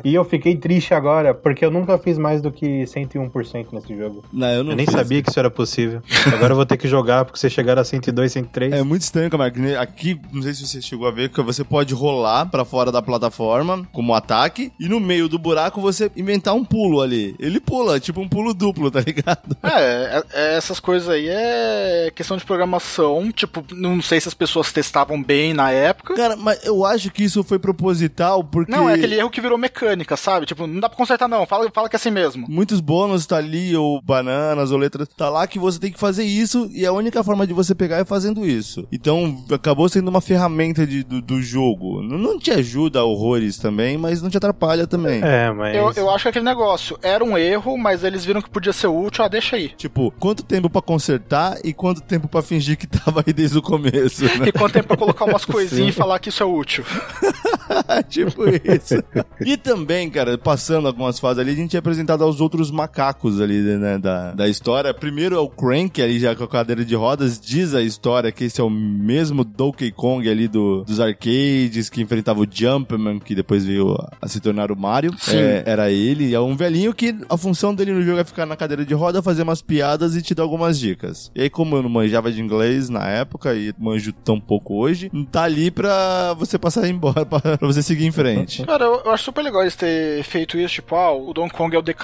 e 0.04 0.14
eu 0.14 0.24
fiquei 0.24 0.56
triste 0.56 0.92
agora, 0.92 1.32
porque 1.32 1.64
eu 1.64 1.70
nunca 1.70 1.96
fiz 1.96 2.18
mais 2.18 2.42
do 2.42 2.52
que 2.52 2.84
101% 2.84 3.68
nesse 3.72 3.96
jogo. 3.96 4.22
Não, 4.32 4.48
eu 4.48 4.64
não 4.64 4.72
Eu 4.72 4.76
nem 4.76 4.84
fiz. 4.86 4.94
sabia 4.94 5.22
que 5.22 5.30
isso 5.30 5.38
era 5.38 5.50
possível. 5.50 6.02
Agora 6.34 6.52
eu 6.52 6.56
vou 6.56 6.66
ter 6.66 6.76
que 6.76 6.86
jogar, 6.88 7.24
porque 7.24 7.38
você 7.38 7.48
chegar 7.48 7.78
a 7.78 7.84
102, 7.84 8.32
103. 8.32 8.72
É 8.74 8.82
muito 8.82 9.02
estranho, 9.02 9.30
Camargo. 9.30 9.58
Aqui, 9.78 10.20
não 10.32 10.42
sei 10.42 10.52
se 10.52 10.66
você 10.66 10.82
chegou 10.82 11.06
a 11.08 11.10
ver, 11.10 11.30
que 11.30 11.40
você 11.40 11.64
pode 11.64 11.77
rolar 11.84 12.46
pra 12.46 12.64
fora 12.64 12.90
da 12.92 13.02
plataforma 13.02 13.86
como 13.92 14.14
ataque 14.14 14.72
e 14.78 14.88
no 14.88 15.00
meio 15.00 15.28
do 15.28 15.38
buraco 15.38 15.80
você 15.80 16.10
inventar 16.16 16.54
um 16.54 16.64
pulo 16.64 17.00
ali. 17.00 17.34
Ele 17.38 17.60
pula, 17.60 17.98
tipo 18.00 18.20
um 18.20 18.28
pulo 18.28 18.54
duplo, 18.54 18.90
tá 18.90 19.00
ligado? 19.00 19.56
É, 19.62 19.68
é- 19.78 20.24
é, 20.32 20.56
essas 20.56 20.80
coisas 20.80 21.08
aí 21.08 21.26
é 21.28 22.12
questão 22.14 22.36
de 22.36 22.44
programação. 22.44 23.30
Tipo, 23.32 23.64
não 23.74 24.00
sei 24.02 24.20
se 24.20 24.28
as 24.28 24.34
pessoas 24.34 24.72
testavam 24.72 25.22
bem 25.22 25.52
na 25.54 25.70
época. 25.70 26.14
Cara, 26.14 26.36
mas 26.36 26.64
eu 26.64 26.84
acho 26.84 27.10
que 27.10 27.24
isso 27.24 27.42
foi 27.44 27.58
proposital 27.58 28.42
porque. 28.44 28.70
Não, 28.70 28.88
é 28.88 28.94
aquele 28.94 29.14
erro 29.16 29.30
que 29.30 29.40
virou 29.40 29.58
mecânica, 29.58 30.16
sabe? 30.16 30.46
Tipo, 30.46 30.66
não 30.66 30.80
dá 30.80 30.88
pra 30.88 30.96
consertar 30.98 31.28
não, 31.28 31.46
fala, 31.46 31.70
fala 31.72 31.88
que 31.88 31.96
é 31.96 31.98
assim 31.98 32.10
mesmo. 32.10 32.46
Muitos 32.48 32.80
bônus 32.80 33.26
tá 33.26 33.36
ali, 33.36 33.76
ou 33.76 34.00
bananas, 34.02 34.70
ou 34.70 34.78
letras, 34.78 35.08
tá 35.16 35.28
lá 35.28 35.46
que 35.46 35.58
você 35.58 35.78
tem 35.78 35.92
que 35.92 35.98
fazer 35.98 36.24
isso, 36.24 36.68
e 36.72 36.84
a 36.86 36.92
única 36.92 37.22
forma 37.22 37.46
de 37.46 37.52
você 37.52 37.74
pegar 37.74 37.98
é 37.98 38.04
fazendo 38.04 38.46
isso. 38.46 38.86
Então, 38.92 39.44
acabou 39.52 39.88
sendo 39.88 40.08
uma 40.08 40.20
ferramenta 40.20 40.86
de, 40.86 41.02
do, 41.02 41.20
do 41.20 41.42
jogo. 41.42 41.67
Não, 41.76 42.18
não 42.18 42.38
te 42.38 42.50
ajuda 42.50 43.00
a 43.00 43.04
horrores 43.04 43.58
também, 43.58 43.98
mas 43.98 44.22
não 44.22 44.30
te 44.30 44.36
atrapalha 44.36 44.86
também. 44.86 45.20
É, 45.22 45.50
mas. 45.50 45.74
Eu, 45.74 45.92
eu 45.92 46.10
acho 46.10 46.22
que 46.22 46.28
aquele 46.28 46.44
negócio 46.44 46.98
era 47.02 47.24
um 47.24 47.36
erro, 47.36 47.76
mas 47.76 48.04
eles 48.04 48.24
viram 48.24 48.42
que 48.42 48.50
podia 48.50 48.72
ser 48.72 48.86
útil, 48.88 49.24
ah, 49.24 49.28
deixa 49.28 49.56
aí. 49.56 49.68
Tipo, 49.70 50.12
quanto 50.18 50.42
tempo 50.42 50.68
pra 50.70 50.80
consertar 50.82 51.58
e 51.64 51.72
quanto 51.72 52.00
tempo 52.00 52.28
pra 52.28 52.42
fingir 52.42 52.76
que 52.76 52.86
tava 52.86 53.22
aí 53.26 53.32
desde 53.32 53.58
o 53.58 53.62
começo, 53.62 54.24
né? 54.38 54.48
E 54.48 54.52
quanto 54.52 54.72
tempo 54.72 54.88
pra 54.88 54.96
colocar 54.96 55.24
umas 55.24 55.44
coisinhas 55.46 55.94
e 55.94 55.96
falar 55.96 56.18
que 56.18 56.28
isso 56.28 56.42
é 56.42 56.46
útil. 56.46 56.84
tipo 58.08 58.42
isso. 58.48 59.02
E 59.44 59.56
também, 59.56 60.10
cara, 60.10 60.36
passando 60.38 60.88
algumas 60.88 61.18
fases 61.18 61.38
ali, 61.40 61.52
a 61.52 61.56
gente 61.56 61.76
é 61.76 61.78
apresentado 61.78 62.24
aos 62.24 62.40
outros 62.40 62.70
macacos 62.70 63.40
ali, 63.40 63.60
né, 63.60 63.98
da, 63.98 64.32
da 64.32 64.48
história. 64.48 64.92
Primeiro 64.92 65.36
é 65.36 65.38
o 65.38 65.48
Crank, 65.48 66.00
ali 66.00 66.18
já 66.18 66.34
com 66.34 66.44
a 66.44 66.48
cadeira 66.48 66.84
de 66.84 66.94
rodas, 66.94 67.40
diz 67.40 67.74
a 67.74 67.82
história 67.82 68.32
que 68.32 68.44
esse 68.44 68.60
é 68.60 68.64
o 68.64 68.70
mesmo 68.70 69.44
Donkey 69.44 69.90
Kong 69.90 70.28
ali 70.28 70.48
do, 70.48 70.84
dos 70.84 71.00
arcades, 71.00 71.88
que 71.88 72.00
enfrentava 72.00 72.40
o 72.40 72.46
Jumpman, 72.50 73.18
que 73.18 73.34
depois 73.34 73.64
veio 73.64 73.96
a, 74.20 74.28
se 74.28 74.40
tornar 74.40 74.70
o 74.70 74.76
Mario. 74.76 75.12
É, 75.28 75.62
era 75.66 75.90
ele, 75.90 76.34
é 76.34 76.40
um 76.40 76.56
velhinho 76.56 76.94
que 76.94 77.14
a 77.28 77.36
função 77.36 77.74
dele 77.74 77.92
no 77.92 78.02
jogo 78.02 78.18
é 78.18 78.24
ficar 78.24 78.46
na 78.46 78.56
cadeira 78.56 78.84
de 78.84 78.94
roda, 78.94 79.22
fazer 79.22 79.42
umas 79.42 79.62
piadas 79.62 80.16
e 80.16 80.22
te 80.22 80.34
dar 80.34 80.42
algumas 80.42 80.78
dicas. 80.78 81.30
E 81.34 81.42
aí, 81.42 81.50
como 81.50 81.76
eu 81.76 81.82
não 81.82 81.90
manjava 81.90 82.30
de 82.32 82.40
inglês 82.40 82.88
na 82.88 83.06
época 83.08 83.54
e 83.54 83.72
manjo 83.78 84.12
tão 84.12 84.40
pouco 84.40 84.74
hoje, 84.74 85.10
tá 85.30 85.42
ali 85.42 85.70
pra 85.70 86.34
você 86.34 86.58
passar 86.58 86.86
embora, 86.88 87.26
pra, 87.26 87.57
pra 87.58 87.66
você 87.66 87.82
seguir 87.82 88.06
em 88.06 88.12
frente. 88.12 88.64
Cara, 88.66 88.84
eu, 88.84 89.02
eu 89.04 89.10
acho 89.10 89.24
super 89.24 89.42
legal 89.42 89.62
eles 89.62 89.76
ter 89.76 90.22
feito 90.24 90.58
isso, 90.58 90.74
tipo, 90.74 90.94
ah, 90.96 91.12
o 91.12 91.32
Donkey 91.32 91.56
Kong 91.56 91.74
é 91.74 91.78
o 91.78 91.82
DK 91.82 91.98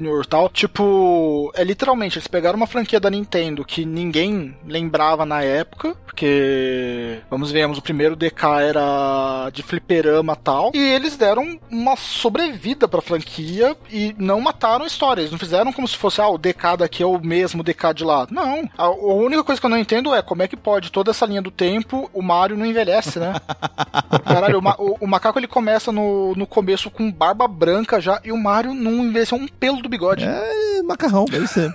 e 0.00 0.28
tal. 0.28 0.48
Tipo, 0.48 1.50
é 1.54 1.62
literalmente, 1.64 2.18
eles 2.18 2.26
pegaram 2.28 2.56
uma 2.56 2.66
franquia 2.66 3.00
da 3.00 3.10
Nintendo 3.10 3.64
que 3.64 3.84
ninguém 3.84 4.56
lembrava 4.66 5.24
na 5.24 5.42
época, 5.42 5.94
porque, 6.04 7.18
vamos 7.30 7.50
ver, 7.50 7.66
o 7.66 7.82
primeiro 7.82 8.16
DK 8.16 8.44
era 8.68 9.50
de 9.52 9.62
fliperama 9.62 10.32
e 10.32 10.36
tal, 10.42 10.70
e 10.74 10.78
eles 10.78 11.16
deram 11.16 11.58
uma 11.70 11.96
sobrevida 11.96 12.88
pra 12.88 13.00
franquia 13.02 13.76
e 13.90 14.14
não 14.18 14.40
mataram 14.40 14.84
a 14.84 14.88
história. 14.88 15.20
Eles 15.22 15.32
não 15.32 15.38
fizeram 15.38 15.72
como 15.72 15.86
se 15.88 15.96
fosse, 15.96 16.20
ah, 16.20 16.28
o 16.28 16.38
DK 16.38 16.76
daqui 16.78 17.02
é 17.02 17.06
o 17.06 17.18
mesmo 17.20 17.62
DK 17.62 17.94
de 17.94 18.04
lá. 18.04 18.26
Não. 18.30 18.68
A, 18.76 18.84
a 18.84 18.90
única 19.14 19.44
coisa 19.44 19.60
que 19.60 19.66
eu 19.66 19.70
não 19.70 19.78
entendo 19.78 20.14
é 20.14 20.22
como 20.22 20.42
é 20.42 20.48
que 20.48 20.56
pode 20.56 20.90
toda 20.90 21.10
essa 21.10 21.26
linha 21.26 21.42
do 21.42 21.50
tempo, 21.50 22.10
o 22.12 22.22
Mario 22.22 22.56
não 22.56 22.66
envelhece, 22.66 23.18
né? 23.18 23.34
Caralho, 24.24 24.58
o, 24.58 24.62
ma- 24.62 24.76
o- 24.80 24.96
o 25.00 25.06
macaco 25.06 25.38
ele 25.38 25.46
começa 25.46 25.92
no, 25.92 26.34
no 26.34 26.46
começo 26.46 26.90
com 26.90 27.10
barba 27.12 27.46
branca 27.46 28.00
já 28.00 28.20
e 28.24 28.32
o 28.32 28.36
Mario 28.36 28.74
não 28.74 29.04
envelheceu 29.04 29.36
um 29.38 29.46
pelo 29.46 29.82
do 29.82 29.88
bigode. 29.88 30.24
É 30.24 30.82
macarrão, 30.82 31.24
deve 31.26 31.46
ser. 31.46 31.74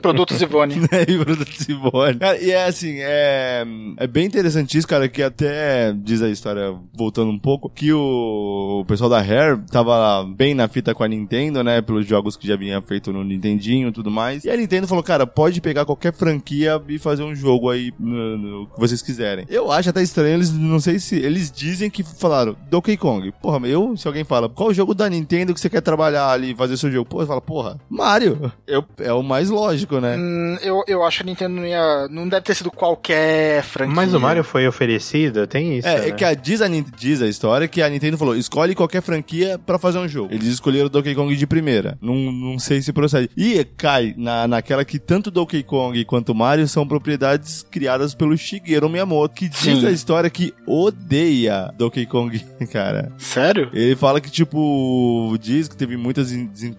Produtos 0.00 0.40
Ivone. 0.40 0.76
né, 0.76 1.04
e 1.08 1.18
Bruno 1.18 1.44
Simone. 1.46 2.18
Cara, 2.18 2.38
e 2.38 2.50
é 2.50 2.66
assim, 2.66 2.96
é, 2.98 3.64
é 3.96 4.06
bem 4.06 4.26
interessante 4.26 4.76
isso, 4.76 4.86
cara, 4.86 5.08
que 5.08 5.22
até 5.22 5.92
diz 5.92 6.22
a 6.22 6.28
história, 6.28 6.74
voltando 6.92 7.30
um 7.30 7.38
pouco, 7.38 7.68
que 7.68 7.92
o, 7.92 8.80
o 8.80 8.84
pessoal 8.84 9.10
da 9.10 9.20
Rare 9.20 9.60
tava 9.70 10.24
bem 10.24 10.54
na 10.54 10.68
fita 10.68 10.94
com 10.94 11.02
a 11.02 11.08
Nintendo, 11.08 11.62
né, 11.62 11.80
pelos 11.80 12.06
jogos 12.06 12.36
que 12.36 12.46
já 12.46 12.56
vinha 12.56 12.80
feito 12.82 13.12
no 13.12 13.24
Nintendinho 13.24 13.88
e 13.88 13.92
tudo 13.92 14.10
mais. 14.10 14.44
E 14.44 14.50
a 14.50 14.56
Nintendo 14.56 14.86
falou, 14.86 15.02
cara, 15.02 15.26
pode 15.26 15.60
pegar 15.60 15.84
qualquer 15.84 16.12
franquia 16.12 16.80
e 16.88 16.98
fazer 16.98 17.22
um 17.22 17.34
jogo 17.34 17.70
aí 17.70 17.92
no, 17.98 18.38
no 18.38 18.66
que 18.66 18.78
vocês 18.78 19.02
quiserem. 19.02 19.44
Eu 19.48 19.70
acho 19.70 19.90
até 19.90 20.02
estranho, 20.02 20.34
eles, 20.34 20.52
não 20.52 20.80
sei 20.80 20.98
se, 20.98 21.16
eles 21.16 21.50
dizem 21.50 21.90
que 21.90 22.02
falaram 22.02 22.56
Donkey 22.70 22.96
Kong. 22.96 23.32
Porra, 23.40 23.66
eu, 23.66 23.96
se 23.96 24.06
alguém 24.06 24.24
fala, 24.24 24.48
qual 24.48 24.72
jogo 24.72 24.94
da 24.94 25.08
Nintendo 25.08 25.54
que 25.54 25.60
você 25.60 25.70
quer 25.70 25.80
trabalhar 25.80 26.28
ali 26.30 26.54
fazer 26.54 26.76
seu 26.76 26.90
jogo? 26.90 27.08
Pô, 27.08 27.18
você 27.18 27.26
fala, 27.26 27.40
porra, 27.40 27.78
Mario. 27.88 28.52
Eu, 28.66 28.84
é 28.98 29.12
o 29.12 29.22
mais 29.22 29.43
lógico, 29.50 30.00
né? 30.00 30.16
Hum, 30.16 30.58
eu, 30.62 30.82
eu 30.86 31.04
acho 31.04 31.18
que 31.18 31.22
a 31.22 31.26
Nintendo 31.26 31.54
não 31.56 31.66
ia. 31.66 32.08
Não 32.08 32.28
deve 32.28 32.42
ter 32.42 32.54
sido 32.54 32.70
qualquer 32.70 33.62
franquia. 33.62 33.94
Mas 33.94 34.14
o 34.14 34.20
Mario 34.20 34.44
foi 34.44 34.66
oferecido, 34.66 35.46
tem 35.46 35.78
isso. 35.78 35.88
É, 35.88 36.00
né? 36.00 36.08
é 36.08 36.12
que 36.12 36.24
a, 36.24 36.34
diz, 36.34 36.60
a, 36.60 36.68
diz 36.68 37.22
a 37.22 37.26
história 37.26 37.68
que 37.68 37.82
a 37.82 37.88
Nintendo 37.88 38.18
falou: 38.18 38.36
escolhe 38.36 38.74
qualquer 38.74 39.02
franquia 39.02 39.58
pra 39.58 39.78
fazer 39.78 39.98
um 39.98 40.08
jogo. 40.08 40.32
Eles 40.32 40.46
escolheram 40.46 40.86
o 40.86 40.90
Donkey 40.90 41.14
Kong 41.14 41.34
de 41.34 41.46
primeira. 41.46 41.98
Não, 42.00 42.14
não 42.14 42.58
sei 42.58 42.82
se 42.82 42.92
procede. 42.92 43.30
E 43.36 43.64
cai 43.76 44.14
na, 44.16 44.46
naquela 44.46 44.84
que 44.84 44.98
tanto 44.98 45.30
Donkey 45.30 45.62
Kong 45.62 46.04
quanto 46.04 46.34
Mario 46.34 46.66
são 46.68 46.86
propriedades 46.86 47.64
criadas 47.70 48.14
pelo 48.14 48.36
Shigeru 48.36 48.88
Miyamoto, 48.88 49.34
que 49.34 49.48
diz 49.48 49.80
Sim. 49.80 49.86
a 49.86 49.90
história 49.90 50.30
que 50.30 50.52
odeia 50.66 51.72
Donkey 51.76 52.06
Kong, 52.06 52.38
cara. 52.70 53.12
Sério? 53.18 53.70
Ele 53.72 53.96
fala 53.96 54.20
que, 54.20 54.30
tipo, 54.30 55.36
diz 55.40 55.68
que 55.68 55.76
teve 55.76 55.96
muitas, 55.96 56.32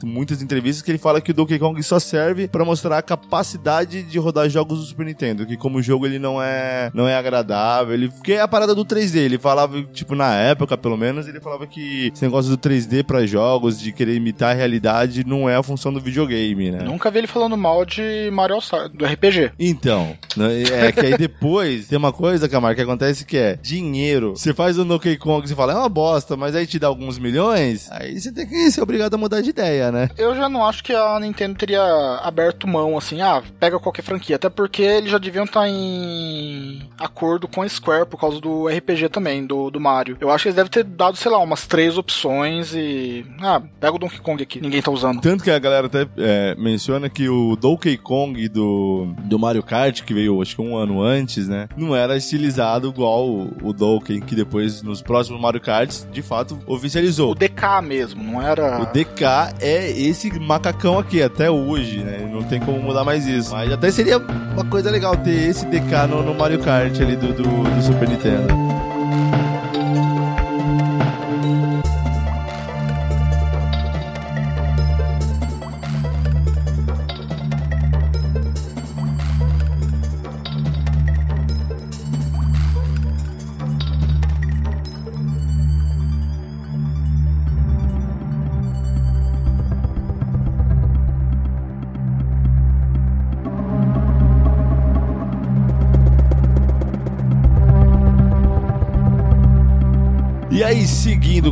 muitas 0.03 0.41
entrevistas 0.41 0.81
que 0.81 0.91
ele 0.91 0.97
fala 0.97 1.21
que 1.21 1.31
o 1.31 1.33
Donkey 1.33 1.59
Kong 1.59 1.81
só 1.83 1.99
serve 1.99 2.47
pra 2.55 2.63
mostrar 2.63 2.97
a 2.97 3.01
capacidade 3.01 4.01
de 4.01 4.17
rodar 4.17 4.47
jogos 4.47 4.79
do 4.79 4.85
Super 4.85 5.05
Nintendo, 5.05 5.45
que 5.45 5.57
como 5.57 5.81
jogo 5.81 6.05
ele 6.05 6.17
não 6.17 6.41
é, 6.41 6.89
não 6.93 7.05
é 7.05 7.13
agradável, 7.13 7.93
ele, 7.93 8.07
porque 8.07 8.31
é 8.31 8.39
a 8.39 8.47
parada 8.47 8.73
do 8.73 8.85
3D, 8.85 9.17
ele 9.17 9.37
falava, 9.37 9.83
tipo, 9.91 10.15
na 10.15 10.33
época, 10.35 10.77
pelo 10.77 10.95
menos, 10.95 11.27
ele 11.27 11.41
falava 11.41 11.67
que 11.67 12.13
esse 12.13 12.23
negócio 12.23 12.49
do 12.49 12.57
3D 12.57 13.03
pra 13.03 13.25
jogos, 13.25 13.77
de 13.77 13.91
querer 13.91 14.15
imitar 14.15 14.51
a 14.51 14.53
realidade, 14.53 15.25
não 15.27 15.49
é 15.49 15.57
a 15.57 15.63
função 15.63 15.91
do 15.91 15.99
videogame, 15.99 16.71
né? 16.71 16.81
Nunca 16.85 17.11
vi 17.11 17.17
ele 17.17 17.27
falando 17.27 17.57
mal 17.57 17.83
de 17.83 18.29
Mario 18.31 18.55
All-Star, 18.55 18.87
do 18.87 19.05
RPG. 19.05 19.51
Então, 19.59 20.15
né, 20.37 20.63
é 20.63 20.91
que 20.93 21.01
aí 21.01 21.17
depois 21.17 21.87
tem 21.89 21.97
uma 21.97 22.13
coisa, 22.13 22.47
Camargo, 22.47 22.77
que 22.77 22.83
acontece 22.83 23.25
que 23.25 23.35
é 23.35 23.59
dinheiro. 23.61 24.29
Você 24.29 24.53
faz 24.53 24.79
o 24.79 24.85
Donkey 24.85 25.17
Kong, 25.17 25.45
você 25.45 25.55
fala, 25.55 25.73
é 25.73 25.75
uma 25.75 25.89
bosta, 25.89 26.37
mas 26.37 26.55
aí 26.55 26.65
te 26.65 26.79
dá 26.79 26.87
alguns 26.87 27.19
milhões, 27.19 27.91
aí 27.91 28.17
você 28.17 28.31
tem 28.31 28.47
que 28.47 28.71
ser 28.71 28.81
obrigado 28.81 29.13
a 29.13 29.17
mudar 29.17 29.41
de 29.41 29.49
ideia, 29.49 29.91
né? 29.91 30.09
Eu 30.17 30.33
já 30.33 30.47
não 30.47 30.65
acho 30.65 30.81
que 30.81 30.93
a 30.93 31.19
Nintendo 31.19 31.55
teria 31.55 31.83
aberto 32.23 32.44
mão, 32.65 32.97
assim, 32.97 33.21
ah, 33.21 33.41
pega 33.59 33.79
qualquer 33.79 34.01
franquia. 34.01 34.35
Até 34.35 34.49
porque 34.49 34.81
eles 34.81 35.11
já 35.11 35.17
deviam 35.17 35.45
estar 35.45 35.67
em 35.67 36.81
acordo 36.99 37.47
com 37.47 37.61
a 37.61 37.69
Square 37.69 38.07
por 38.07 38.19
causa 38.19 38.39
do 38.39 38.67
RPG 38.67 39.09
também, 39.09 39.45
do, 39.45 39.69
do 39.69 39.79
Mario. 39.79 40.17
Eu 40.19 40.31
acho 40.31 40.43
que 40.43 40.49
eles 40.49 40.55
devem 40.55 40.71
ter 40.71 40.83
dado, 40.83 41.17
sei 41.17 41.31
lá, 41.31 41.39
umas 41.39 41.65
três 41.67 41.97
opções 41.97 42.73
e. 42.73 43.25
Ah, 43.41 43.61
pega 43.79 43.95
o 43.95 43.99
Donkey 43.99 44.19
Kong 44.19 44.41
aqui, 44.41 44.61
ninguém 44.61 44.81
tá 44.81 44.91
usando. 44.91 45.21
Tanto 45.21 45.43
que 45.43 45.51
a 45.51 45.59
galera 45.59 45.87
até 45.87 46.07
é, 46.17 46.55
menciona 46.57 47.09
que 47.09 47.29
o 47.29 47.55
Donkey 47.55 47.97
Kong 47.97 48.47
do, 48.49 49.13
do 49.23 49.39
Mario 49.39 49.63
Kart, 49.63 50.01
que 50.03 50.13
veio 50.13 50.41
acho 50.41 50.55
que 50.55 50.61
um 50.61 50.77
ano 50.77 51.01
antes, 51.01 51.47
né? 51.47 51.67
Não 51.77 51.95
era 51.95 52.17
estilizado 52.17 52.89
igual 52.89 53.27
o, 53.27 53.53
o 53.63 53.73
Donkey, 53.73 54.21
que 54.21 54.35
depois 54.35 54.81
nos 54.81 55.01
próximos 55.01 55.39
Mario 55.39 55.61
Karts, 55.61 56.07
de 56.11 56.21
fato, 56.21 56.59
oficializou. 56.65 57.31
O 57.31 57.35
DK 57.35 57.81
mesmo, 57.83 58.23
não 58.23 58.41
era. 58.41 58.81
O 58.81 58.85
DK 58.85 59.23
é 59.59 59.91
esse 59.91 60.31
macacão 60.39 60.99
aqui, 60.99 61.21
até 61.21 61.49
hoje, 61.49 62.03
né? 62.03 62.29
Não 62.35 62.43
tem 62.43 62.59
como 62.59 62.81
mudar 62.81 63.05
mais 63.05 63.25
isso. 63.25 63.51
Mas 63.53 63.71
até 63.71 63.89
seria 63.89 64.17
uma 64.17 64.65
coisa 64.65 64.91
legal 64.91 65.15
ter 65.15 65.49
esse 65.49 65.65
DK 65.67 66.07
no, 66.09 66.21
no 66.21 66.35
Mario 66.35 66.59
Kart 66.59 66.99
ali 66.99 67.15
do, 67.15 67.31
do, 67.31 67.43
do 67.43 67.81
Super 67.81 68.09
Nintendo. 68.09 68.53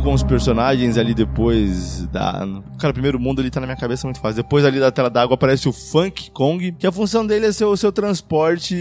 Com 0.00 0.12
os 0.12 0.22
personagens 0.22 0.96
ali 0.98 1.14
depois 1.14 2.06
da. 2.06 2.46
Cara, 2.78 2.90
o 2.90 2.92
primeiro 2.92 3.18
mundo 3.18 3.40
ali 3.40 3.50
tá 3.50 3.60
na 3.60 3.66
minha 3.66 3.76
cabeça 3.76 4.06
muito 4.06 4.20
fácil. 4.20 4.42
Depois 4.42 4.64
ali 4.64 4.80
da 4.80 4.90
tela 4.90 5.10
d'água 5.10 5.34
aparece 5.34 5.68
o 5.68 5.72
Funk 5.72 6.30
Kong, 6.30 6.72
que 6.72 6.86
a 6.86 6.92
função 6.92 7.26
dele 7.26 7.46
é 7.46 7.52
ser 7.52 7.64
o 7.64 7.76
seu 7.76 7.92
transporte 7.92 8.74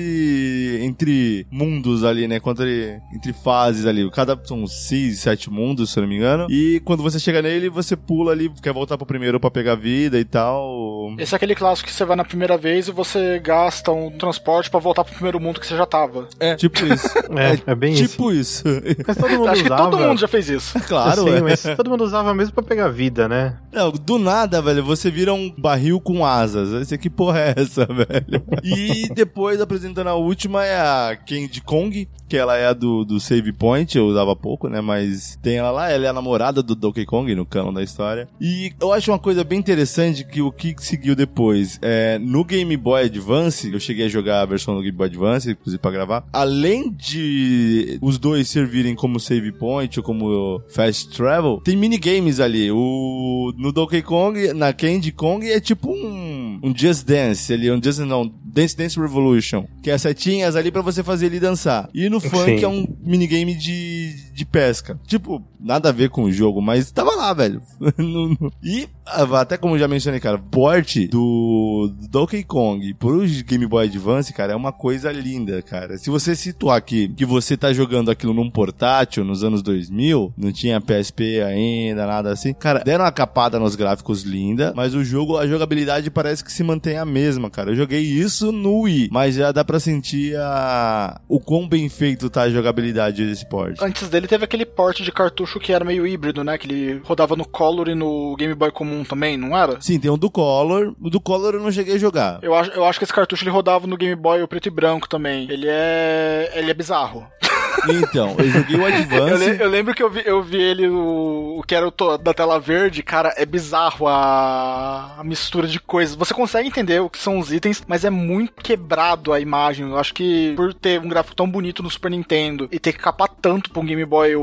entre 0.82 1.45
mundos 1.52 2.04
ali, 2.04 2.28
né? 2.28 2.39
Quando 2.39 2.63
ele, 2.63 2.99
entre 3.13 3.34
fases 3.34 3.86
ali. 3.86 4.10
Cada 4.12 4.39
são 4.43 4.65
seis, 4.67 5.19
sete 5.19 5.49
mundos, 5.49 5.91
se 5.91 5.99
eu 5.99 6.02
não 6.02 6.10
me 6.10 6.17
engano. 6.17 6.47
E 6.49 6.82
quando 6.84 7.04
você 7.04 7.19
chega 7.19 7.41
nele, 7.41 7.69
você 7.69 7.95
pula 7.95 8.32
ali, 8.32 8.49
quer 8.62 8.73
voltar 8.73 8.97
pro 8.97 9.06
primeiro 9.06 9.39
pra 9.39 9.52
pegar 9.52 9.76
vida 9.76 10.19
e 10.19 10.26
tal. 10.26 11.13
Esse 11.17 11.34
é 11.34 11.38
aquele 11.38 11.56
clássico 11.56 11.89
que 11.89 11.95
você 11.95 12.06
vai 12.06 12.15
na 12.15 12.23
primeira 12.26 12.58
vez 12.58 12.88
e 12.88 12.91
você 12.91 13.39
gasta 13.39 13.91
um 13.91 14.10
transporte 14.12 14.69
pra 14.69 14.80
voltar 14.80 15.04
pro 15.04 15.13
primeiro 15.13 15.39
mundo 15.39 15.60
que 15.60 15.67
você 15.67 15.78
já 15.78 15.86
tava. 15.86 16.28
É, 16.39 16.56
tipo 16.56 16.86
isso. 16.86 17.08
É, 17.38 17.71
é 17.71 17.76
bem 17.76 17.93
isso. 17.93 18.08
tipo 18.08 18.32
isso. 18.32 18.63
Mas 19.08 19.17
todo 19.17 19.30
mundo 19.38 19.47
Acho 19.49 19.62
que 19.62 19.67
usava. 19.67 19.84
todo 19.84 19.97
mundo 19.97 20.08
mundo 20.10 20.19
já 20.19 20.28
fez 20.28 20.49
isso. 20.49 20.73
Claro, 20.93 21.03
Sim, 21.12 21.30
é. 21.30 21.42
mas 21.42 21.63
todo 21.76 21.89
mundo 21.89 22.04
usava 22.04 22.34
mesmo 22.34 22.54
pra 22.54 22.63
pegar 22.63 22.89
vida, 22.89 23.28
né? 23.28 23.58
Não, 23.72 23.92
do 23.92 24.18
nada, 24.18 24.62
velho, 24.62 24.84
você 24.84 25.10
vira 25.10 25.34
um 25.34 25.50
barril 25.58 26.00
com 26.00 26.26
asas. 26.26 26.72
Esse 26.82 26.98
que 26.98 27.10
porra 27.10 27.39
é 27.39 27.54
essa, 27.58 27.86
velho? 27.92 28.44
E 28.63 29.10
depois, 29.13 29.60
apresentando 29.62 30.08
a 30.08 30.16
última, 30.16 30.66
é 30.66 30.80
a 30.80 31.16
Candy 31.16 31.62
Kong, 31.62 32.08
que 32.28 32.38
ela 32.38 32.58
é 32.58 32.68
a 32.68 32.74
do, 32.74 33.04
do 33.04 33.20
Save 33.20 33.54
Point, 33.54 33.98
eu 33.98 34.06
usava 34.06 34.36
pouco, 34.36 34.68
né? 34.68 34.82
Mas 34.82 35.38
tem 35.42 35.58
ela 35.58 35.72
lá, 35.72 35.89
ela 35.89 36.06
é 36.06 36.10
a 36.10 36.13
namorada 36.13 36.63
do 36.63 36.76
Donkey 36.76 37.06
Kong, 37.06 37.34
no 37.36 37.46
canon 37.46 37.74
da 37.74 37.84
história. 37.84 38.28
E 38.39 38.74
eu 38.80 38.92
acho 38.92 39.12
uma 39.12 39.20
coisa 39.20 39.44
bem 39.44 39.60
interessante 39.60 40.24
que 40.24 40.42
o 40.42 40.52
que 40.52 40.76
seguiu 40.80 41.16
depois. 41.16 41.80
É, 41.82 42.18
no 42.20 42.44
Game 42.44 42.76
Boy 42.78 43.06
Advance, 43.06 43.72
eu 43.72 43.80
cheguei 43.80 44.06
a 44.06 44.10
jogar 44.10 44.42
a 44.42 44.46
versão 44.46 44.76
do 44.76 44.82
Game 44.82 44.98
Boy 44.98 45.08
Advance, 45.08 45.52
inclusive 45.52 45.80
pra 45.80 45.92
gravar. 45.92 46.26
Além 46.32 46.92
de 46.92 47.98
os 48.02 48.18
dois 48.18 48.50
servirem 48.50 48.96
como 48.96 49.20
Save 49.20 49.52
Point 49.52 50.00
ou 50.00 50.04
como 50.04 50.62
Fast 50.70 50.92
Travel, 51.01 51.62
tem 51.63 51.75
minigames 51.75 52.39
ali. 52.39 52.71
O, 52.71 53.53
no 53.58 53.71
Donkey 53.71 54.01
Kong, 54.01 54.53
na 54.53 54.73
Candy 54.73 55.12
Kong, 55.12 55.49
é 55.49 55.60
tipo 55.60 55.91
um, 55.91 56.60
um 56.62 56.75
Just 56.75 57.06
Dance 57.06 57.51
ali, 57.51 57.71
um 57.71 57.82
Just 57.82 57.99
não, 57.99 58.32
Dance 58.54 58.78
Dance 58.78 59.00
Revolution, 59.00 59.66
que 59.82 59.89
é 59.89 59.94
as 59.94 60.02
setinhas 60.04 60.56
ali 60.56 60.72
pra 60.72 60.84
você 60.84 61.04
fazer 61.04 61.26
ele 61.26 61.39
dançar. 61.39 61.89
E 61.92 62.08
no 62.08 62.20
Funk 62.20 62.60
Sim. 62.60 62.63
é 62.63 62.68
um 62.68 62.88
minigame 63.04 63.56
de, 63.56 64.32
de 64.32 64.46
pesca. 64.46 65.00
Tipo, 65.08 65.44
nada 65.60 65.89
a 65.89 65.92
ver 65.92 66.10
com 66.12 66.26
o 66.26 66.32
jogo, 66.32 66.62
mas 66.62 66.92
tava 66.92 67.16
lá, 67.16 67.34
velho. 67.34 67.62
E, 68.63 68.88
ah, 69.06 69.42
até 69.42 69.58
como 69.58 69.78
já 69.78 69.88
mencionei, 69.88 70.20
cara, 70.20 70.38
porte 70.38 71.08
do 71.08 71.92
Donkey 72.10 72.44
Kong 72.44 72.94
pro 72.94 73.26
Game 73.46 73.66
Boy 73.66 73.86
Advance, 73.86 74.34
cara, 74.34 74.54
é 74.54 74.56
uma 74.56 74.72
coisa 74.72 75.12
linda, 75.12 75.62
cara. 75.62 75.98
Se 75.98 76.10
você 76.10 76.36
situar 76.36 76.78
aqui 76.78 77.08
que 77.10 77.26
você 77.26 77.58
tá 77.58 77.74
jogando 77.74 78.10
aquilo 78.10 78.34
num 78.34 78.50
portátil 78.50 79.24
nos 79.24 79.44
anos 79.44 79.62
2000, 79.62 80.34
não 80.38 80.52
tinha 80.52 80.80
PSP 80.80 81.42
ainda, 81.42 82.06
nada 82.06 82.32
assim, 82.32 82.54
cara, 82.54 82.80
deram 82.84 83.04
uma 83.04 83.12
capada 83.12 83.60
nos 83.60 83.76
gráficos 83.76 84.24
linda, 84.24 84.74
mas 84.76 84.94
o 84.94 85.04
jogo, 85.04 85.38
a 85.38 85.48
jogabilidade 85.48 86.10
parece 86.10 86.44
que 86.44 86.52
se 86.52 86.63
mantém 86.63 86.98
a 86.98 87.06
mesma, 87.06 87.50
cara. 87.50 87.72
Eu 87.72 87.76
joguei 87.76 88.02
isso 88.02 88.42
Wii, 88.50 89.10
mas 89.12 89.35
já 89.35 89.52
dá 89.52 89.63
pra 89.63 89.79
sentir 89.79 90.35
a... 90.37 91.19
o 91.27 91.39
quão 91.39 91.67
bem 91.67 91.89
feito 91.89 92.29
tá 92.29 92.44
a 92.44 92.50
jogabilidade 92.50 93.25
desse 93.25 93.48
porte. 93.48 93.83
Antes 93.83 94.10
dele 94.10 94.27
teve 94.27 94.46
aquele 94.46 94.65
porte 94.65 95.04
de 95.04 95.12
cartucho 95.12 95.60
que 95.60 95.73
era 95.73 95.85
meio 95.85 96.06
híbrido, 96.08 96.44
né? 96.44 96.58
Que 96.58 96.67
ele 96.67 97.02
rodava 97.04 97.35
no 97.35 97.46
Color 97.46 97.89
e 97.89 97.96
no 97.96 98.35
Game 98.35 98.54
Boy 98.54 98.71
comum 98.71 99.04
também, 99.04 99.37
não 99.37 99.58
era? 99.58 99.79
Sim, 99.81 100.00
tem 100.00 100.12
um 100.12 100.17
do 100.17 100.29
Color. 100.29 100.96
O 101.02 101.10
do 101.10 101.19
Color 101.19 101.56
eu 101.56 101.62
não 101.62 101.71
cheguei 101.71 101.96
a 101.96 102.00
jogar. 102.00 102.39
Eu 102.41 102.54
acho, 102.56 102.71
eu 102.71 102.85
acho 102.85 103.00
que 103.00 103.06
esse 103.06 103.13
cartucho 103.13 103.44
ele 103.44 103.52
rodava 103.52 103.87
no 103.87 103.98
Game 103.98 104.15
Boy 104.15 104.46
preto 104.48 104.67
e 104.67 104.71
branco 104.71 105.10
também. 105.10 105.48
Ele 105.50 105.67
é. 105.67 106.52
Ele 106.56 106.71
é 106.71 106.73
bizarro. 106.73 107.25
Então, 107.90 108.36
eu 108.38 108.50
joguei 108.50 108.76
o 108.78 108.82
Eu, 108.82 108.86
Advance. 108.86 109.46
le- 109.52 109.63
eu 109.63 109.69
lembro 109.69 109.94
que 109.94 110.02
eu 110.04 110.10
vi, 110.10 110.21
eu 110.26 110.42
vi 110.42 110.58
ele, 110.62 110.88
o, 110.88 111.58
o 111.60 111.63
que 111.63 111.76
era 111.76 111.88
o 111.88 112.17
da 112.17 112.34
tela 112.34 112.60
verde, 112.60 113.02
cara, 113.04 113.34
é 113.38 113.46
bizarro 113.46 114.08
a, 114.08 115.15
a 115.19 115.24
mistura 115.24 115.67
de 115.67 115.80
coisas. 115.80 116.15
Você 116.15 116.34
consegue 116.34 116.67
entender 116.67 117.00
o 117.02 117.10
que 117.10 117.17
são 117.19 117.40
os 117.40 117.52
itens, 117.52 117.84
mas 117.88 118.06
é 118.06 118.10
muito 118.10 118.54
quebrado 118.62 119.34
a 119.34 119.40
imagem. 119.40 119.88
Eu 119.90 119.98
acho 119.98 120.13
que 120.13 120.54
por 120.56 120.74
ter 120.74 121.00
um 121.00 121.08
gráfico 121.08 121.36
tão 121.36 121.50
bonito 121.50 121.84
no 121.84 121.90
Super 121.90 122.12
Nintendo 122.12 122.67
e 122.71 122.80
ter 122.80 122.94
que 122.94 123.00
capar 123.00 123.30
tanto 123.42 123.69
pra 123.71 123.82
um 123.82 123.86
Game 123.86 124.06
Boy 124.06 124.36
o, 124.36 124.42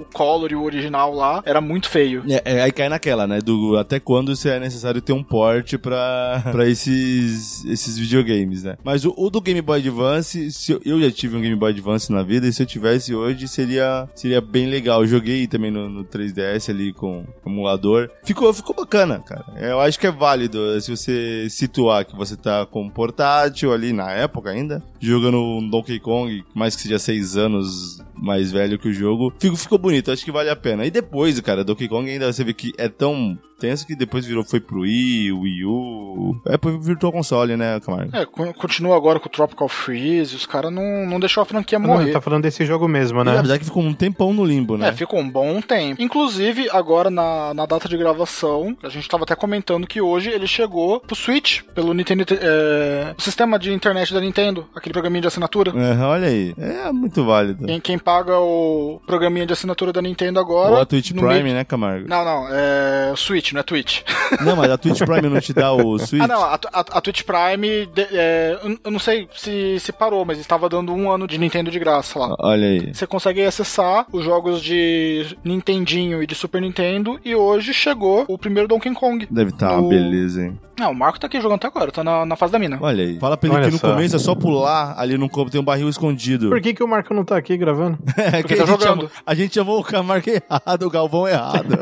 o 0.00 0.06
Color 0.12 0.52
e 0.52 0.56
o 0.56 0.62
original 0.62 1.12
lá, 1.14 1.42
era 1.44 1.60
muito 1.60 1.88
feio. 1.88 2.22
É, 2.28 2.42
é, 2.56 2.62
aí 2.62 2.72
cai 2.72 2.88
naquela, 2.88 3.26
né? 3.26 3.40
Do 3.40 3.76
até 3.76 3.98
quando 4.00 4.34
se 4.36 4.48
é 4.48 4.58
necessário 4.60 5.00
ter 5.00 5.12
um 5.12 5.22
porte 5.22 5.78
pra, 5.78 6.42
pra 6.52 6.68
esses, 6.68 7.64
esses 7.64 7.96
videogames, 7.98 8.62
né? 8.64 8.76
Mas 8.82 9.04
o, 9.04 9.14
o 9.16 9.30
do 9.30 9.40
Game 9.40 9.60
Boy 9.62 9.78
Advance, 9.78 10.50
se 10.52 10.72
eu, 10.72 10.80
eu 10.84 11.00
já 11.00 11.10
tive 11.10 11.36
um 11.36 11.40
Game 11.40 11.56
Boy 11.56 11.70
Advance 11.70 12.10
na 12.12 12.22
vida, 12.22 12.46
se 12.52 12.62
eu 12.62 12.66
tivesse 12.66 13.14
hoje, 13.14 13.46
seria, 13.48 14.08
seria 14.14 14.40
bem 14.40 14.66
legal. 14.66 15.06
Joguei 15.06 15.46
também 15.46 15.70
no, 15.70 15.88
no 15.88 16.04
3DS 16.04 16.70
ali 16.70 16.92
com 16.92 17.24
o 17.44 17.48
emulador. 17.48 18.10
Ficou, 18.24 18.52
ficou 18.52 18.74
bacana, 18.74 19.20
cara. 19.20 19.44
Eu 19.58 19.80
acho 19.80 19.98
que 19.98 20.06
é 20.06 20.10
válido 20.10 20.74
eh, 20.74 20.80
se 20.80 20.90
você 20.90 21.48
situar 21.50 22.04
que 22.04 22.16
você 22.16 22.36
tá 22.36 22.66
com 22.66 22.82
um 22.82 22.90
portátil 22.90 23.72
ali 23.72 23.92
na 23.92 24.10
época 24.12 24.50
ainda, 24.50 24.82
jogando 25.00 25.38
um 25.38 25.68
Donkey 25.68 25.98
Kong, 25.98 26.44
mais 26.54 26.74
que 26.76 26.82
seja 26.82 26.98
seis 26.98 27.36
anos 27.36 27.98
mais 28.14 28.50
velho 28.50 28.78
que 28.78 28.88
o 28.88 28.92
jogo. 28.92 29.32
Ficou, 29.38 29.56
ficou 29.56 29.78
bonito, 29.78 30.10
acho 30.10 30.24
que 30.24 30.32
vale 30.32 30.50
a 30.50 30.56
pena. 30.56 30.84
E 30.84 30.90
depois, 30.90 31.38
cara, 31.40 31.64
Donkey 31.64 31.88
Kong 31.88 32.10
ainda 32.10 32.32
você 32.32 32.44
vê 32.44 32.52
que 32.52 32.72
é 32.76 32.88
tão 32.88 33.38
tenso 33.58 33.86
que 33.86 33.96
depois 33.96 34.24
virou, 34.24 34.44
foi 34.44 34.60
pro 34.60 34.80
Wii, 34.80 35.32
Wii 35.32 35.64
U. 35.64 36.40
É 36.46 36.56
pro 36.56 36.78
Virtual 36.80 37.12
Console, 37.12 37.56
né, 37.56 37.80
Camargo? 37.80 38.16
É, 38.16 38.24
co- 38.24 38.52
continua 38.54 38.96
agora 38.96 39.18
com 39.20 39.26
o 39.28 39.32
Tropical 39.32 39.68
Freeze, 39.68 40.34
os 40.36 40.46
caras 40.46 40.72
não, 40.72 41.06
não 41.06 41.18
deixou 41.20 41.42
a 41.42 41.46
franquia 41.46 41.78
Não, 41.78 41.88
morrer. 41.88 42.04
ele 42.04 42.12
tá 42.12 42.20
falando 42.20 42.42
desse 42.42 42.64
jogo 42.64 42.86
mesmo, 42.88 43.20
E, 43.20 43.24
né? 43.24 43.38
apesar 43.38 43.58
que 43.58 43.64
ficou 43.64 43.82
um 43.82 43.92
tempão 43.94 44.32
no 44.32 44.44
limbo, 44.44 44.76
né? 44.76 44.88
É, 44.88 44.92
ficou 44.92 45.18
um 45.20 45.28
bom 45.28 45.60
tempo. 45.60 46.00
Inclusive, 46.00 46.68
agora 46.70 47.10
na, 47.10 47.52
na 47.54 47.66
data 47.66 47.88
de 47.88 47.96
gravação, 47.96 48.76
a 48.82 48.88
gente 48.88 49.08
tava 49.08 49.24
até 49.24 49.34
comentando 49.34 49.86
que 49.86 50.00
hoje 50.00 50.30
ele 50.30 50.46
chegou 50.46 51.00
pro 51.00 51.16
Switch, 51.16 51.62
pelo 51.74 51.92
Nintendo. 51.94 52.24
É, 52.40 53.14
o 53.16 53.20
sistema 53.22 53.58
de 53.58 53.72
internet 53.72 54.12
da 54.12 54.20
Nintendo, 54.20 54.66
aquele 54.74 54.92
programinha 54.92 55.20
de 55.22 55.28
assinatura. 55.28 55.72
É, 55.76 55.96
olha 56.04 56.28
aí. 56.28 56.54
É 56.58 56.90
muito 56.92 57.24
válido. 57.24 57.66
Quem, 57.66 57.80
quem 57.80 57.98
paga 57.98 58.38
o 58.38 59.00
programinha 59.06 59.46
de 59.46 59.52
assinatura 59.52 59.92
da 59.92 60.00
Nintendo 60.02 60.38
agora. 60.40 60.70
Ou 60.74 60.80
a 60.80 60.86
Twitch 60.86 61.10
no 61.12 61.22
Prime, 61.22 61.42
meio- 61.42 61.54
né, 61.54 61.64
Camargo? 61.64 62.08
Não, 62.08 62.24
não, 62.24 62.48
é 62.50 63.12
Switch, 63.16 63.47
não 63.52 63.60
é 63.60 63.62
Twitch. 63.62 64.02
Não, 64.44 64.54
mas 64.56 64.70
a 64.70 64.76
Twitch 64.76 64.98
Prime 65.02 65.28
não 65.28 65.40
te 65.40 65.52
dá 65.54 65.72
o 65.72 65.96
Switch? 66.00 66.22
Ah, 66.22 66.28
não, 66.28 66.42
a, 66.44 66.54
a, 66.54 66.80
a 66.80 67.00
Twitch 67.00 67.22
Prime, 67.22 67.86
de- 67.86 68.06
é, 68.12 68.58
eu- 68.84 68.90
não 68.90 68.98
sei 68.98 69.26
se, 69.34 69.80
se 69.80 69.90
parou, 69.90 70.24
mas 70.24 70.38
estava 70.38 70.68
dando 70.68 70.92
um 70.92 71.10
ano 71.10 71.26
de 71.26 71.38
Nintendo 71.38 71.70
de 71.70 71.78
graça 71.78 72.18
lá. 72.18 72.34
Olha 72.38 72.66
aí. 72.66 72.92
Você 72.94 73.06
consegue 73.06 73.42
acessar 73.42 74.06
os 74.12 74.22
jogos 74.24 74.60
de 74.62 75.34
Nintendinho 75.42 76.22
e 76.22 76.26
de 76.26 76.34
Super 76.34 76.60
Nintendo 76.60 77.18
e 77.24 77.34
hoje 77.34 77.72
chegou 77.72 78.26
o 78.28 78.36
primeiro 78.38 78.68
Donkey 78.68 78.92
Kong. 78.92 79.26
Deve 79.30 79.50
estar 79.50 79.72
uma 79.72 79.86
O- 79.86 79.88
beleza, 79.88 80.42
hein? 80.44 80.58
Não, 80.78 80.92
o 80.92 80.94
Marco 80.94 81.18
tá 81.18 81.26
aqui 81.26 81.40
jogando 81.40 81.56
até 81.56 81.66
agora, 81.66 81.90
tá 81.90 82.04
na, 82.04 82.24
na 82.24 82.36
fase 82.36 82.52
da 82.52 82.58
mina. 82.58 82.78
Olha 82.80 83.02
aí. 83.02 83.18
Fala 83.18 83.36
pra 83.36 83.48
ele 83.48 83.56
Olha 83.56 83.64
que 83.66 83.72
no 83.72 83.78
só. 83.80 83.90
começo 83.90 84.14
é 84.14 84.18
só 84.20 84.34
pular 84.36 84.94
ali 84.96 85.18
no 85.18 85.28
campo, 85.28 85.50
tem 85.50 85.60
um 85.60 85.64
barril 85.64 85.88
escondido. 85.88 86.50
Por 86.50 86.60
que, 86.60 86.72
que 86.72 86.84
o 86.84 86.86
Marco 86.86 87.12
não 87.12 87.24
tá 87.24 87.36
aqui 87.36 87.56
gravando? 87.56 87.98
É 88.16 88.42
Porque 88.42 88.54
que 88.54 88.56
tá 88.56 88.62
a, 88.62 88.66
gente 88.66 88.80
jogando. 88.82 88.84
chamou, 89.00 89.10
a 89.26 89.34
gente 89.34 89.54
chamou 89.54 89.80
o 89.80 89.82
Camargo 89.82 90.30
errado, 90.30 90.82
o 90.86 90.90
Galvão 90.90 91.26
errado. 91.26 91.74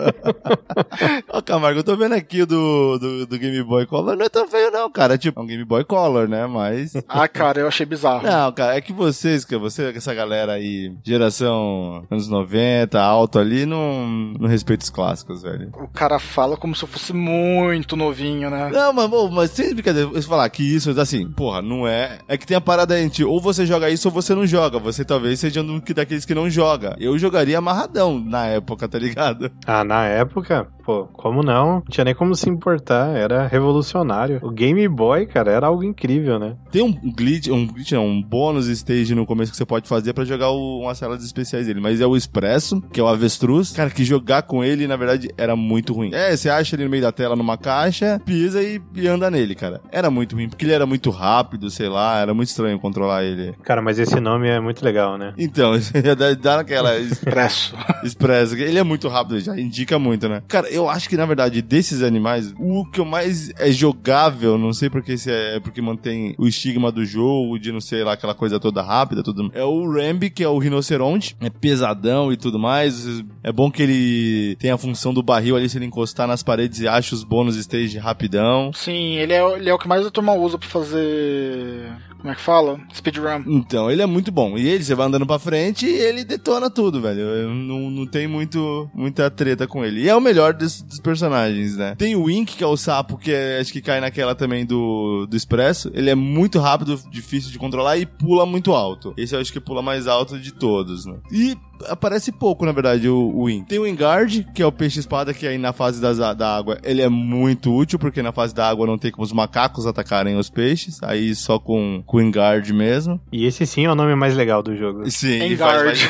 Ó, 1.56 1.58
Camargo, 1.58 1.80
eu 1.80 1.84
tô 1.84 1.96
vendo 1.96 2.12
aqui 2.14 2.42
o 2.42 2.46
do, 2.46 2.98
do, 2.98 3.26
do 3.26 3.38
Game 3.38 3.62
Boy 3.62 3.86
Color, 3.86 4.14
não 4.16 4.26
é 4.26 4.28
tão 4.28 4.46
feio 4.46 4.70
não, 4.70 4.90
cara. 4.90 5.16
Tipo, 5.16 5.40
é 5.40 5.42
um 5.42 5.46
Game 5.46 5.64
Boy 5.64 5.84
Color, 5.84 6.28
né? 6.28 6.46
Mas... 6.46 6.92
Ah, 7.08 7.26
cara, 7.26 7.60
eu 7.60 7.68
achei 7.68 7.86
bizarro. 7.86 8.22
Não, 8.26 8.52
cara, 8.52 8.76
é 8.76 8.80
que 8.80 8.92
vocês, 8.92 9.42
que 9.44 9.56
você, 9.56 9.92
essa 9.96 10.12
galera 10.12 10.52
aí, 10.52 10.92
geração 11.02 12.04
anos 12.10 12.28
90, 12.28 13.00
alto 13.00 13.38
ali, 13.38 13.64
não, 13.64 14.06
não 14.38 14.48
respeita 14.48 14.84
os 14.84 14.90
clássicos, 14.90 15.42
velho. 15.42 15.70
O 15.74 15.88
cara 15.88 16.18
fala 16.18 16.56
como 16.56 16.74
se 16.74 16.84
eu 16.84 16.88
fosse 16.88 17.12
muito 17.14 17.96
novinho, 17.96 18.50
né? 18.50 18.68
Não, 18.70 18.92
mas, 18.92 19.08
pô, 19.08 19.28
mas 19.30 19.50
sem 19.50 19.72
brincadeira, 19.72 20.08
você 20.08 20.28
falar 20.28 20.48
que 20.50 20.62
isso, 20.62 20.90
assim, 21.00 21.26
porra, 21.30 21.62
não 21.62 21.86
é. 21.88 22.18
É 22.28 22.36
que 22.36 22.46
tem 22.46 22.56
a 22.56 22.60
parada 22.60 23.00
entre 23.00 23.24
ou 23.24 23.40
você 23.40 23.64
joga 23.64 23.88
isso 23.88 24.08
ou 24.08 24.12
você 24.14 24.34
não 24.34 24.46
joga. 24.46 24.78
Você 24.78 25.04
talvez 25.04 25.40
seja 25.40 25.62
um 25.62 25.80
que- 25.80 25.94
daqueles 25.94 26.24
que 26.26 26.34
não 26.34 26.50
joga. 26.50 26.96
Eu 26.98 27.18
jogaria 27.18 27.56
amarradão 27.58 28.18
na 28.18 28.46
época, 28.46 28.86
tá 28.88 28.98
ligado? 28.98 29.50
Ah, 29.66 29.84
na 29.84 30.04
época, 30.06 30.68
pô, 30.86 31.08
como 31.12 31.42
não? 31.42 31.74
Não 31.74 31.82
tinha 31.90 32.04
nem 32.04 32.14
como 32.14 32.36
se 32.36 32.48
importar, 32.48 33.08
era 33.16 33.48
revolucionário. 33.48 34.38
O 34.40 34.50
Game 34.50 34.86
Boy, 34.86 35.26
cara, 35.26 35.50
era 35.50 35.66
algo 35.66 35.82
incrível, 35.82 36.38
né? 36.38 36.54
Tem 36.70 36.80
um 36.80 36.92
glitch, 36.92 37.48
um 37.48 37.66
glitch, 37.66 37.90
não, 37.92 38.06
um 38.06 38.22
bônus 38.22 38.68
stage 38.68 39.12
no 39.12 39.26
começo 39.26 39.50
que 39.50 39.56
você 39.56 39.66
pode 39.66 39.88
fazer 39.88 40.12
pra 40.12 40.24
jogar 40.24 40.50
o, 40.50 40.82
umas 40.82 40.96
celas 40.96 41.24
especiais 41.24 41.66
dele. 41.66 41.80
Mas 41.80 42.00
é 42.00 42.06
o 42.06 42.16
Expresso, 42.16 42.80
que 42.92 43.00
é 43.00 43.02
o 43.02 43.08
avestruz. 43.08 43.72
Cara, 43.72 43.90
que 43.90 44.04
jogar 44.04 44.42
com 44.42 44.62
ele, 44.62 44.86
na 44.86 44.96
verdade, 44.96 45.28
era 45.36 45.56
muito 45.56 45.92
ruim. 45.92 46.10
É, 46.14 46.36
você 46.36 46.48
acha 46.48 46.76
ele 46.76 46.84
no 46.84 46.90
meio 46.90 47.02
da 47.02 47.10
tela 47.10 47.34
numa 47.34 47.58
caixa, 47.58 48.20
pisa 48.24 48.62
e, 48.62 48.80
e 48.94 49.08
anda 49.08 49.28
nele, 49.28 49.56
cara. 49.56 49.80
Era 49.90 50.08
muito 50.08 50.36
ruim, 50.36 50.48
porque 50.48 50.64
ele 50.64 50.72
era 50.72 50.86
muito 50.86 51.10
rápido, 51.10 51.68
sei 51.68 51.88
lá, 51.88 52.20
era 52.20 52.32
muito 52.32 52.48
estranho 52.48 52.78
controlar 52.78 53.24
ele. 53.24 53.54
Cara, 53.64 53.82
mas 53.82 53.98
esse 53.98 54.20
nome 54.20 54.46
é 54.48 54.60
muito 54.60 54.84
legal, 54.84 55.18
né? 55.18 55.34
Então, 55.36 55.72
dá, 56.16 56.34
dá 56.34 56.56
naquela 56.58 56.96
Expresso. 56.96 57.74
Expresso. 58.04 58.54
Ele 58.54 58.78
é 58.78 58.84
muito 58.84 59.08
rápido, 59.08 59.40
já 59.40 59.58
indica 59.58 59.98
muito, 59.98 60.28
né? 60.28 60.42
Cara, 60.46 60.75
eu 60.76 60.88
acho 60.88 61.08
que 61.08 61.16
na 61.16 61.26
verdade 61.26 61.62
desses 61.62 62.02
animais, 62.02 62.54
o 62.58 62.84
que 62.84 63.00
eu 63.00 63.04
mais 63.04 63.50
é 63.58 63.70
jogável, 63.70 64.58
não 64.58 64.72
sei 64.72 64.90
porque 64.90 65.16
se 65.16 65.30
é 65.30 65.60
porque 65.60 65.80
mantém 65.80 66.34
o 66.38 66.46
estigma 66.46 66.92
do 66.92 67.04
jogo, 67.04 67.58
de 67.58 67.72
não 67.72 67.80
sei 67.80 68.04
lá, 68.04 68.12
aquela 68.12 68.34
coisa 68.34 68.60
toda 68.60 68.82
rápida, 68.82 69.22
tudo. 69.22 69.50
É 69.54 69.64
o 69.64 69.90
Rambi, 69.90 70.30
que 70.30 70.42
é 70.42 70.48
o 70.48 70.58
rinoceronte, 70.58 71.36
é 71.40 71.50
pesadão 71.50 72.32
e 72.32 72.36
tudo 72.36 72.58
mais. 72.58 73.06
É 73.42 73.52
bom 73.52 73.70
que 73.70 73.82
ele 73.82 74.56
tem 74.56 74.70
a 74.70 74.78
função 74.78 75.12
do 75.12 75.22
barril 75.22 75.56
ali, 75.56 75.68
se 75.68 75.78
ele 75.78 75.86
encostar 75.86 76.26
nas 76.26 76.42
paredes 76.42 76.80
e 76.80 76.88
acha 76.88 77.14
os 77.14 77.24
bônus 77.24 77.56
stage 77.56 77.98
rapidão. 77.98 78.70
Sim, 78.72 79.16
ele 79.16 79.32
é, 79.32 79.56
ele 79.56 79.70
é 79.70 79.74
o 79.74 79.78
que 79.78 79.88
mais 79.88 80.06
a 80.06 80.10
turma 80.10 80.34
usa 80.34 80.58
pra 80.58 80.68
fazer. 80.68 81.92
Como 82.26 82.32
é 82.32 82.34
que 82.34 82.42
fala? 82.42 82.80
Speedrun. 82.92 83.44
Então, 83.46 83.88
ele 83.88 84.02
é 84.02 84.06
muito 84.06 84.32
bom. 84.32 84.58
E 84.58 84.66
ele, 84.66 84.82
você 84.82 84.96
vai 84.96 85.06
andando 85.06 85.24
pra 85.24 85.38
frente 85.38 85.86
e 85.86 85.92
ele 85.94 86.24
detona 86.24 86.68
tudo, 86.68 87.00
velho. 87.00 87.20
Eu 87.20 87.50
Não, 87.54 87.88
não 87.88 88.04
tem 88.04 88.26
muito, 88.26 88.90
muita 88.92 89.30
treta 89.30 89.64
com 89.64 89.84
ele. 89.84 90.00
E 90.02 90.08
é 90.08 90.16
o 90.16 90.20
melhor 90.20 90.52
dos, 90.52 90.82
dos 90.82 90.98
personagens, 90.98 91.76
né? 91.76 91.94
Tem 91.96 92.16
o 92.16 92.24
Wink, 92.24 92.56
que 92.56 92.64
é 92.64 92.66
o 92.66 92.76
sapo, 92.76 93.16
que 93.16 93.30
é- 93.30 93.60
acho 93.60 93.72
que 93.72 93.80
cai 93.80 94.00
naquela 94.00 94.34
também 94.34 94.66
do, 94.66 95.24
do 95.30 95.36
Expresso. 95.36 95.88
Ele 95.94 96.10
é 96.10 96.16
muito 96.16 96.58
rápido, 96.58 97.00
difícil 97.12 97.52
de 97.52 97.60
controlar 97.60 97.96
e 97.96 98.04
pula 98.04 98.44
muito 98.44 98.72
alto. 98.72 99.14
Esse 99.16 99.36
eu 99.36 99.40
acho 99.40 99.52
que 99.52 99.60
pula 99.60 99.80
mais 99.80 100.08
alto 100.08 100.36
de 100.36 100.52
todos, 100.52 101.06
né? 101.06 101.14
E 101.30 101.56
aparece 101.88 102.32
pouco, 102.32 102.64
na 102.64 102.72
verdade, 102.72 103.08
o, 103.08 103.16
o 103.16 103.46
Win. 103.46 103.64
Tem 103.64 103.78
o 103.78 103.86
Engard, 103.86 104.46
que 104.54 104.62
é 104.62 104.66
o 104.66 104.72
peixe-espada, 104.72 105.32
que 105.34 105.46
aí 105.46 105.58
na 105.58 105.72
fase 105.72 106.00
das, 106.00 106.18
da 106.18 106.56
água 106.56 106.78
ele 106.82 107.02
é 107.02 107.08
muito 107.08 107.74
útil, 107.74 107.98
porque 107.98 108.22
na 108.22 108.32
fase 108.32 108.54
da 108.54 108.68
água 108.68 108.86
não 108.86 108.98
tem 108.98 109.10
como 109.10 109.24
os 109.24 109.32
macacos 109.32 109.86
atacarem 109.86 110.36
os 110.36 110.50
peixes, 110.50 111.02
aí 111.02 111.34
só 111.34 111.58
com, 111.58 112.02
com 112.06 112.16
o 112.18 112.20
Engard 112.20 112.72
mesmo. 112.72 113.20
E 113.32 113.46
esse 113.46 113.66
sim 113.66 113.84
é 113.84 113.90
o 113.90 113.94
nome 113.94 114.14
mais 114.14 114.34
legal 114.34 114.62
do 114.62 114.76
jogo. 114.76 115.10
Sim, 115.10 115.42
Engard. 115.42 115.84
mais... 115.86 116.00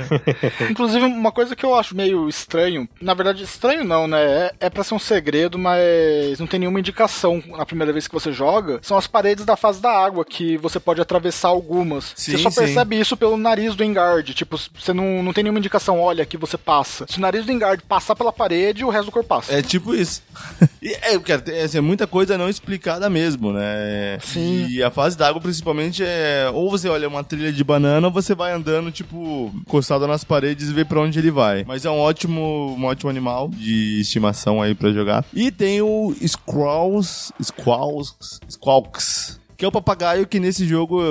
Inclusive, 0.70 1.04
uma 1.04 1.32
coisa 1.32 1.56
que 1.56 1.64
eu 1.64 1.74
acho 1.74 1.96
meio 1.96 2.28
estranho, 2.28 2.88
na 3.00 3.14
verdade, 3.14 3.44
estranho 3.44 3.84
não, 3.84 4.06
né? 4.06 4.20
É, 4.20 4.54
é 4.60 4.70
pra 4.70 4.84
ser 4.84 4.94
um 4.94 4.98
segredo, 4.98 5.58
mas 5.58 6.38
não 6.38 6.46
tem 6.46 6.60
nenhuma 6.60 6.80
indicação 6.80 7.42
na 7.56 7.66
primeira 7.66 7.92
vez 7.92 8.06
que 8.06 8.14
você 8.14 8.32
joga. 8.32 8.78
São 8.82 8.96
as 8.96 9.06
paredes 9.06 9.44
da 9.44 9.56
fase 9.56 9.80
da 9.80 9.90
água, 9.90 10.24
que 10.24 10.56
você 10.56 10.78
pode 10.78 11.00
atravessar 11.00 11.48
algumas. 11.48 12.12
Sim, 12.16 12.32
você 12.32 12.38
só 12.38 12.50
sim. 12.50 12.60
percebe 12.60 12.98
isso 12.98 13.16
pelo 13.16 13.36
nariz 13.36 13.74
do 13.74 13.84
Engard. 13.84 14.32
Tipo, 14.34 14.56
você 14.56 14.92
não, 14.92 14.99
não 15.00 15.32
tem 15.32 15.44
nenhuma 15.44 15.58
indicação, 15.58 16.00
olha, 16.00 16.22
aqui 16.22 16.36
você 16.36 16.56
passa. 16.56 17.06
Se 17.08 17.18
o 17.18 17.20
nariz 17.20 17.44
do 17.44 17.52
Engard 17.52 17.82
passar 17.86 18.14
pela 18.14 18.32
parede, 18.32 18.84
o 18.84 18.90
resto 18.90 19.06
do 19.06 19.12
corpo 19.12 19.28
passa. 19.28 19.52
É 19.52 19.62
tipo 19.62 19.94
isso. 19.94 20.22
E, 20.82 20.96
é, 21.02 21.18
cara, 21.18 21.42
tem 21.42 21.60
assim, 21.60 21.76
é 21.76 21.80
muita 21.82 22.06
coisa 22.06 22.38
não 22.38 22.48
explicada 22.48 23.10
mesmo, 23.10 23.52
né? 23.52 24.18
Sim. 24.22 24.66
E 24.66 24.82
a 24.82 24.90
fase 24.90 25.14
d'água, 25.14 25.38
principalmente, 25.38 26.02
é. 26.02 26.50
Ou 26.54 26.70
você 26.70 26.88
olha 26.88 27.06
uma 27.06 27.22
trilha 27.22 27.52
de 27.52 27.62
banana, 27.62 28.06
ou 28.06 28.12
você 28.12 28.34
vai 28.34 28.52
andando, 28.52 28.90
tipo, 28.90 29.52
encostado 29.54 30.06
nas 30.06 30.24
paredes 30.24 30.70
e 30.70 30.72
vê 30.72 30.82
pra 30.82 31.00
onde 31.00 31.18
ele 31.18 31.30
vai. 31.30 31.64
Mas 31.66 31.84
é 31.84 31.90
um 31.90 31.98
ótimo, 31.98 32.74
um 32.78 32.84
ótimo 32.86 33.10
animal 33.10 33.50
de 33.50 34.00
estimação 34.00 34.62
aí 34.62 34.74
pra 34.74 34.90
jogar. 34.90 35.22
E 35.34 35.50
tem 35.50 35.82
o 35.82 36.14
Squalls. 36.26 37.30
Squalls. 37.42 38.40
Squawks. 38.48 39.39
Que 39.60 39.64
é 39.66 39.68
o 39.68 39.72
papagaio 39.72 40.26
que 40.26 40.40
nesse 40.40 40.66
jogo 40.66 41.02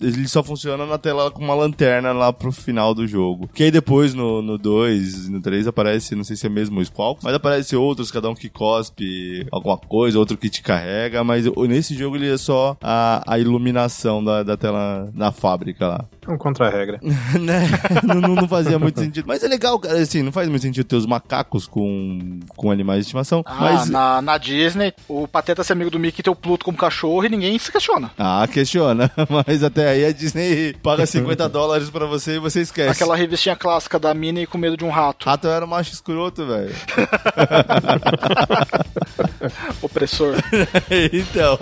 ele 0.00 0.26
só 0.26 0.42
funciona 0.42 0.84
na 0.84 0.98
tela 0.98 1.30
com 1.30 1.44
uma 1.44 1.54
lanterna 1.54 2.10
lá 2.12 2.32
pro 2.32 2.50
final 2.50 2.92
do 2.92 3.06
jogo. 3.06 3.48
Que 3.54 3.62
aí 3.62 3.70
depois 3.70 4.14
no 4.14 4.58
2, 4.58 5.28
no 5.28 5.40
3 5.40 5.68
aparece, 5.68 6.16
não 6.16 6.24
sei 6.24 6.34
se 6.34 6.44
é 6.44 6.48
mesmo 6.48 6.80
o 6.80 6.84
Squawk, 6.84 7.20
mas 7.22 7.32
aparece 7.34 7.76
outros, 7.76 8.10
cada 8.10 8.28
um 8.28 8.34
que 8.34 8.48
cospe 8.48 9.46
alguma 9.52 9.78
coisa, 9.78 10.18
outro 10.18 10.36
que 10.36 10.50
te 10.50 10.60
carrega, 10.60 11.22
mas 11.22 11.44
nesse 11.68 11.94
jogo 11.94 12.16
ele 12.16 12.28
é 12.32 12.36
só 12.36 12.76
a, 12.82 13.22
a 13.24 13.38
iluminação 13.38 14.24
da, 14.24 14.42
da 14.42 14.56
tela 14.56 15.08
na 15.14 15.30
fábrica 15.30 15.86
lá. 15.86 16.04
É 16.26 16.32
um 16.32 16.36
contra-regra. 16.36 16.98
né? 17.40 17.62
não, 18.02 18.16
não- 18.20 18.34
não 18.34 18.48
fazia 18.48 18.76
muito 18.78 18.98
sentido. 19.00 19.24
Mas 19.28 19.44
é 19.44 19.46
legal, 19.48 19.78
cara, 19.78 19.98
assim, 20.00 20.20
não 20.22 20.32
faz 20.32 20.48
muito 20.48 20.62
sentido 20.62 20.84
ter 20.84 20.96
os 20.96 21.06
macacos 21.06 21.66
com, 21.68 22.40
com 22.56 22.72
animais 22.72 22.98
de 23.00 23.06
estimação, 23.06 23.42
Ah, 23.46 23.56
mas... 23.60 23.88
na, 23.88 24.20
na 24.20 24.36
Disney, 24.36 24.92
o 25.08 25.28
Pateta 25.28 25.62
ser 25.62 25.74
amigo 25.74 25.90
do 25.90 25.98
Mickey 26.00 26.20
e 26.20 26.24
ter 26.24 26.30
o 26.30 26.34
Pluto 26.36 26.64
como 26.64 26.76
cachorro 26.76 27.24
e 27.24 27.28
ninguém 27.28 27.54
se 27.68 27.72
questiona. 27.72 28.10
Ah, 28.18 28.48
questiona. 28.50 29.10
Mas 29.46 29.62
até 29.62 29.90
aí 29.90 30.04
a 30.04 30.12
Disney 30.12 30.74
paga 30.82 31.06
50 31.06 31.48
dólares 31.48 31.90
pra 31.90 32.06
você 32.06 32.36
e 32.36 32.38
você 32.38 32.62
esquece. 32.62 32.90
Aquela 32.90 33.14
revistinha 33.14 33.54
clássica 33.54 33.98
da 33.98 34.12
Minnie 34.14 34.46
com 34.46 34.58
medo 34.58 34.76
de 34.76 34.84
um 34.84 34.90
rato. 34.90 35.26
Rato 35.26 35.46
era 35.46 35.64
um 35.64 35.68
macho 35.68 35.92
escroto, 35.92 36.46
velho. 36.46 36.74
Opressor. 39.82 40.34
então. 41.12 41.58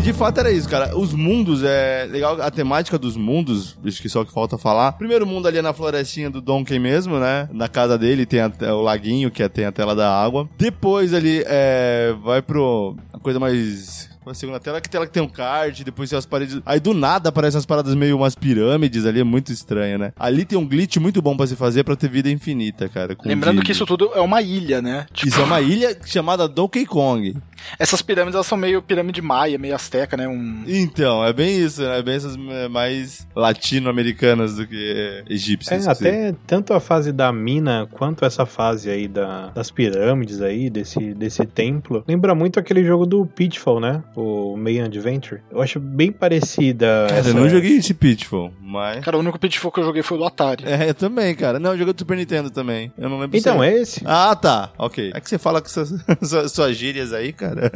De 0.00 0.12
fato 0.14 0.40
era 0.40 0.50
isso, 0.50 0.68
cara. 0.68 0.96
Os 0.96 1.12
mundos, 1.12 1.62
é 1.62 2.06
legal 2.10 2.40
a 2.40 2.50
temática 2.50 2.98
dos 2.98 3.16
mundos, 3.16 3.76
acho 3.84 4.00
que 4.00 4.08
só 4.08 4.24
que 4.24 4.32
falta 4.32 4.56
falar. 4.56 4.92
Primeiro 4.92 5.26
mundo 5.26 5.46
ali 5.46 5.58
é 5.58 5.62
na 5.62 5.72
florestinha 5.72 6.30
do 6.30 6.40
Donkey 6.40 6.78
mesmo, 6.78 7.18
né? 7.18 7.48
Na 7.52 7.68
casa 7.68 7.98
dele 7.98 8.24
tem 8.24 8.40
até 8.40 8.72
o 8.72 8.80
laguinho, 8.80 9.30
que 9.30 9.42
é, 9.42 9.48
tem 9.48 9.66
a 9.66 9.72
tela 9.72 9.94
da 9.94 10.10
água. 10.10 10.48
Depois 10.56 11.12
ali 11.12 11.42
é, 11.46 12.14
vai 12.22 12.40
pro 12.40 12.96
a 13.12 13.18
coisa 13.18 13.38
mais 13.38 14.09
a 14.26 14.34
segunda 14.34 14.60
tela, 14.60 14.80
que 14.80 14.88
tela 14.88 15.06
que 15.06 15.12
tem 15.12 15.22
um 15.22 15.28
card, 15.28 15.84
depois 15.84 16.10
tem 16.10 16.18
as 16.18 16.26
paredes. 16.26 16.60
Aí 16.66 16.78
do 16.78 16.92
nada 16.92 17.28
aparecem 17.30 17.58
as 17.58 17.66
paradas 17.66 17.94
meio 17.94 18.16
umas 18.16 18.34
pirâmides 18.34 19.06
ali, 19.06 19.20
é 19.20 19.24
muito 19.24 19.52
estranho, 19.52 19.98
né? 19.98 20.12
Ali 20.18 20.44
tem 20.44 20.58
um 20.58 20.66
glitch 20.66 20.96
muito 20.98 21.22
bom 21.22 21.36
pra 21.36 21.46
se 21.46 21.56
fazer 21.56 21.84
pra 21.84 21.96
ter 21.96 22.08
vida 22.08 22.30
infinita, 22.30 22.88
cara. 22.88 23.16
com 23.16 23.28
Lembrando 23.28 23.62
que 23.62 23.72
isso 23.72 23.86
tudo 23.86 24.10
é 24.14 24.20
uma 24.20 24.42
ilha, 24.42 24.82
né? 24.82 25.06
Tipo, 25.12 25.28
Isso 25.28 25.40
é 25.40 25.44
uma 25.44 25.60
ilha 25.60 25.96
chamada 26.04 26.46
Donkey 26.48 26.84
Kong. 26.86 27.36
essas 27.78 28.02
pirâmides 28.02 28.34
elas 28.34 28.46
são 28.46 28.58
meio 28.58 28.82
pirâmide 28.82 29.22
maia, 29.22 29.58
meio 29.58 29.74
asteca, 29.74 30.16
né? 30.16 30.28
Um... 30.28 30.64
Então, 30.66 31.24
é 31.24 31.32
bem 31.32 31.58
isso, 31.58 31.82
né? 31.82 31.98
É 31.98 32.02
bem 32.02 32.14
essas 32.14 32.36
é, 32.36 32.68
mais 32.68 33.26
latino-americanas 33.34 34.56
do 34.56 34.66
que 34.66 35.24
egípcias. 35.28 35.86
É, 35.86 35.90
até 35.90 36.34
tanto 36.46 36.74
a 36.74 36.80
fase 36.80 37.12
da 37.12 37.32
mina 37.32 37.86
quanto 37.90 38.24
essa 38.24 38.44
fase 38.44 38.90
aí 38.90 39.08
da, 39.08 39.48
das 39.48 39.70
pirâmides 39.70 40.40
aí, 40.42 40.68
desse, 40.68 41.14
desse 41.14 41.44
templo, 41.46 42.04
lembra 42.06 42.34
muito 42.34 42.58
aquele 42.58 42.84
jogo 42.84 43.06
do 43.06 43.24
Pitfall, 43.26 43.80
né? 43.80 44.02
O 44.16 44.56
Main 44.56 44.80
Adventure. 44.80 45.40
Eu 45.50 45.62
acho 45.62 45.78
bem 45.78 46.10
parecida. 46.10 47.06
Cara, 47.08 47.20
essa- 47.20 47.28
eu 47.30 47.34
não 47.34 47.48
joguei 47.48 47.76
esse 47.76 47.94
Pitfall, 47.94 48.52
mas... 48.60 49.04
Cara, 49.04 49.16
o 49.16 49.20
único 49.20 49.38
Pitfall 49.38 49.70
que 49.70 49.80
eu 49.80 49.84
joguei 49.84 50.02
foi 50.02 50.16
o 50.16 50.20
do 50.20 50.26
Atari. 50.26 50.64
É, 50.66 50.90
eu 50.90 50.94
também, 50.94 51.34
cara. 51.34 51.58
Não, 51.60 51.72
eu 51.72 51.78
joguei 51.78 51.94
do 51.94 51.98
Super 52.00 52.16
Nintendo 52.16 52.50
também. 52.50 52.92
Eu 52.98 53.08
não 53.08 53.20
lembro 53.20 53.36
Então, 53.38 53.58
se 53.60 53.64
é 53.64 53.80
esse. 53.80 54.02
Ah, 54.04 54.34
tá. 54.34 54.72
Ok. 54.78 55.12
É 55.14 55.20
que 55.20 55.28
você 55.28 55.38
fala 55.38 55.60
com 55.62 55.68
suas, 55.68 55.94
suas, 56.22 56.52
suas 56.52 56.76
gírias 56.76 57.12
aí, 57.12 57.32
cara. 57.32 57.70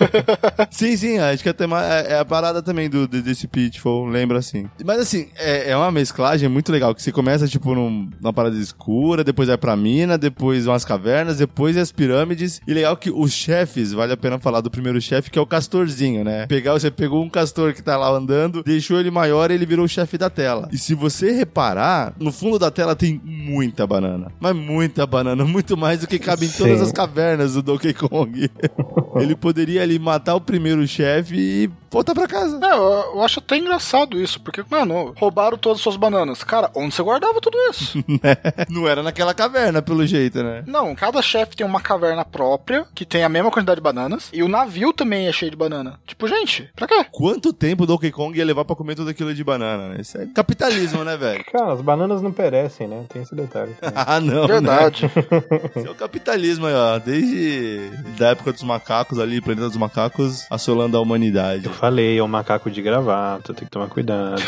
sim, 0.70 0.96
sim. 0.96 1.18
Acho 1.18 1.42
que 1.42 1.48
até 1.48 1.64
é, 1.64 2.12
é 2.14 2.18
a 2.18 2.24
parada 2.24 2.62
também 2.62 2.88
do, 2.88 3.06
de- 3.08 3.22
desse 3.22 3.46
Pitfall, 3.48 4.04
lembra 4.06 4.38
assim. 4.38 4.68
Mas 4.84 4.98
assim, 5.00 5.28
é, 5.36 5.70
é 5.70 5.76
uma 5.76 5.90
mesclagem 5.90 6.48
muito 6.48 6.70
legal, 6.72 6.94
que 6.94 7.02
você 7.02 7.12
começa, 7.12 7.46
tipo, 7.48 7.74
num- 7.74 8.10
numa 8.20 8.32
parada 8.32 8.56
escura, 8.56 9.24
depois 9.24 9.48
vai 9.48 9.56
pra 9.58 9.76
mina, 9.76 10.16
depois 10.18 10.66
umas 10.66 10.84
cavernas, 10.84 11.38
depois 11.38 11.76
as 11.76 11.90
pirâmides. 11.92 12.60
E 12.66 12.74
legal 12.74 12.96
que 12.96 13.10
os 13.10 13.32
chefes, 13.32 13.92
vale 13.92 14.12
a 14.12 14.16
pena 14.16 14.38
falar 14.38 14.60
do 14.60 14.70
primeiro 14.70 15.00
chefe, 15.00 15.30
que 15.30 15.38
é 15.38 15.42
o 15.42 15.46
castorzinho, 15.70 16.24
né? 16.24 16.46
Pegar, 16.48 16.72
você 16.72 16.90
pegou 16.90 17.22
um 17.22 17.30
castor 17.30 17.72
que 17.72 17.82
tá 17.82 17.96
lá 17.96 18.10
andando, 18.10 18.62
deixou 18.64 18.98
ele 18.98 19.10
maior 19.10 19.50
e 19.50 19.54
ele 19.54 19.64
virou 19.64 19.84
o 19.84 19.88
chefe 19.88 20.18
da 20.18 20.28
tela. 20.28 20.68
E 20.72 20.76
se 20.76 20.94
você 20.94 21.30
reparar, 21.30 22.12
no 22.18 22.32
fundo 22.32 22.58
da 22.58 22.70
tela 22.70 22.96
tem 22.96 23.20
muita 23.24 23.86
banana. 23.86 24.32
Mas 24.40 24.54
muita 24.56 25.06
banana, 25.06 25.44
muito 25.46 25.76
mais 25.76 26.00
do 26.00 26.08
que 26.08 26.18
cabe 26.18 26.46
em 26.46 26.50
todas 26.50 26.78
Sim. 26.78 26.84
as 26.84 26.92
cavernas 26.92 27.54
do 27.54 27.62
Donkey 27.62 27.94
Kong. 27.94 28.50
ele 29.16 29.36
poderia 29.36 29.82
ali 29.82 29.98
matar 29.98 30.34
o 30.34 30.40
primeiro 30.40 30.86
chefe 30.86 31.36
e 31.36 31.70
voltar 31.90 32.14
pra 32.14 32.26
casa. 32.26 32.58
É, 32.62 32.72
eu, 32.72 33.14
eu 33.14 33.22
acho 33.22 33.40
até 33.40 33.56
engraçado 33.56 34.20
isso, 34.20 34.40
porque, 34.40 34.64
mano, 34.70 35.12
roubaram 35.16 35.58
todas 35.58 35.78
as 35.78 35.82
suas 35.82 35.96
bananas. 35.96 36.44
Cara, 36.44 36.70
onde 36.74 36.94
você 36.94 37.02
guardava 37.02 37.40
tudo 37.40 37.56
isso? 37.70 38.02
Não 38.70 38.88
era 38.88 39.02
naquela 39.02 39.34
caverna, 39.34 39.82
pelo 39.82 40.06
jeito, 40.06 40.42
né? 40.42 40.62
Não, 40.66 40.94
cada 40.94 41.20
chefe 41.20 41.56
tem 41.56 41.66
uma 41.66 41.80
caverna 41.80 42.24
própria, 42.24 42.86
que 42.94 43.04
tem 43.04 43.24
a 43.24 43.28
mesma 43.28 43.50
quantidade 43.50 43.80
de 43.80 43.82
bananas, 43.82 44.30
e 44.32 44.42
o 44.42 44.48
navio 44.48 44.92
também 44.92 45.26
é 45.26 45.32
cheio 45.32 45.50
de 45.50 45.56
banana. 45.60 46.00
Tipo, 46.06 46.26
gente, 46.26 46.70
pra 46.74 46.86
quê? 46.86 47.04
Quanto 47.12 47.52
tempo 47.52 47.84
o 47.84 47.86
Donkey 47.86 48.10
Kong 48.10 48.36
ia 48.36 48.44
levar 48.44 48.64
pra 48.64 48.74
comer 48.74 48.94
tudo 48.94 49.10
aquilo 49.10 49.34
de 49.34 49.44
banana, 49.44 49.90
né? 49.90 50.00
Isso 50.00 50.16
é 50.16 50.26
capitalismo, 50.26 51.04
né, 51.04 51.16
velho? 51.16 51.44
Cara, 51.52 51.74
as 51.74 51.82
bananas 51.82 52.22
não 52.22 52.32
perecem, 52.32 52.88
né? 52.88 53.04
Tem 53.08 53.22
esse 53.22 53.34
detalhe. 53.34 53.76
Ah, 53.92 54.18
não, 54.18 54.42
né? 54.42 54.46
Verdade. 54.46 55.10
Esse 55.76 55.86
é 55.86 55.90
o 55.90 55.94
capitalismo 55.94 56.66
aí, 56.66 56.74
ó. 56.74 56.98
Desde 56.98 57.90
da 58.16 58.28
época 58.28 58.52
dos 58.52 58.62
macacos 58.62 59.18
ali, 59.18 59.40
planeta 59.40 59.68
dos 59.68 59.76
macacos, 59.76 60.46
assolando 60.50 60.96
a 60.96 61.00
humanidade. 61.00 61.66
Eu 61.66 61.72
falei, 61.72 62.18
é 62.18 62.22
um 62.22 62.28
macaco 62.28 62.70
de 62.70 62.80
gravata, 62.80 63.52
tem 63.52 63.64
que 63.64 63.70
tomar 63.70 63.88
cuidado. 63.88 64.40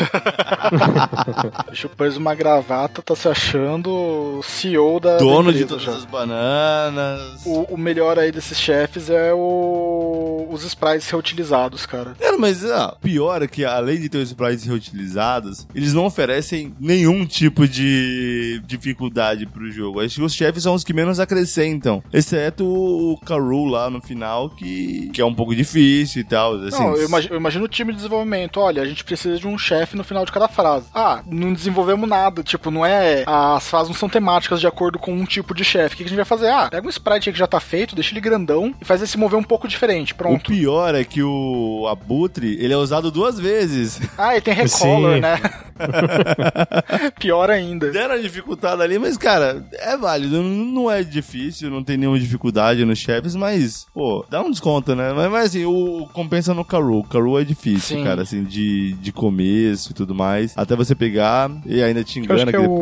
Bicho 1.69 1.89
pôs 1.89 2.17
uma 2.17 2.33
gravata, 2.33 3.01
tá 3.01 3.15
se 3.15 3.27
achando 3.27 3.91
o 4.39 4.43
CEO 4.43 4.99
da. 4.99 5.17
Dono 5.17 5.51
da 5.51 5.57
de 5.57 5.65
todas 5.65 5.83
já. 5.83 5.91
as 5.91 6.05
bananas. 6.05 7.45
O, 7.45 7.73
o 7.73 7.77
melhor 7.77 8.17
aí 8.17 8.31
desses 8.31 8.59
chefes 8.59 9.09
é 9.09 9.33
o, 9.33 10.47
os 10.49 10.63
sprites 10.63 11.02
reutilizados, 11.09 11.85
cara. 11.85 12.15
Cara, 12.19 12.37
mas 12.37 12.65
ah, 12.65 12.95
pior 13.01 13.41
é 13.41 13.47
que 13.47 13.63
além 13.65 13.99
de 13.99 14.09
ter 14.09 14.17
os 14.17 14.29
sprites 14.29 14.65
reutilizados, 14.65 15.67
eles 15.73 15.93
não 15.93 16.05
oferecem 16.05 16.73
nenhum 16.79 17.25
tipo 17.25 17.67
de 17.67 18.61
dificuldade 18.65 19.45
pro 19.45 19.71
jogo. 19.71 20.01
Acho 20.01 20.15
que 20.15 20.21
os 20.21 20.33
chefes 20.33 20.63
são 20.63 20.73
os 20.73 20.83
que 20.83 20.93
menos 20.93 21.19
acrescentam. 21.19 22.03
Exceto 22.11 22.65
o 22.65 23.17
Karu 23.25 23.65
lá 23.65 23.89
no 23.89 24.01
final, 24.01 24.49
que, 24.49 25.09
que 25.13 25.21
é 25.21 25.25
um 25.25 25.33
pouco 25.33 25.55
difícil 25.55 26.21
e 26.21 26.25
tal. 26.25 26.55
Assim, 26.55 26.79
Não, 26.79 26.95
eu 26.95 27.05
imagino, 27.05 27.33
eu 27.33 27.39
imagino 27.39 27.65
o 27.65 27.67
time 27.67 27.91
de 27.91 27.97
desenvolvimento. 27.97 28.59
Olha, 28.59 28.81
a 28.81 28.85
gente 28.85 29.03
precisa 29.03 29.37
de 29.37 29.47
um 29.47 29.57
chefe 29.57 29.95
no 29.95 30.03
final 30.03 30.25
de 30.25 30.31
cada 30.31 30.47
frase. 30.47 30.87
Ah, 30.93 31.21
não 31.25 31.53
desenvolvemos 31.53 32.07
nada. 32.07 32.43
Tipo, 32.43 32.71
não 32.71 32.85
é. 32.85 33.23
As 33.25 33.67
frases 33.67 33.89
não 33.89 33.95
são 33.95 34.09
temáticas 34.09 34.59
de 34.59 34.67
acordo 34.67 34.99
com 34.99 35.13
um 35.13 35.25
tipo 35.25 35.53
de 35.53 35.63
chefe. 35.63 35.95
O 35.95 35.97
que 35.97 36.03
a 36.03 36.07
gente 36.07 36.15
vai 36.15 36.25
fazer? 36.25 36.49
Ah, 36.49 36.69
pega 36.69 36.85
um 36.85 36.89
sprite 36.89 37.29
aí 37.29 37.33
que 37.33 37.39
já 37.39 37.47
tá 37.47 37.59
feito, 37.59 37.95
deixa 37.95 38.13
ele 38.13 38.21
grandão 38.21 38.73
e 38.81 38.85
faz 38.85 39.01
ele 39.01 39.09
se 39.09 39.17
mover 39.17 39.37
um 39.37 39.43
pouco 39.43 39.67
diferente. 39.67 40.13
Pronto. 40.13 40.43
pronto. 40.43 40.51
pior 40.51 40.92
é 40.97 41.03
que 41.03 41.21
o 41.23 41.87
Abutre, 41.89 42.57
ele 42.59 42.73
é 42.73 42.77
usado 42.77 43.11
duas 43.11 43.39
vezes. 43.39 43.99
Ah, 44.17 44.35
e 44.37 44.41
tem 44.41 44.53
recolor, 44.53 45.15
Sim. 45.15 45.19
né? 45.21 45.39
Pior 47.19 47.49
ainda. 47.49 47.91
Deram 47.91 48.15
a 48.15 48.17
dificuldade 48.17 48.81
ali, 48.81 48.99
mas, 48.99 49.17
cara, 49.17 49.65
é 49.73 49.97
válido. 49.97 50.41
Não 50.41 50.89
é 50.89 51.03
difícil, 51.03 51.69
não 51.69 51.83
tem 51.83 51.97
nenhuma 51.97 52.19
dificuldade 52.19 52.85
nos 52.85 52.99
chefes, 52.99 53.35
mas, 53.35 53.85
pô, 53.93 54.25
dá 54.29 54.41
um 54.41 54.51
desconto, 54.51 54.95
né? 54.95 55.11
Mas, 55.13 55.31
mas 55.31 55.45
assim, 55.47 55.65
o 55.65 56.07
compensa 56.13 56.53
no 56.53 56.63
Karu. 56.65 56.99
O 56.99 57.03
Karu 57.03 57.39
é 57.39 57.43
difícil, 57.43 57.97
Sim. 57.97 58.03
cara, 58.03 58.21
assim, 58.21 58.43
de, 58.43 58.93
de 58.93 59.11
começo 59.11 59.91
e 59.91 59.93
tudo 59.93 60.13
mais. 60.13 60.53
Até 60.57 60.75
você 60.75 60.93
pegar 60.95 61.49
e 61.65 61.81
ainda 61.81 62.03
te 62.03 62.19
Eu 62.19 62.25
acho 62.25 62.33
engana 62.33 62.51
que 62.51 62.57
é 62.57 62.61
depois- 62.61 62.79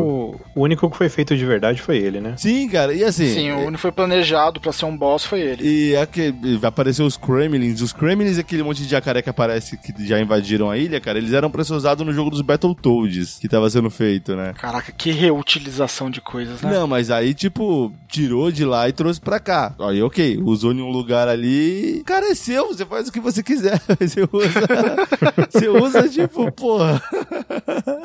o, 0.56 0.62
único 0.62 0.90
que 0.90 0.98
foi 0.98 1.10
feito 1.10 1.36
de 1.36 1.46
verdade 1.46 1.82
foi 1.82 1.98
ele, 1.98 2.20
né? 2.20 2.34
Sim, 2.38 2.68
cara, 2.70 2.94
e 2.94 3.04
assim. 3.04 3.34
Sim, 3.34 3.52
o 3.52 3.58
único 3.60 3.72
que 3.74 3.82
foi 3.82 3.92
planejado 3.92 4.60
pra 4.60 4.72
ser 4.72 4.86
um 4.86 4.96
boss 4.98 5.26
foi 5.26 5.42
ele. 5.42 5.64
E 5.68 5.96
aqui, 5.96 6.32
vai 6.60 6.70
aparecer 6.70 7.04
os 7.04 7.18
Kremlins. 7.18 7.82
Os 7.82 7.94
Kremlins 8.02 8.40
aquele 8.40 8.64
monte 8.64 8.82
de 8.82 8.90
jacaré 8.90 9.22
que 9.22 9.30
aparece 9.30 9.78
que 9.78 9.94
já 10.08 10.20
invadiram 10.20 10.72
a 10.72 10.76
ilha, 10.76 11.00
cara. 11.00 11.20
Eles 11.20 11.34
eram 11.34 11.52
pra 11.52 11.64
ser 11.64 11.74
usados 11.74 12.04
no 12.04 12.12
jogo 12.12 12.32
dos 12.32 12.42
Battletoads, 12.42 13.38
que 13.38 13.48
tava 13.48 13.70
sendo 13.70 13.92
feito, 13.92 14.36
né? 14.36 14.54
Caraca, 14.58 14.92
que 14.92 15.12
reutilização 15.12 16.10
de 16.10 16.20
coisas, 16.20 16.64
né? 16.64 16.72
Não, 16.72 16.88
mas 16.88 17.12
aí, 17.12 17.36
tipo, 17.36 17.94
tirou 18.08 18.52
de 18.52 18.66
lá 18.66 18.90
e 18.90 18.92
trouxe 18.92 19.22
pra 19.22 19.40
cá. 19.40 19.76
Aí, 19.80 20.02
ok, 20.02 20.40
usou 20.44 20.74
em 20.74 20.82
um 20.82 20.90
lugar 20.90 21.28
ali. 21.28 22.02
Cara, 22.04 22.32
é 22.32 22.34
seu, 22.34 22.70
você 22.70 22.84
faz 22.88 23.08
o 23.08 23.12
que 23.12 23.20
você 23.20 23.44
quiser. 23.44 23.80
Você 24.02 24.22
usa. 24.22 24.62
você 25.52 25.70
usa, 25.70 26.10
tipo, 26.10 26.52
porra. 26.54 27.02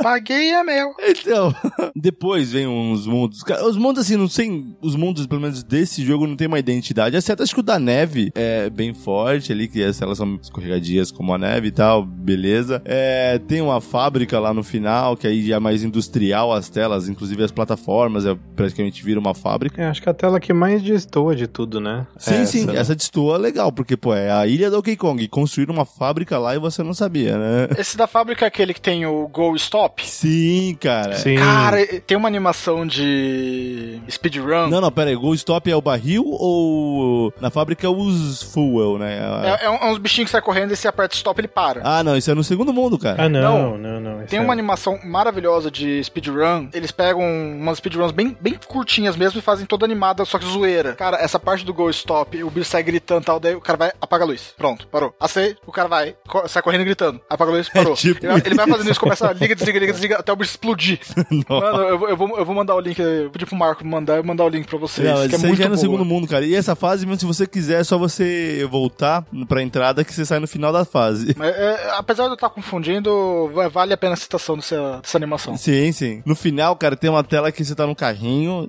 Paguei 0.02 0.50
é 0.50 0.62
meu. 0.62 0.94
Então, 1.00 1.54
depois 1.96 2.52
vem 2.52 2.66
uns 2.66 3.06
mundos. 3.06 3.42
Cara, 3.42 3.66
os 3.66 3.78
mundos, 3.78 4.04
assim, 4.04 4.16
não 4.16 4.28
sei. 4.28 4.66
Os 4.82 4.94
mundos, 4.94 5.26
pelo 5.26 5.40
menos 5.40 5.62
desse 5.62 6.04
jogo, 6.04 6.26
não 6.26 6.36
tem 6.36 6.48
uma 6.48 6.58
identidade. 6.58 7.16
Exceto 7.16 7.42
acho 7.42 7.54
que 7.54 7.60
o 7.60 7.62
da 7.62 7.78
neve 7.78 8.30
é 8.34 8.68
bem 8.68 8.92
forte 8.92 9.52
ali, 9.52 9.68
que 9.68 9.85
as- 9.86 10.00
elas 10.02 10.18
são 10.18 10.38
escorregadias 10.42 11.10
como 11.10 11.32
a 11.34 11.38
neve 11.38 11.68
e 11.68 11.70
tal, 11.70 12.04
beleza. 12.04 12.82
É, 12.84 13.38
tem 13.38 13.60
uma 13.60 13.80
fábrica 13.80 14.38
lá 14.38 14.52
no 14.52 14.62
final, 14.62 15.16
que 15.16 15.26
aí 15.26 15.46
já 15.46 15.56
é 15.56 15.58
mais 15.58 15.82
industrial 15.82 16.52
as 16.52 16.68
telas, 16.68 17.08
inclusive 17.08 17.42
as 17.42 17.50
plataformas, 17.52 18.26
é, 18.26 18.36
praticamente 18.54 19.02
vira 19.04 19.18
uma 19.20 19.34
fábrica. 19.34 19.80
É, 19.82 19.86
acho 19.88 20.02
que 20.02 20.08
a 20.08 20.14
tela 20.14 20.40
que 20.40 20.52
mais 20.52 20.82
destoa 20.82 21.34
de 21.36 21.46
tudo, 21.46 21.80
né? 21.80 22.06
Sim, 22.18 22.34
É 22.42 22.46
sim, 22.46 22.66
né? 22.66 22.76
essa 22.76 22.94
destoa 22.94 23.36
é 23.36 23.38
legal, 23.38 23.72
porque, 23.72 23.96
pô, 23.96 24.14
é 24.14 24.30
a 24.30 24.46
ilha 24.46 24.70
do 24.70 24.76
Donkey 24.76 24.96
Kong. 24.96 25.26
Construíram 25.28 25.74
uma 25.74 25.84
fábrica 25.84 26.38
lá 26.38 26.54
e 26.54 26.58
você 26.58 26.82
não 26.82 26.92
sabia, 26.94 27.36
né? 27.38 27.68
Esse 27.78 27.96
da 27.96 28.06
fábrica 28.06 28.44
é 28.44 28.48
aquele 28.48 28.74
que 28.74 28.80
tem 28.80 29.06
o 29.06 29.26
Go 29.28 29.54
Stop. 29.56 30.06
Sim, 30.06 30.76
cara. 30.80 31.16
Sim. 31.16 31.36
Cara, 31.36 31.78
tem 32.06 32.16
uma 32.16 32.28
animação 32.28 32.86
de 32.86 34.00
speedrun. 34.10 34.68
Não, 34.68 34.80
não, 34.80 34.90
pera 34.90 35.10
aí. 35.10 35.16
Go 35.16 35.34
Stop 35.34 35.70
é 35.70 35.76
o 35.76 35.80
barril 35.82 36.24
ou 36.26 37.32
na 37.40 37.50
fábrica 37.50 37.86
é 37.86 37.90
os 37.90 38.42
fuel, 38.42 38.98
né? 38.98 39.18
É, 39.60 39.64
é 39.66 39.70
um- 39.70 39.75
é 39.80 39.90
uns 39.90 39.98
bichinhos 39.98 40.28
que 40.28 40.32
sai 40.32 40.40
correndo 40.42 40.72
e 40.72 40.76
se 40.76 40.86
aperta 40.88 41.14
stop 41.14 41.40
ele 41.40 41.48
para. 41.48 41.80
Ah, 41.84 42.02
não, 42.02 42.16
isso 42.16 42.30
é 42.30 42.34
no 42.34 42.44
segundo 42.44 42.72
mundo, 42.72 42.98
cara. 42.98 43.24
Ah, 43.24 43.28
não, 43.28 43.76
não, 43.78 44.00
não. 44.00 44.18
esse 44.20 44.28
Tem 44.30 44.38
é- 44.38 44.42
uma 44.42 44.52
animação 44.52 44.98
maravilhosa 45.04 45.70
de 45.70 46.02
speedrun. 46.04 46.68
Eles 46.72 46.90
pegam 46.90 47.22
umas 47.22 47.78
speedruns 47.78 48.12
bem, 48.12 48.36
bem 48.40 48.58
curtinhas 48.66 49.16
mesmo 49.16 49.38
e 49.38 49.42
fazem 49.42 49.66
toda 49.66 49.84
animada, 49.84 50.24
só 50.24 50.38
que 50.38 50.44
zoeira. 50.46 50.94
Cara, 50.94 51.16
essa 51.18 51.38
parte 51.38 51.64
do 51.64 51.72
Go 51.74 51.88
Stop, 51.90 52.42
o 52.42 52.50
bicho 52.50 52.70
sai 52.70 52.82
gritando 52.82 53.22
e 53.22 53.24
tal, 53.24 53.40
daí 53.40 53.54
o 53.54 53.60
cara 53.60 53.76
vai, 53.78 53.92
apaga 54.00 54.24
a 54.24 54.26
luz. 54.26 54.54
Pronto, 54.56 54.86
parou. 54.88 55.14
Acei, 55.20 55.56
o 55.66 55.72
cara 55.72 55.88
vai, 55.88 56.14
sai 56.48 56.62
correndo 56.62 56.82
e 56.82 56.84
gritando. 56.84 57.20
Apaga 57.28 57.50
a 57.50 57.54
luz, 57.54 57.68
parou. 57.68 57.94
tipo 57.94 58.24
ele, 58.26 58.42
ele 58.46 58.54
vai 58.54 58.66
fazendo 58.68 58.90
isso, 58.90 59.00
começa 59.00 59.28
a 59.28 59.32
liga, 59.32 59.54
desliga, 59.54 59.78
liga, 59.78 59.92
desliga, 59.92 60.16
até 60.18 60.32
o 60.32 60.36
bicho 60.36 60.50
explodir. 60.50 61.00
Mano, 61.48 61.78
eu, 61.82 61.98
vou- 61.98 62.08
eu, 62.08 62.16
vou, 62.16 62.38
eu 62.38 62.44
vou 62.44 62.54
mandar 62.54 62.74
o 62.74 62.80
link, 62.80 62.98
eu 62.98 63.30
pedi 63.30 63.46
pro 63.46 63.56
Marco 63.56 63.84
mandar, 63.86 64.14
eu 64.14 64.22
vou 64.22 64.28
mandar 64.28 64.44
o 64.44 64.48
link 64.48 64.66
pra 64.66 64.78
vocês. 64.78 65.06
Não, 65.08 65.28
que 65.28 65.34
é 65.34 65.38
muito 65.38 65.56
já 65.56 65.64
é 65.64 65.68
no 65.68 65.74
boa. 65.74 65.80
segundo 65.80 66.04
mundo, 66.04 66.26
cara. 66.26 66.44
E 66.44 66.54
essa 66.54 66.74
fase, 66.74 67.06
mesmo 67.06 67.20
se 67.20 67.26
você 67.26 67.46
quiser, 67.46 67.80
é 67.80 67.84
só 67.84 67.98
você 67.98 68.66
voltar 68.70 69.24
pra 69.48 69.55
entrada 69.62 70.04
que 70.04 70.12
você 70.12 70.24
sai 70.24 70.38
no 70.38 70.46
final 70.48 70.72
da 70.72 70.84
fase. 70.84 71.34
Mas, 71.36 71.54
é, 71.54 71.90
apesar 71.96 72.24
de 72.24 72.30
eu 72.30 72.34
estar 72.34 72.48
confundindo, 72.50 73.50
va- 73.54 73.68
vale 73.68 73.92
a 73.92 73.96
pena 73.96 74.14
a 74.14 74.16
citação 74.16 74.56
dessa, 74.56 75.00
dessa 75.02 75.16
animação. 75.18 75.56
Sim, 75.56 75.90
sim. 75.92 76.22
No 76.24 76.34
final, 76.34 76.74
cara, 76.76 76.96
tem 76.96 77.10
uma 77.10 77.24
tela 77.24 77.50
que 77.52 77.64
você 77.64 77.74
tá 77.74 77.86
no 77.86 77.94
carrinho 77.94 78.68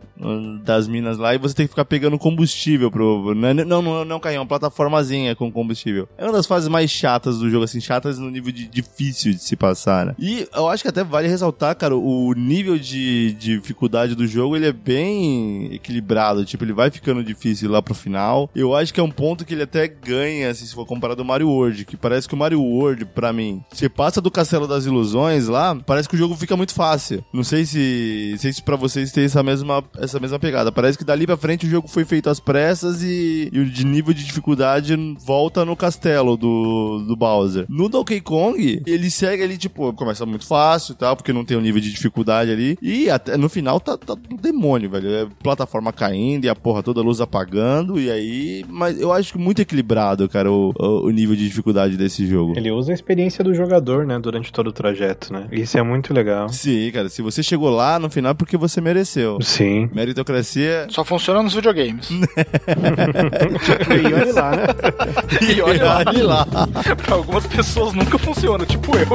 das 0.64 0.88
minas 0.88 1.18
lá 1.18 1.34
e 1.34 1.38
você 1.38 1.54
tem 1.56 1.66
que 1.66 1.72
ficar 1.72 1.86
pegando 1.86 2.18
combustível 2.18 2.90
pro. 2.92 3.34
Não, 3.36 3.48
é- 3.50 3.54
não, 3.54 3.82
não, 3.82 4.06
não 4.06 4.14
é 4.16 4.18
um 4.18 4.20
carrinho, 4.20 4.40
é 4.40 4.42
uma 4.42 4.48
plataformazinha 4.48 5.36
com 5.36 5.52
combustível. 5.52 6.08
É 6.18 6.24
uma 6.24 6.34
das 6.34 6.46
fases 6.46 6.68
mais 6.70 6.90
chatas 6.92 7.38
do 7.40 7.50
jogo, 7.50 7.64
assim, 7.66 7.80
chatas 7.82 8.18
no 8.20 8.30
nível 8.30 8.52
de 8.52 8.68
difícil 8.68 9.32
de 9.34 9.40
se 9.40 9.56
passar, 9.56 10.06
né? 10.06 10.16
E 10.20 10.48
eu 10.54 10.68
acho 10.68 10.84
que 10.84 10.90
até 10.90 11.04
vale 11.04 11.28
ressaltar, 11.28 11.76
cara, 11.76 11.96
o 11.96 12.34
nível 12.34 12.78
de 12.78 13.34
dificuldade 13.34 14.16
do 14.16 14.28
jogo, 14.28 14.56
ele 14.56 14.68
é 14.68 14.74
bem 14.74 15.74
equilibrado. 15.74 16.46
Tipo, 16.46 16.64
ele 16.64 16.74
vai 16.74 16.90
ficando 16.92 17.24
difícil 17.24 17.70
lá 17.72 17.82
pro 17.82 17.94
final. 17.94 18.50
Eu 18.56 18.76
acho 18.76 18.94
que 18.94 19.00
é 19.00 19.04
um 19.04 19.12
ponto 19.12 19.46
que 19.46 19.54
ele 19.54 19.64
até 19.64 19.88
ganha, 19.88 20.50
assim, 20.50 20.66
se 20.66 20.76
for 20.78 20.86
comparado 20.86 21.22
ao 21.22 21.28
Mario 21.28 21.50
World, 21.50 21.86
que 21.86 21.98
parece 21.98 22.28
que 22.28 22.36
o 22.36 22.38
Mario 22.38 22.62
World, 22.62 23.06
pra 23.06 23.34
mim, 23.34 23.64
você 23.72 23.90
passa 23.90 24.22
do 24.22 24.30
Castelo 24.30 24.68
das 24.68 24.86
Ilusões 24.86 25.48
lá, 25.48 25.76
parece 25.76 26.08
que 26.08 26.16
o 26.16 26.18
jogo 26.18 26.36
fica 26.36 26.56
muito 26.56 26.74
fácil. 26.74 27.24
Não 27.34 27.44
sei 27.44 27.66
se, 27.66 28.36
sei 28.38 28.54
se 28.54 28.62
pra 28.62 28.76
vocês 28.76 29.12
tem 29.12 29.26
essa 29.26 29.42
mesma, 29.42 29.84
essa 29.98 30.20
mesma 30.20 30.38
pegada. 30.38 30.72
Parece 30.72 30.98
que 30.98 31.04
dali 31.04 31.26
pra 31.26 31.36
frente 31.36 31.66
o 31.66 31.70
jogo 31.70 31.88
foi 31.88 32.06
feito 32.06 32.30
às 32.30 32.40
pressas 32.40 33.02
e, 33.02 33.50
e 33.52 33.60
o 33.60 33.66
de 33.66 33.86
nível 33.86 34.14
de 34.14 34.24
dificuldade 34.24 34.96
volta 35.26 35.66
no 35.66 35.76
castelo 35.76 36.38
do, 36.38 37.04
do 37.08 37.16
Bowser. 37.16 37.66
No 37.68 37.90
Donkey 37.90 38.22
Kong, 38.22 38.82
ele 38.86 39.10
segue 39.10 39.44
ali, 39.44 39.58
tipo, 39.58 39.92
começa 39.94 40.26
muito 40.26 40.46
fácil 40.46 40.94
e 40.94 40.96
tal, 40.96 41.16
porque 41.16 41.34
não 41.34 41.44
tem 41.44 41.58
o 41.58 41.62
nível 41.62 41.82
de 41.82 41.92
dificuldade 41.92 42.52
ali. 42.52 42.78
E 42.82 43.10
até 43.10 43.36
no 43.36 43.50
final 43.50 43.80
tá, 43.80 43.98
tá 43.98 44.16
um 44.32 44.36
demônio, 44.36 44.90
velho. 44.90 45.10
É 45.10 45.28
plataforma 45.42 45.92
caindo 45.92 46.46
e 46.46 46.50
a 46.50 46.56
porra 46.56 46.84
toda 46.84 47.02
a 47.02 47.04
luz 47.04 47.20
apagando. 47.20 48.00
E 48.00 48.12
aí. 48.12 48.66
Mas 48.70 49.00
eu 49.00 49.12
acho 49.12 49.34
que 49.34 49.40
muito 49.40 49.62
equilibrado, 49.62 50.28
cara, 50.30 50.52
o, 50.52 50.67
o, 50.76 51.06
o 51.06 51.10
nível 51.10 51.36
de 51.36 51.48
dificuldade 51.48 51.98
desse 51.98 52.26
jogo. 52.26 52.54
Ele 52.56 52.72
usa 52.72 52.92
a 52.92 52.96
experiência 52.96 53.44
do 53.44 53.54
jogador, 53.54 54.06
né, 54.06 54.18
durante 54.20 54.52
todo 54.52 54.68
o 54.68 54.72
trajeto, 54.72 55.34
né? 55.34 55.48
Isso 55.52 55.78
é 55.78 55.84
muito 55.84 56.14
legal. 56.14 56.48
Sim, 56.50 56.90
cara, 56.92 57.10
se 57.10 57.22
você 57.22 57.44
chegou 57.44 57.70
lá 57.70 58.00
no 58.00 58.10
final 58.10 58.32
é 58.32 58.36
porque 58.36 58.58
você 58.58 58.82
mereceu. 58.82 59.38
Sim. 59.42 59.90
Meritocracia. 59.94 60.88
Só 60.90 61.04
funciona 61.04 61.44
nos 61.44 61.54
videogames. 61.54 62.10
e 62.10 62.14
olha 64.14 64.34
lá, 64.34 64.52
né? 64.52 64.66
e 65.56 65.62
olha 65.62 65.86
lá, 65.86 66.04
Olha 66.08 66.26
lá. 66.26 66.46
pra 67.06 67.16
algumas 67.16 67.46
pessoas 67.48 67.94
nunca 67.94 68.18
funciona, 68.18 68.66
tipo 68.66 68.92
eu. 68.98 69.06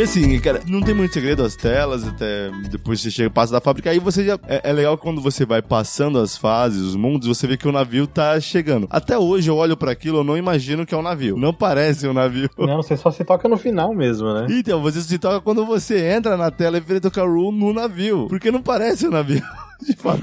E 0.00 0.02
assim, 0.02 0.40
cara, 0.40 0.62
não 0.66 0.80
tem 0.80 0.94
muito 0.94 1.12
segredo 1.12 1.44
as 1.44 1.54
telas, 1.54 2.08
até 2.08 2.50
depois 2.70 3.02
você 3.02 3.10
chega 3.10 3.28
passa 3.28 3.52
da 3.52 3.60
fábrica, 3.60 3.90
aí 3.90 3.98
você 3.98 4.24
já. 4.24 4.38
É, 4.48 4.70
é 4.70 4.72
legal 4.72 4.96
quando 4.96 5.20
você 5.20 5.44
vai 5.44 5.60
passando 5.60 6.18
as 6.18 6.38
fases, 6.38 6.80
os 6.80 6.96
mundos, 6.96 7.28
você 7.28 7.46
vê 7.46 7.54
que 7.54 7.68
o 7.68 7.72
navio 7.72 8.06
tá 8.06 8.40
chegando. 8.40 8.86
Até 8.88 9.18
hoje 9.18 9.50
eu 9.50 9.56
olho 9.58 9.76
pra 9.76 9.92
aquilo, 9.92 10.20
eu 10.20 10.24
não 10.24 10.38
imagino 10.38 10.86
que 10.86 10.94
é 10.94 10.96
um 10.96 11.02
navio. 11.02 11.36
Não 11.36 11.52
parece 11.52 12.08
um 12.08 12.14
navio. 12.14 12.48
Não, 12.56 12.78
você 12.78 12.96
só 12.96 13.10
se 13.10 13.22
toca 13.26 13.46
no 13.46 13.58
final 13.58 13.94
mesmo, 13.94 14.32
né? 14.32 14.46
Então, 14.48 14.80
você 14.80 15.02
se 15.02 15.18
toca 15.18 15.42
quando 15.42 15.66
você 15.66 16.12
entra 16.12 16.34
na 16.34 16.50
tela 16.50 16.78
e 16.78 16.80
vê 16.80 16.98
tocar 16.98 17.28
Rule 17.28 17.58
no 17.58 17.74
navio. 17.74 18.26
Porque 18.26 18.50
não 18.50 18.62
parece 18.62 19.06
um 19.06 19.10
navio. 19.10 19.42
De 19.86 19.96
fato. 19.96 20.22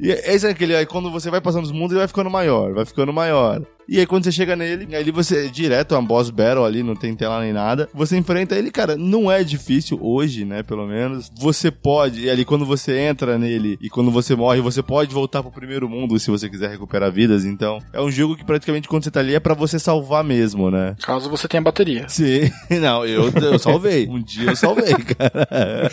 e 0.00 0.10
esse 0.10 0.46
é 0.46 0.50
aquele, 0.50 0.74
aí 0.74 0.86
quando 0.86 1.10
você 1.10 1.30
vai 1.30 1.40
passando 1.40 1.64
os 1.64 1.72
mundos, 1.72 1.92
ele 1.92 2.00
vai 2.00 2.08
ficando 2.08 2.30
maior, 2.30 2.72
vai 2.72 2.84
ficando 2.84 3.12
maior. 3.12 3.62
E 3.88 3.98
aí 3.98 4.06
quando 4.06 4.24
você 4.24 4.32
chega 4.32 4.54
nele, 4.54 4.94
aí 4.94 5.10
você 5.10 5.48
direto 5.48 5.94
é 5.94 5.98
um 5.98 6.04
boss 6.04 6.30
battle 6.30 6.64
ali, 6.64 6.82
não 6.82 6.94
tem 6.94 7.14
tela 7.14 7.40
nem 7.40 7.52
nada. 7.52 7.88
Você 7.92 8.16
enfrenta 8.16 8.54
ele, 8.54 8.70
cara, 8.70 8.96
não 8.96 9.30
é 9.30 9.42
difícil 9.42 9.98
hoje, 10.00 10.44
né, 10.44 10.62
pelo 10.62 10.86
menos. 10.86 11.30
Você 11.38 11.70
pode, 11.70 12.22
e 12.22 12.30
ali 12.30 12.44
quando 12.44 12.64
você 12.64 12.96
entra 12.98 13.36
nele 13.36 13.78
e 13.80 13.90
quando 13.90 14.10
você 14.10 14.34
morre, 14.34 14.60
você 14.60 14.82
pode 14.82 15.12
voltar 15.12 15.42
pro 15.42 15.50
primeiro 15.50 15.88
mundo 15.88 16.18
se 16.18 16.30
você 16.30 16.48
quiser 16.48 16.70
recuperar 16.70 17.10
vidas. 17.10 17.44
Então, 17.44 17.80
é 17.92 18.00
um 18.00 18.10
jogo 18.10 18.36
que 18.36 18.44
praticamente 18.44 18.88
quando 18.88 19.04
você 19.04 19.10
tá 19.10 19.20
ali 19.20 19.34
é 19.34 19.40
pra 19.40 19.54
você 19.54 19.78
salvar 19.78 20.22
mesmo, 20.22 20.70
né? 20.70 20.94
Caso 21.02 21.28
você 21.28 21.48
tenha 21.48 21.62
bateria. 21.62 22.08
Sim, 22.08 22.50
não, 22.80 23.04
eu, 23.04 23.30
eu 23.30 23.58
salvei. 23.58 24.06
Um 24.08 24.22
dia 24.22 24.50
eu 24.50 24.56
salvei, 24.56 24.94
cara. 25.18 25.90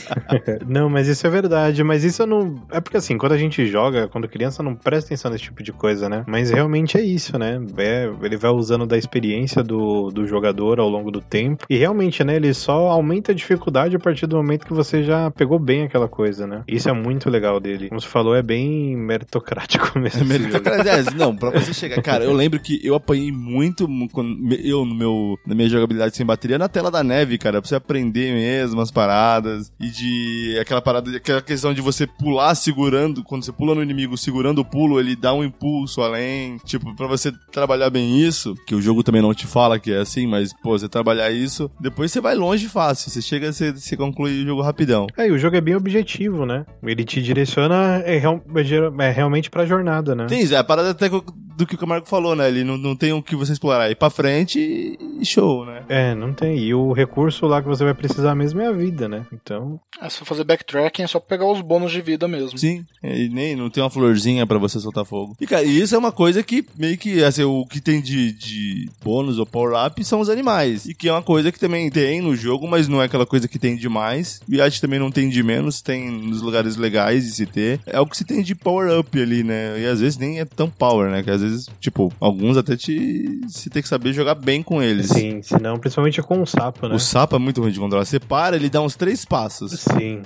Não, 0.67 0.89
mas 0.89 1.07
isso 1.07 1.25
é 1.25 1.29
verdade. 1.29 1.83
Mas 1.83 2.03
isso 2.03 2.21
eu 2.21 2.27
não. 2.27 2.61
É 2.79 2.81
porque 2.81 2.95
assim, 2.95 3.17
quando 3.17 3.33
a 3.33 3.37
gente 3.37 3.65
joga, 3.65 4.07
quando 4.07 4.29
criança, 4.29 4.63
não 4.63 4.73
presta 4.73 5.09
atenção 5.09 5.29
nesse 5.29 5.43
tipo 5.43 5.61
de 5.61 5.73
coisa, 5.73 6.07
né? 6.07 6.23
Mas 6.25 6.49
realmente 6.49 6.97
é 6.97 7.01
isso, 7.01 7.37
né? 7.37 7.59
é, 7.77 8.09
ele 8.23 8.37
vai 8.37 8.51
usando 8.51 8.85
da 8.85 8.97
experiência 8.97 9.61
do, 9.61 10.09
do 10.11 10.25
jogador 10.25 10.79
ao 10.79 10.87
longo 10.87 11.11
do 11.11 11.19
tempo. 11.19 11.65
E 11.69 11.77
realmente, 11.77 12.23
né, 12.23 12.37
ele 12.37 12.53
só 12.53 12.87
aumenta 12.87 13.33
a 13.33 13.35
dificuldade 13.35 13.97
a 13.97 13.99
partir 13.99 14.27
do 14.27 14.37
momento 14.37 14.65
que 14.65 14.73
você 14.73 15.03
já 15.03 15.29
pegou 15.29 15.59
bem 15.59 15.83
aquela 15.83 16.07
coisa, 16.07 16.47
né? 16.47 16.61
Isso 16.67 16.89
é 16.89 16.93
muito 16.93 17.29
legal 17.29 17.59
dele. 17.59 17.89
Como 17.89 17.99
você 17.99 18.07
falou, 18.07 18.33
é 18.33 18.41
bem 18.41 18.95
meritocrático 18.95 19.91
mesmo. 19.99 20.21
É 20.21 20.23
meritocracia. 20.23 20.91
É, 20.91 21.03
não, 21.15 21.35
pra 21.35 21.49
você 21.49 21.73
chegar. 21.73 22.01
Cara, 22.01 22.23
eu 22.23 22.33
lembro 22.33 22.61
que 22.61 22.79
eu 22.81 22.95
apanhei 22.95 23.31
muito 23.31 23.89
eu 24.63 24.85
no 24.85 24.95
meu, 24.95 25.37
na 25.45 25.53
minha 25.53 25.67
jogabilidade 25.67 26.15
sem 26.15 26.25
bateria 26.25 26.57
na 26.57 26.69
tela 26.69 26.89
da 26.89 27.03
neve, 27.03 27.37
cara, 27.37 27.61
pra 27.61 27.67
você 27.67 27.75
aprender 27.75 28.33
mesmo 28.33 28.79
as 28.79 28.89
paradas. 28.89 29.69
E 29.77 29.89
de 29.89 30.57
aquela 30.61 30.81
parada, 30.81 31.17
aquela 31.17 31.41
questão 31.41 31.73
de 31.73 31.81
você 31.81 32.07
pular 32.07 32.55
segurando, 32.69 33.23
quando 33.23 33.43
você 33.43 33.51
pula 33.51 33.73
no 33.73 33.81
inimigo 33.81 34.15
segurando 34.15 34.59
o 34.59 34.65
pulo, 34.65 34.99
ele 34.99 35.15
dá 35.15 35.33
um 35.33 35.43
impulso 35.43 36.01
além. 36.01 36.57
Tipo, 36.65 36.95
pra 36.95 37.07
você 37.07 37.31
trabalhar 37.51 37.89
bem 37.89 38.19
isso, 38.21 38.55
que 38.67 38.75
o 38.75 38.81
jogo 38.81 39.01
também 39.03 39.21
não 39.21 39.33
te 39.33 39.47
fala 39.47 39.79
que 39.79 39.91
é 39.91 39.97
assim, 39.97 40.27
mas, 40.27 40.53
pô, 40.61 40.77
você 40.77 40.87
trabalhar 40.87 41.31
isso, 41.31 41.69
depois 41.79 42.11
você 42.11 42.21
vai 42.21 42.35
longe 42.35 42.67
fácil. 42.69 43.09
Você 43.09 43.21
chega, 43.21 43.51
você, 43.51 43.71
você 43.71 43.97
conclui 43.97 44.43
o 44.43 44.45
jogo 44.45 44.61
rapidão. 44.61 45.07
É, 45.17 45.27
e 45.27 45.31
o 45.31 45.37
jogo 45.39 45.55
é 45.55 45.61
bem 45.61 45.75
objetivo, 45.75 46.45
né? 46.45 46.63
Ele 46.83 47.03
te 47.03 47.21
direciona 47.21 48.01
é, 48.05 48.17
real- 48.17 48.41
é 48.55 49.09
é 49.09 49.11
realmente 49.11 49.49
pra 49.49 49.65
jornada, 49.65 50.13
né? 50.13 50.25
Tem, 50.27 50.43
é 50.53 50.55
a 50.57 50.63
parada 50.63 50.91
até 50.91 51.09
do 51.09 51.65
que 51.65 51.75
o 51.75 51.77
Camargo 51.77 52.07
falou, 52.07 52.35
né? 52.35 52.47
Ele 52.47 52.63
não, 52.63 52.77
não 52.77 52.95
tem 52.95 53.11
o 53.11 53.21
que 53.23 53.35
você 53.35 53.51
explorar. 53.53 53.89
Ir 53.89 53.95
pra 53.95 54.09
frente 54.09 54.59
e 55.19 55.25
show, 55.25 55.65
né? 55.65 55.83
É, 55.89 56.13
não 56.15 56.31
tem. 56.33 56.57
E 56.59 56.73
o 56.73 56.93
recurso 56.93 57.45
lá 57.47 57.61
que 57.61 57.67
você 57.67 57.83
vai 57.83 57.93
precisar 57.93 58.35
mesmo 58.35 58.61
é 58.61 58.67
a 58.67 58.71
vida, 58.71 59.07
né? 59.09 59.25
Então, 59.33 59.79
É, 60.01 60.07
se 60.09 60.19
for 60.19 60.25
fazer 60.25 60.43
backtracking 60.43 61.01
é 61.03 61.07
só 61.07 61.19
pegar 61.19 61.45
os 61.51 61.61
bônus 61.61 61.91
de 61.91 62.01
vida 62.01 62.27
mesmo. 62.27 62.57
Sim, 62.59 62.85
e 63.03 63.29
nem 63.29 63.55
não 63.55 63.69
tem 63.69 63.81
uma 63.81 63.89
florzinha 63.89 64.45
pra 64.45 64.57
você 64.57 64.79
soltar 64.79 65.05
fogo. 65.05 65.35
E, 65.39 65.47
cara, 65.47 65.63
isso 65.63 65.95
é 65.95 65.97
uma 65.97 66.11
coisa 66.11 66.43
que 66.43 66.65
meio 66.77 66.97
que, 66.97 67.23
assim, 67.23 67.43
o 67.43 67.65
que 67.65 67.79
tem 67.79 68.01
de, 68.01 68.31
de 68.33 68.89
bônus 69.03 69.39
ou 69.39 69.45
power-up 69.45 70.03
são 70.03 70.19
os 70.19 70.29
animais. 70.29 70.85
E 70.85 70.93
que 70.93 71.07
é 71.07 71.11
uma 71.11 71.21
coisa 71.21 71.51
que 71.51 71.59
também 71.59 71.89
tem 71.89 72.21
no 72.21 72.35
jogo, 72.35 72.67
mas 72.67 72.87
não 72.87 73.01
é 73.01 73.05
aquela 73.05 73.25
coisa 73.25 73.47
que 73.47 73.57
tem 73.57 73.75
demais. 73.75 74.41
E 74.47 74.61
acho 74.61 74.75
que 74.75 74.81
também 74.81 74.99
não 74.99 75.11
tem 75.11 75.29
de 75.29 75.41
menos, 75.41 75.81
tem 75.81 76.11
nos 76.11 76.41
lugares 76.41 76.75
legais 76.75 77.23
de 77.23 77.31
se 77.31 77.45
ter. 77.45 77.79
É 77.85 77.99
o 77.99 78.05
que 78.05 78.17
se 78.17 78.25
tem 78.25 78.41
de 78.41 78.53
power-up 78.53 79.21
ali, 79.21 79.43
né? 79.43 79.79
E 79.79 79.85
às 79.85 80.01
vezes 80.01 80.17
nem 80.17 80.39
é 80.39 80.45
tão 80.45 80.69
power, 80.69 81.09
né? 81.09 81.23
Que 81.23 81.31
às 81.31 81.41
vezes, 81.41 81.67
tipo, 81.79 82.11
alguns 82.19 82.57
até 82.57 82.75
te. 82.75 83.41
se 83.47 83.69
tem 83.69 83.81
que 83.81 83.87
saber 83.87 84.11
jogar 84.11 84.35
bem 84.35 84.61
com 84.61 84.81
eles. 84.81 85.07
sim, 85.07 85.41
senão, 85.41 85.79
principalmente 85.79 86.21
com 86.21 86.41
o 86.41 86.45
sapo, 86.45 86.87
né? 86.87 86.95
O 86.95 86.99
sapo 86.99 87.35
é 87.35 87.39
muito 87.39 87.61
ruim 87.61 87.71
de 87.71 87.79
controlar. 87.79 88.05
Você 88.05 88.19
para, 88.19 88.57
ele 88.57 88.69
dá 88.69 88.81
uns 88.81 88.95
três 88.95 89.23
passos. 89.23 89.71
Sim, 89.71 90.21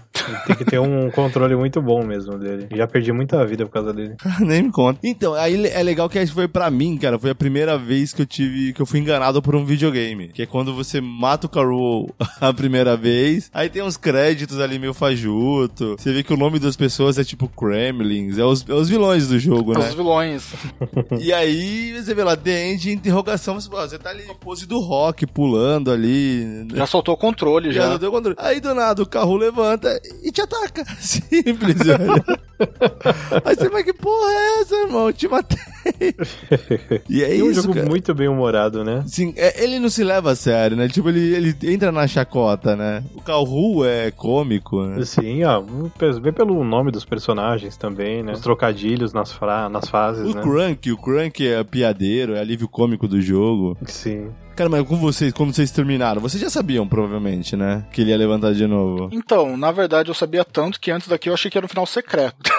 tem 0.47 0.55
que 0.55 0.65
ter 0.65 0.79
um 0.79 1.11
controle 1.11 1.55
muito 1.55 1.81
bom 1.81 2.03
mesmo 2.03 2.22
dele. 2.32 2.67
Já 2.76 2.88
perdi 2.88 3.11
muita 3.11 3.45
vida 3.45 3.65
por 3.65 3.71
causa 3.71 3.93
dele. 3.93 4.15
Nem 4.39 4.63
me 4.63 4.71
conta. 4.71 4.99
Então, 5.03 5.34
aí 5.34 5.67
é 5.67 5.84
legal 5.84 6.09
que 6.09 6.17
acho 6.19 6.32
que 6.32 6.36
foi 6.36 6.47
pra 6.47 6.69
mim, 6.71 6.97
cara, 6.97 7.19
foi 7.19 7.32
a 7.32 7.36
primeira 7.36 7.78
vez 7.78 8.13
que 8.13 8.21
eu 8.21 8.26
tive, 8.26 8.74
que 8.74 8.82
eu 8.82 8.86
fui 8.86 8.99
enganado 8.99 9.41
por 9.41 9.55
um 9.55 9.65
videogame. 9.65 10.30
Que 10.30 10.43
é 10.43 10.45
quando 10.45 10.74
você 10.74 10.99
mata 11.01 11.47
o 11.47 11.49
Carol 11.49 12.09
a 12.41 12.53
primeira 12.53 12.95
vez, 12.97 13.49
aí 13.53 13.69
tem 13.69 13.84
uns 13.84 13.97
créditos 13.97 14.59
ali 14.59 14.80
meio 14.80 14.93
fajuto, 14.93 15.95
você 15.97 16.11
vê 16.13 16.24
que 16.24 16.34
o 16.34 16.38
nome 16.38 16.59
das 16.59 16.76
pessoas 16.76 17.17
é 17.17 17.24
tipo 17.24 17.47
Kremlins, 17.47 18.38
é 18.38 18.43
os, 18.43 18.65
é 18.67 18.74
os 18.74 18.89
vilões 18.89 19.28
do 19.28 19.39
jogo, 19.39 19.74
né? 19.78 19.88
Os 19.89 19.93
vilões. 19.93 20.53
E 21.19 21.32
aí 21.32 21.93
você 21.93 22.13
vê 22.13 22.24
lá, 22.24 22.36
The 22.36 22.71
End, 22.71 22.91
interrogação, 22.91 23.55
você, 23.59 23.69
fala, 23.69 23.88
você 23.88 23.97
tá 23.97 24.09
ali 24.09 24.26
na 24.26 24.34
pose 24.34 24.65
do 24.65 24.80
rock, 24.80 25.26
pulando 25.26 25.91
ali... 25.91 26.67
Já 26.74 26.86
soltou 26.86 27.13
o 27.13 27.17
controle, 27.17 27.71
Já 27.71 27.84
já. 27.84 27.89
não 27.89 27.97
deu 27.99 28.11
controle. 28.11 28.36
Aí 28.39 28.59
do 28.59 28.74
nada 28.74 29.01
o 29.01 29.05
carro 29.05 29.36
levanta 29.38 29.99
e 30.24 30.32
te 30.32 30.41
ataca. 30.41 30.84
Simples, 30.99 31.78
velho. 31.78 32.12
Aí 33.43 33.55
você 33.55 33.70
vai, 33.70 33.84
que 33.84 33.93
porra 33.93 34.32
é 34.32 34.61
essa, 34.61 34.76
irmão? 34.76 35.07
Eu 35.07 35.14
te 35.14 35.28
matei. 35.28 35.59
E 37.09 37.24
é 37.24 37.36
E 37.36 37.43
um 37.43 37.51
isso, 37.51 37.61
jogo 37.64 37.74
cara. 37.74 37.89
muito 37.89 38.14
bem 38.14 38.28
humorado, 38.28 38.84
né? 38.84 39.03
Sim, 39.05 39.34
é, 39.36 39.64
ele 39.64 39.80
não 39.80 39.89
se 39.89 40.03
leva 40.03 40.32
a 40.32 40.36
sério, 40.36 40.78
né? 40.78 40.88
Tipo, 40.88 41.09
ele, 41.09 41.36
ele 41.36 41.55
entra 41.74 41.91
na 41.91 42.07
chacota, 42.07 42.76
né? 42.76 43.03
O 43.16 43.22
Calru 43.22 43.84
é 43.86 44.11
cômico, 44.11 44.84
né? 44.84 45.03
Sim, 45.03 45.43
ó, 45.43 45.61
vê 46.22 46.32
pelo 46.32 46.64
nome 46.64 46.91
dos 46.91 47.03
personagens 47.05 47.76
também, 47.76 48.24
né? 48.24 48.34
Os 48.34 48.41
trocadilhos 48.41 49.14
nas, 49.14 49.32
fra 49.32 49.68
nas 49.68 49.89
fases, 49.89 50.30
O 50.32 50.36
né? 50.36 50.41
Crunk, 50.41 50.91
o 50.91 50.97
Crunk 50.97 51.45
é 51.45 51.64
piadeiro, 51.64 52.36
é 52.36 52.39
alívio 52.39 52.68
cômico 52.68 53.07
do 53.07 53.22
jogo. 53.22 53.78
Sim. 53.86 54.30
Cara, 54.55 54.69
mas 54.69 54.87
com 54.87 54.97
vocês, 54.97 55.33
como 55.33 55.51
vocês 55.51 55.71
terminaram? 55.71 56.21
Vocês 56.21 56.39
já 56.39 56.47
sabiam, 56.49 56.87
provavelmente, 56.87 57.55
né? 57.55 57.83
Que 57.91 58.01
ele 58.01 58.11
ia 58.11 58.17
levantar 58.17 58.53
de 58.53 58.67
novo. 58.67 59.09
Então, 59.11 59.57
na 59.57 59.71
verdade, 59.71 60.09
eu 60.09 60.13
sabia 60.13 60.45
tanto 60.45 60.79
que 60.79 60.91
antes 60.91 61.07
daqui 61.07 61.27
eu 61.27 61.33
achei 61.33 61.49
que 61.49 61.57
era 61.57 61.65
um 61.65 61.69
final 61.69 61.87
secreto. 61.87 62.35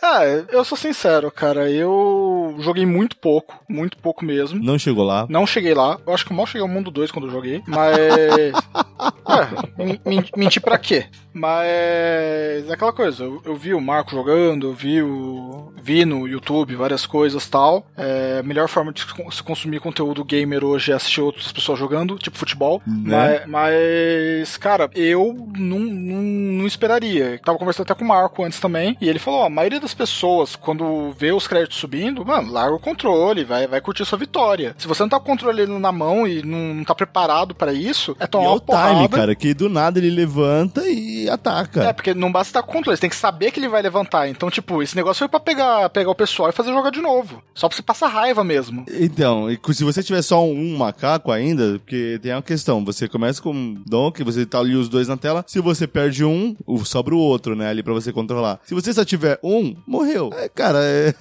ah, 0.00 0.24
eu 0.50 0.64
sou 0.64 0.78
sincero, 0.78 1.32
cara. 1.32 1.68
Eu 1.68 2.54
joguei 2.60 2.86
muito 2.86 3.16
pouco, 3.16 3.58
muito 3.68 3.96
pouco 3.98 4.24
mesmo. 4.24 4.62
Não 4.62 4.78
chegou 4.78 5.04
lá. 5.04 5.26
Não 5.28 5.44
cheguei 5.44 5.74
lá. 5.74 5.98
Eu 6.06 6.14
acho 6.14 6.24
que 6.24 6.32
eu 6.32 6.36
mal 6.36 6.46
cheguei 6.46 6.62
ao 6.62 6.68
mundo 6.68 6.92
2 6.92 7.10
quando 7.10 7.26
eu 7.26 7.32
joguei. 7.32 7.60
Mas. 7.66 7.96
é, 9.28 9.84
men- 9.84 10.00
men- 10.06 10.30
menti 10.36 10.60
pra 10.60 10.78
quê? 10.78 11.06
Mas. 11.32 11.66
É 11.66 12.72
aquela 12.72 12.92
coisa. 12.92 13.24
Eu, 13.24 13.42
eu 13.44 13.56
vi 13.56 13.74
o 13.74 13.80
Marco 13.80 14.12
jogando, 14.12 14.68
eu 14.68 14.72
vi 14.74 15.02
o. 15.02 15.72
Vi 15.82 16.04
no 16.04 16.28
YouTube 16.28 16.76
várias 16.76 17.04
coisas 17.04 17.48
tal. 17.48 17.84
É, 17.96 18.11
a 18.40 18.42
melhor 18.42 18.68
forma 18.68 18.92
de 18.92 19.00
se 19.00 19.06
con- 19.14 19.30
se 19.30 19.42
consumir 19.42 19.80
conteúdo 19.80 20.24
gamer 20.24 20.64
hoje 20.64 20.92
é 20.92 20.94
assistir 20.94 21.20
outras 21.20 21.50
pessoas 21.52 21.78
jogando, 21.78 22.16
tipo 22.18 22.36
futebol. 22.38 22.80
Né? 22.86 23.42
Mas, 23.46 23.48
mas, 23.48 24.56
cara, 24.56 24.90
eu 24.94 25.34
não, 25.56 25.78
não, 25.78 26.22
não 26.22 26.66
esperaria. 26.66 27.40
Tava 27.44 27.58
conversando 27.58 27.84
até 27.84 27.94
com 27.94 28.04
o 28.04 28.08
Marco 28.08 28.42
antes 28.44 28.60
também. 28.60 28.96
E 29.00 29.08
ele 29.08 29.18
falou: 29.18 29.40
ó, 29.40 29.46
a 29.46 29.50
maioria 29.50 29.80
das 29.80 29.94
pessoas, 29.94 30.56
quando 30.56 31.12
vê 31.18 31.32
os 31.32 31.46
créditos 31.46 31.78
subindo, 31.78 32.24
mano, 32.24 32.50
larga 32.52 32.74
o 32.76 32.80
controle, 32.80 33.44
vai, 33.44 33.66
vai 33.66 33.80
curtir 33.80 34.04
sua 34.04 34.18
vitória. 34.18 34.74
Se 34.78 34.86
você 34.88 35.02
não 35.02 35.08
tá 35.10 35.18
com 35.18 35.24
o 35.24 35.32
controle 35.32 35.66
na 35.66 35.92
mão 35.92 36.26
e 36.26 36.42
não, 36.42 36.74
não 36.74 36.84
tá 36.84 36.94
preparado 36.94 37.54
pra 37.54 37.72
isso, 37.72 38.16
é 38.20 38.24
E 38.24 38.28
tomar 38.28 38.44
é 38.44 38.48
uma 38.48 38.56
o 38.56 38.60
time, 38.60 38.66
porrada. 38.66 39.08
cara, 39.16 39.34
que 39.34 39.54
do 39.54 39.68
nada 39.68 39.98
ele 39.98 40.10
levanta 40.10 40.82
e 40.86 41.11
ataca. 41.28 41.84
É, 41.84 41.92
porque 41.92 42.14
não 42.14 42.30
basta 42.32 42.50
estar 42.50 42.62
com 42.62 42.70
o 42.70 42.72
controle, 42.74 42.96
você 42.96 43.00
tem 43.02 43.10
que 43.10 43.16
saber 43.16 43.50
que 43.50 43.58
ele 43.60 43.68
vai 43.68 43.82
levantar. 43.82 44.28
Então, 44.28 44.50
tipo, 44.50 44.82
esse 44.82 44.96
negócio 44.96 45.18
foi 45.20 45.28
pra 45.28 45.40
pegar, 45.40 45.88
pegar 45.90 46.10
o 46.10 46.14
pessoal 46.14 46.48
e 46.48 46.52
fazer 46.52 46.72
jogar 46.72 46.90
de 46.90 47.00
novo. 47.00 47.42
Só 47.54 47.68
pra 47.68 47.76
você 47.76 47.82
passar 47.82 48.08
raiva 48.08 48.42
mesmo. 48.44 48.84
Então, 48.90 49.50
e 49.50 49.58
se 49.74 49.84
você 49.84 50.02
tiver 50.02 50.22
só 50.22 50.44
um 50.44 50.76
macaco 50.76 51.30
ainda, 51.30 51.78
porque 51.78 52.18
tem 52.22 52.32
uma 52.32 52.42
questão, 52.42 52.84
você 52.84 53.08
começa 53.08 53.40
com 53.42 53.52
um 53.52 53.82
Donkey, 53.86 54.24
você 54.24 54.44
tá 54.46 54.58
ali 54.58 54.74
os 54.74 54.88
dois 54.88 55.08
na 55.08 55.16
tela, 55.16 55.44
se 55.46 55.60
você 55.60 55.86
perde 55.86 56.24
um, 56.24 56.56
o- 56.66 56.84
sobra 56.84 57.14
o 57.14 57.18
outro, 57.18 57.54
né, 57.54 57.68
ali 57.68 57.82
pra 57.82 57.92
você 57.92 58.12
controlar. 58.12 58.60
Se 58.64 58.74
você 58.74 58.92
só 58.92 59.04
tiver 59.04 59.38
um, 59.42 59.74
morreu. 59.86 60.30
É, 60.34 60.48
cara, 60.48 60.78
é, 60.82 61.14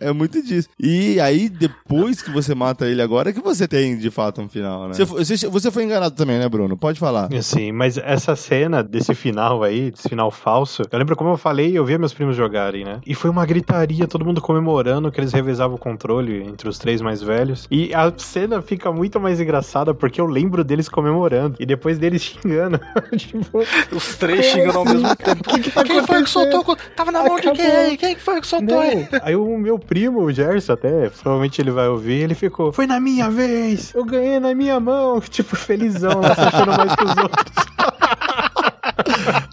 é 0.00 0.12
muito 0.12 0.42
disso. 0.42 0.68
E 0.78 1.18
aí, 1.20 1.48
depois 1.48 2.22
que 2.22 2.30
você 2.30 2.54
mata 2.54 2.86
ele 2.86 3.02
agora, 3.02 3.30
é 3.30 3.32
que 3.32 3.40
você 3.40 3.66
tem, 3.68 3.96
de 3.98 4.10
fato, 4.10 4.40
um 4.40 4.48
final, 4.48 4.88
né? 4.88 4.94
Você, 4.94 5.06
foi- 5.06 5.24
você- 5.24 5.48
você 5.48 5.70
foi 5.70 5.84
enganado 5.84 6.14
também, 6.14 6.38
né, 6.38 6.48
Bruno? 6.48 6.76
Pode 6.76 6.98
falar. 6.98 7.28
Sim, 7.42 7.72
mas 7.72 7.96
essa 7.98 8.34
cena 8.36 8.82
desse 8.82 9.14
final 9.14 9.41
aí, 9.62 9.90
desse 9.90 10.08
final 10.08 10.30
falso, 10.30 10.82
eu 10.90 10.98
lembro 10.98 11.16
como 11.16 11.30
eu 11.30 11.36
falei, 11.36 11.76
eu 11.76 11.84
via 11.84 11.98
meus 11.98 12.12
primos 12.14 12.36
jogarem, 12.36 12.84
né? 12.84 13.00
E 13.06 13.14
foi 13.14 13.30
uma 13.30 13.44
gritaria, 13.44 14.06
todo 14.06 14.24
mundo 14.24 14.40
comemorando 14.40 15.10
que 15.10 15.20
eles 15.20 15.32
revezavam 15.32 15.76
o 15.76 15.78
controle 15.78 16.42
entre 16.44 16.68
os 16.68 16.78
três 16.78 17.00
mais 17.00 17.22
velhos. 17.22 17.66
E 17.70 17.92
a 17.94 18.12
cena 18.16 18.62
fica 18.62 18.92
muito 18.92 19.18
mais 19.20 19.40
engraçada 19.40 19.92
porque 19.94 20.20
eu 20.20 20.26
lembro 20.26 20.62
deles 20.62 20.88
comemorando 20.88 21.56
e 21.58 21.66
depois 21.66 21.98
deles 21.98 22.22
xingando. 22.42 22.78
tipo, 23.16 23.60
Os 23.90 24.16
três 24.16 24.46
xingando 24.46 24.78
ao 24.78 24.84
mesmo 24.84 25.16
tempo. 25.16 25.42
que 25.44 25.60
que 25.60 25.70
tá 25.70 25.82
Quem 25.84 26.06
foi 26.06 26.22
que 26.22 26.30
soltou? 26.30 26.76
Tava 26.96 27.10
na 27.10 27.24
mão 27.24 27.36
de 27.40 27.48
Acabou. 27.48 27.56
quem? 27.56 27.96
Quem 27.96 28.14
que 28.14 28.20
foi 28.22 28.40
que 28.40 28.46
soltou 28.46 28.78
aí? 28.80 29.08
O 29.36 29.58
meu 29.58 29.78
primo, 29.78 30.20
o 30.22 30.32
Gerson, 30.32 30.72
até, 30.74 31.08
provavelmente 31.10 31.60
ele 31.60 31.70
vai 31.70 31.88
ouvir, 31.88 32.22
ele 32.22 32.34
ficou, 32.34 32.72
foi 32.72 32.86
na 32.86 33.00
minha 33.00 33.28
vez, 33.30 33.92
eu 33.94 34.04
ganhei 34.04 34.38
na 34.38 34.54
minha 34.54 34.78
mão, 34.78 35.20
tipo, 35.28 35.56
felizão 35.56 36.22
se 36.22 36.40
achando 36.40 36.76
mais 36.76 36.94
que 36.94 37.04
os 37.04 37.16
outros. 37.16 37.52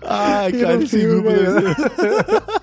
Ai, 0.05 0.49
E 0.49 0.61
cara, 0.61 0.75
no 0.77 0.83
esse 0.83 0.97
filme, 0.99 1.21
grupo 1.21 2.58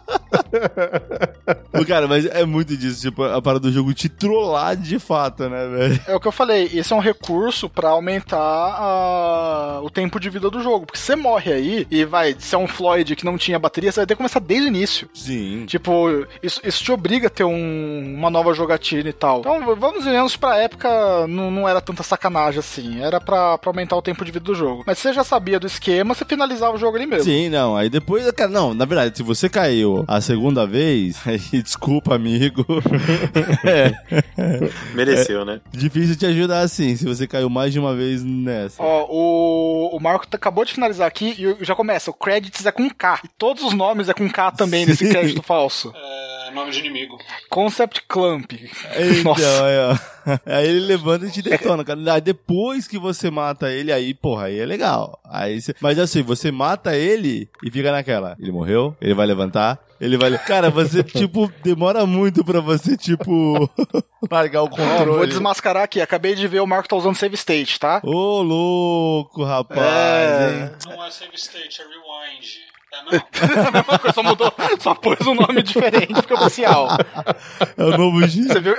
Cara, 1.87 2.09
mas 2.09 2.27
é 2.27 2.45
muito 2.45 2.77
disso, 2.77 3.01
tipo, 3.01 3.22
a 3.22 3.41
parada 3.41 3.61
do 3.61 3.72
jogo 3.72 3.95
te 3.95 4.09
trollar 4.09 4.77
de 4.77 4.99
fato, 4.99 5.49
né, 5.49 5.66
velho? 5.68 6.01
É 6.09 6.14
o 6.16 6.20
que 6.20 6.27
eu 6.27 6.33
falei, 6.33 6.68
esse 6.74 6.93
é 6.93 6.97
um 6.97 7.01
recurso 7.01 7.68
pra 7.68 7.91
aumentar 7.91 8.39
a- 8.41 9.81
o 9.83 9.89
tempo 9.91 10.18
de 10.18 10.29
vida 10.31 10.51
do 10.51 10.61
jogo. 10.61 10.87
Porque 10.87 10.99
você 10.99 11.14
morre 11.14 11.53
aí 11.53 11.87
e 11.91 12.05
vai, 12.05 12.35
se 12.39 12.55
é 12.55 12.59
um 12.59 12.66
Floyd 12.66 13.14
que 13.14 13.24
não 13.24 13.39
tinha 13.39 13.59
bateria, 13.59 13.93
você 13.93 14.01
vai 14.01 14.07
ter 14.07 14.14
que 14.14 14.18
começar 14.18 14.41
desde 14.41 14.66
o 14.66 14.68
início. 14.68 15.09
Sim. 15.14 15.64
Tipo, 15.66 16.27
isso, 16.43 16.61
isso 16.64 16.83
te 16.83 16.91
obriga 16.93 17.29
a 17.29 17.31
ter 17.31 17.45
um- 17.45 18.14
uma 18.16 18.31
nova 18.31 18.53
jogatina 18.53 19.09
e 19.09 19.12
tal. 19.12 19.41
Então, 19.41 19.77
vamos 19.77 20.05
ver, 20.05 20.11
menos 20.12 20.37
pra 20.37 20.57
época 20.59 21.27
não, 21.29 21.51
não 21.51 21.68
era 21.68 21.81
tanta 21.81 22.03
sacanagem 22.03 22.59
assim. 22.61 23.01
Era 23.01 23.20
pra, 23.20 23.57
pra 23.59 23.70
aumentar 23.70 23.97
o 23.97 24.03
tempo 24.03 24.24
de 24.24 24.33
vida 24.33 24.45
do 24.45 24.55
jogo. 24.55 24.83
Mas 24.87 24.99
você 24.99 25.12
já 25.12 25.22
sabia 25.24 25.61
do 25.61 25.66
esquema, 25.66 26.14
você 26.14 26.24
finalizava 26.24 26.74
o 26.74 26.79
jogo 26.79 26.97
ali 26.97 27.07
mesmo. 27.07 27.24
Sim, 27.24 27.49
não. 27.49 27.77
Aí 27.77 27.89
depois, 27.89 28.29
cara, 28.33 28.51
não, 28.51 28.74
na 28.74 28.85
verdade, 28.85 29.16
se 29.16 29.22
você 29.22 29.49
caiu 29.49 30.05
a 30.09 30.16
segunda 30.21 30.67
vez, 30.67 31.17
desculpa, 31.53 32.14
amigo. 32.14 32.64
é, 33.64 33.93
Mereceu, 34.95 35.45
né? 35.45 35.61
difícil 35.73 36.17
te 36.17 36.27
ajudar 36.27 36.61
assim, 36.61 36.97
se 36.97 37.05
você 37.05 37.27
caiu 37.27 37.49
mais 37.49 37.73
de 37.73 37.79
uma 37.79 37.95
vez 37.95 38.23
nessa. 38.25 38.83
Ó, 38.83 39.07
o, 39.09 39.97
o 39.97 40.01
Marco 40.01 40.27
tá- 40.27 40.37
acabou 40.37 40.64
de 40.64 40.73
finalizar 40.73 41.07
aqui 41.07 41.35
e 41.39 41.64
já 41.64 41.75
começa. 41.75 42.11
O 42.11 42.14
credits 42.14 42.64
é 42.67 42.73
com 42.73 42.89
K. 42.91 43.21
E 43.25 43.29
todos 43.39 43.62
os 43.62 43.73
nomes 43.73 44.09
é 44.09 44.14
com 44.14 44.29
K 44.29 44.53
também 44.53 44.85
nesse 44.87 45.07
Sim. 45.07 45.11
crédito 45.12 45.43
falso. 45.43 45.93
É 45.95 46.26
nome 46.51 46.71
de 46.71 46.79
inimigo. 46.81 47.19
Concept 47.49 48.03
Clamp. 48.09 48.53
Então, 48.53 49.23
Nossa. 49.33 49.65
aí, 49.65 49.79
ó. 49.79 49.97
Aí 50.47 50.67
ele 50.69 50.81
levanta 50.81 51.27
e 51.27 51.31
te 51.31 51.41
detona, 51.43 51.85
cara. 51.85 52.15
Aí 52.15 52.21
depois 52.21 52.89
que 52.89 52.99
você 52.99 53.31
mata 53.31 53.71
ele, 53.71 53.93
aí, 53.93 54.13
porra, 54.13 54.47
aí 54.47 54.59
é 54.59 54.67
legal. 54.67 55.21
Aí 55.25 55.61
você... 55.61 55.75
Mas 55.81 55.99
assim, 55.99 56.23
você 56.23 56.51
mata 56.51 56.97
ele 56.97 57.49
e 57.63 57.71
fica 57.71 57.93
naquela. 57.93 58.37
Ele 58.41 58.51
morreu, 58.51 58.97
ele 59.01 59.15
vai 59.15 59.27
levantar, 59.27 59.79
ele 60.01 60.17
vai. 60.17 60.37
Cara, 60.39 60.69
você, 60.71 61.03
tipo, 61.05 61.51
demora 61.63 62.05
muito 62.07 62.45
pra 62.45 62.61
você, 62.61 62.97
tipo, 62.97 63.71
largar 64.31 64.63
o 64.63 64.69
controle. 64.71 65.19
vou 65.19 65.27
desmascarar 65.27 65.85
aqui. 65.85 66.01
Acabei 66.01 66.35
de 66.35 66.49
ver 66.49 66.61
o 66.61 66.67
Marco 66.67 66.89
tá 66.89 66.97
usando 66.97 67.15
save 67.17 67.35
state, 67.37 67.79
tá? 67.79 68.01
Ô, 68.03 68.43
louco, 68.43 69.45
rapaz, 69.45 69.79
É. 69.81 70.73
Não 70.87 71.05
é 71.05 71.11
save 71.11 71.37
state, 71.37 71.81
é 71.81 71.85
rewind. 71.85 72.67
É 72.93 73.03
não. 73.03 73.66
a 73.66 73.70
mesma 73.70 73.99
coisa, 73.99 74.14
só 74.14 74.22
mudou, 74.22 74.53
só 74.78 74.95
pôs 74.95 75.20
um 75.26 75.34
nome 75.34 75.62
diferente, 75.62 76.14
fica 76.22 76.34
oficial. 76.34 76.89
É 77.76 77.84
o 77.84 77.97
novo 77.97 78.26
G. 78.26 78.43
Você 78.45 78.61
viu, 78.61 78.76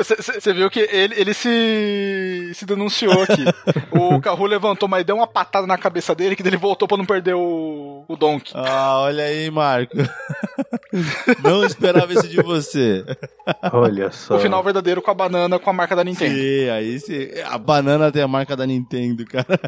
viu 0.56 0.70
que 0.70 0.80
ele, 0.80 1.14
ele 1.20 1.34
se, 1.34 2.52
se 2.54 2.66
denunciou 2.66 3.22
aqui. 3.24 3.44
O 3.92 4.20
Carru 4.22 4.46
levantou, 4.46 4.88
mas 4.88 5.06
deu 5.06 5.18
uma 5.18 5.28
patada 5.28 5.68
na 5.68 5.78
cabeça 5.78 6.16
dele 6.16 6.36
que 6.36 6.48
ele 6.48 6.58
voltou 6.58 6.88
pra 6.88 6.98
não 6.98 7.06
perder 7.06 7.36
o, 7.36 8.06
o 8.08 8.16
Donkey. 8.16 8.54
Ah, 8.56 9.00
olha 9.02 9.26
aí, 9.26 9.52
Marco. 9.52 9.98
Não 11.44 11.66
esperava 11.66 12.14
isso 12.14 12.28
de 12.28 12.42
você. 12.42 13.06
Olha 13.74 14.10
só. 14.12 14.38
O 14.38 14.40
final 14.40 14.64
verdadeiro 14.64 15.02
com 15.02 15.12
a 15.12 15.14
banana 15.14 15.60
com 15.60 15.70
a 15.70 15.74
marca 15.74 15.96
da 15.96 16.04
Nintendo. 16.04 16.34
Sim, 16.34 16.70
aí 16.70 17.00
sim. 17.00 17.28
A 17.46 17.58
banana 17.58 18.12
tem 18.12 18.22
a 18.22 18.28
marca 18.28 18.56
da 18.56 18.66
Nintendo, 18.66 19.26
cara. 19.26 19.60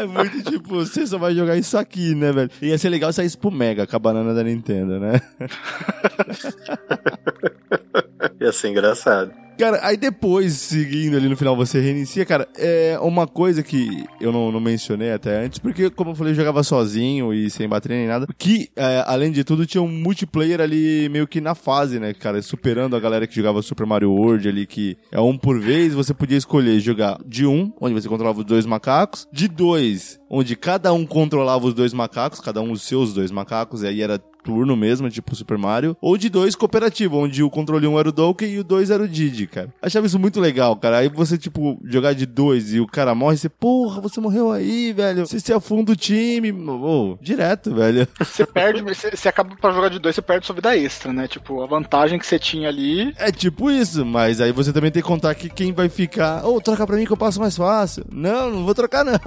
É 0.00 0.06
muito 0.06 0.42
tipo, 0.50 0.76
você 0.76 1.06
só 1.06 1.18
vai 1.18 1.34
jogar 1.34 1.58
isso 1.58 1.76
aqui, 1.76 2.14
né, 2.14 2.32
velho? 2.32 2.50
Ia 2.62 2.78
ser 2.78 2.88
legal 2.88 3.12
sair 3.12 3.26
isso 3.26 3.38
pro 3.38 3.50
Mega 3.50 3.86
com 3.86 3.94
a 3.94 3.98
banana 3.98 4.32
da 4.32 4.42
Nintendo, 4.42 4.98
né? 4.98 5.20
Ia 8.40 8.50
ser 8.50 8.68
engraçado. 8.68 9.30
Cara, 9.60 9.78
aí 9.82 9.98
depois, 9.98 10.54
seguindo 10.54 11.18
ali 11.18 11.28
no 11.28 11.36
final, 11.36 11.54
você 11.54 11.78
reinicia, 11.78 12.24
cara, 12.24 12.48
é 12.56 12.98
uma 12.98 13.26
coisa 13.26 13.62
que 13.62 14.06
eu 14.18 14.32
não, 14.32 14.50
não 14.50 14.58
mencionei 14.58 15.12
até 15.12 15.44
antes, 15.44 15.58
porque, 15.58 15.90
como 15.90 16.12
eu 16.12 16.14
falei, 16.14 16.32
eu 16.32 16.36
jogava 16.36 16.62
sozinho 16.62 17.30
e 17.30 17.50
sem 17.50 17.68
bateria 17.68 17.98
nem 17.98 18.06
nada, 18.06 18.26
que, 18.38 18.70
é, 18.74 19.04
além 19.06 19.30
de 19.30 19.44
tudo, 19.44 19.66
tinha 19.66 19.82
um 19.82 19.86
multiplayer 19.86 20.62
ali 20.62 21.10
meio 21.10 21.28
que 21.28 21.42
na 21.42 21.54
fase, 21.54 22.00
né, 22.00 22.14
cara, 22.14 22.40
superando 22.40 22.96
a 22.96 23.00
galera 23.00 23.26
que 23.26 23.34
jogava 23.34 23.60
Super 23.60 23.84
Mario 23.84 24.10
World 24.10 24.48
ali, 24.48 24.66
que 24.66 24.96
é 25.12 25.20
um 25.20 25.36
por 25.36 25.60
vez, 25.60 25.92
você 25.92 26.14
podia 26.14 26.38
escolher 26.38 26.80
jogar 26.80 27.18
de 27.26 27.44
um, 27.44 27.70
onde 27.78 27.92
você 27.92 28.08
controlava 28.08 28.38
os 28.38 28.46
dois 28.46 28.64
macacos, 28.64 29.28
de 29.30 29.46
dois, 29.46 30.18
onde 30.30 30.56
cada 30.56 30.90
um 30.94 31.04
controlava 31.04 31.66
os 31.66 31.74
dois 31.74 31.92
macacos, 31.92 32.40
cada 32.40 32.62
um 32.62 32.72
os 32.72 32.80
seus 32.80 33.12
dois 33.12 33.30
macacos, 33.30 33.82
e 33.82 33.88
aí 33.88 34.00
era 34.00 34.18
turno 34.50 34.76
mesmo, 34.76 35.08
tipo 35.08 35.34
Super 35.36 35.56
Mario, 35.56 35.96
ou 36.00 36.18
de 36.18 36.28
dois 36.28 36.56
cooperativo, 36.56 37.16
onde 37.16 37.42
o 37.42 37.48
controle 37.50 37.86
1 37.86 37.98
era 37.98 38.08
o 38.08 38.12
Donkey 38.12 38.46
e 38.46 38.58
o 38.58 38.64
2 38.64 38.90
era 38.90 39.02
o 39.02 39.08
Didi, 39.08 39.46
cara. 39.46 39.72
Achava 39.80 40.06
isso 40.06 40.18
muito 40.18 40.40
legal, 40.40 40.74
cara. 40.76 40.98
Aí 40.98 41.08
você, 41.08 41.38
tipo, 41.38 41.80
jogar 41.84 42.12
de 42.14 42.26
dois 42.26 42.74
e 42.74 42.80
o 42.80 42.86
cara 42.86 43.14
morre, 43.14 43.36
você, 43.36 43.48
porra, 43.48 44.00
você 44.00 44.20
morreu 44.20 44.50
aí, 44.50 44.92
velho. 44.92 45.24
Você 45.24 45.38
se 45.38 45.52
afunda 45.52 45.92
o 45.92 45.96
time. 45.96 46.50
Ô, 46.52 47.16
direto, 47.20 47.72
velho. 47.74 48.06
Você 48.20 48.46
perde, 48.46 48.82
você, 48.82 49.10
você 49.10 49.28
acaba 49.28 49.54
pra 49.56 49.72
jogar 49.72 49.88
de 49.88 49.98
dois, 49.98 50.14
você 50.14 50.22
perde 50.22 50.46
sua 50.46 50.54
vida 50.54 50.76
extra, 50.76 51.12
né? 51.12 51.26
Tipo, 51.28 51.62
a 51.62 51.66
vantagem 51.66 52.18
que 52.18 52.26
você 52.26 52.38
tinha 52.38 52.68
ali. 52.68 53.12
É 53.18 53.30
tipo 53.30 53.70
isso, 53.70 54.04
mas 54.04 54.40
aí 54.40 54.52
você 54.52 54.72
também 54.72 54.90
tem 54.90 55.02
que 55.02 55.08
contar 55.08 55.34
que 55.34 55.48
quem 55.48 55.72
vai 55.72 55.88
ficar. 55.88 56.46
Ô, 56.46 56.60
troca 56.60 56.86
pra 56.86 56.96
mim 56.96 57.04
que 57.04 57.12
eu 57.12 57.16
passo 57.16 57.40
mais 57.40 57.56
fácil. 57.56 58.04
Não, 58.10 58.50
não 58.50 58.64
vou 58.64 58.74
trocar, 58.74 59.04
não. 59.04 59.18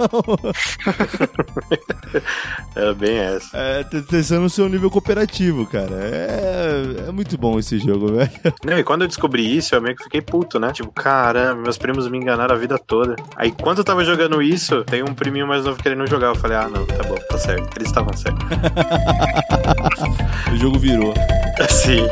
Era 2.74 2.94
bem 2.94 3.16
essa. 3.18 3.56
É, 3.56 3.84
testando 3.84 4.46
o 4.46 4.50
seu 4.50 4.68
nível 4.68 4.90
cooperativo, 4.90 5.13
cara. 5.70 5.94
É, 5.94 7.08
é 7.08 7.12
muito 7.12 7.38
bom 7.38 7.58
esse 7.58 7.78
jogo, 7.78 8.08
velho. 8.14 8.30
Não, 8.64 8.78
e 8.78 8.84
quando 8.84 9.02
eu 9.02 9.08
descobri 9.08 9.56
isso, 9.56 9.74
eu 9.74 9.80
meio 9.80 9.96
que 9.96 10.04
fiquei 10.04 10.20
puto, 10.20 10.58
né? 10.58 10.72
Tipo, 10.72 10.90
caramba, 10.90 11.62
meus 11.62 11.78
primos 11.78 12.08
me 12.08 12.18
enganaram 12.18 12.54
a 12.54 12.58
vida 12.58 12.78
toda. 12.78 13.16
Aí 13.36 13.52
quando 13.52 13.78
eu 13.78 13.84
tava 13.84 14.04
jogando 14.04 14.42
isso, 14.42 14.84
tem 14.84 15.02
um 15.02 15.14
priminho 15.14 15.46
mais 15.46 15.64
novo 15.64 15.82
querendo 15.82 16.06
jogar. 16.06 16.28
Eu 16.28 16.34
falei, 16.36 16.56
ah, 16.56 16.68
não, 16.68 16.84
tá 16.84 17.02
bom, 17.04 17.16
tá 17.28 17.38
certo. 17.38 17.76
Eles 17.76 17.88
estavam 17.88 18.12
certos. 18.16 18.44
O 20.52 20.56
jogo 20.56 20.78
virou. 20.78 21.12
Sim. 21.68 22.06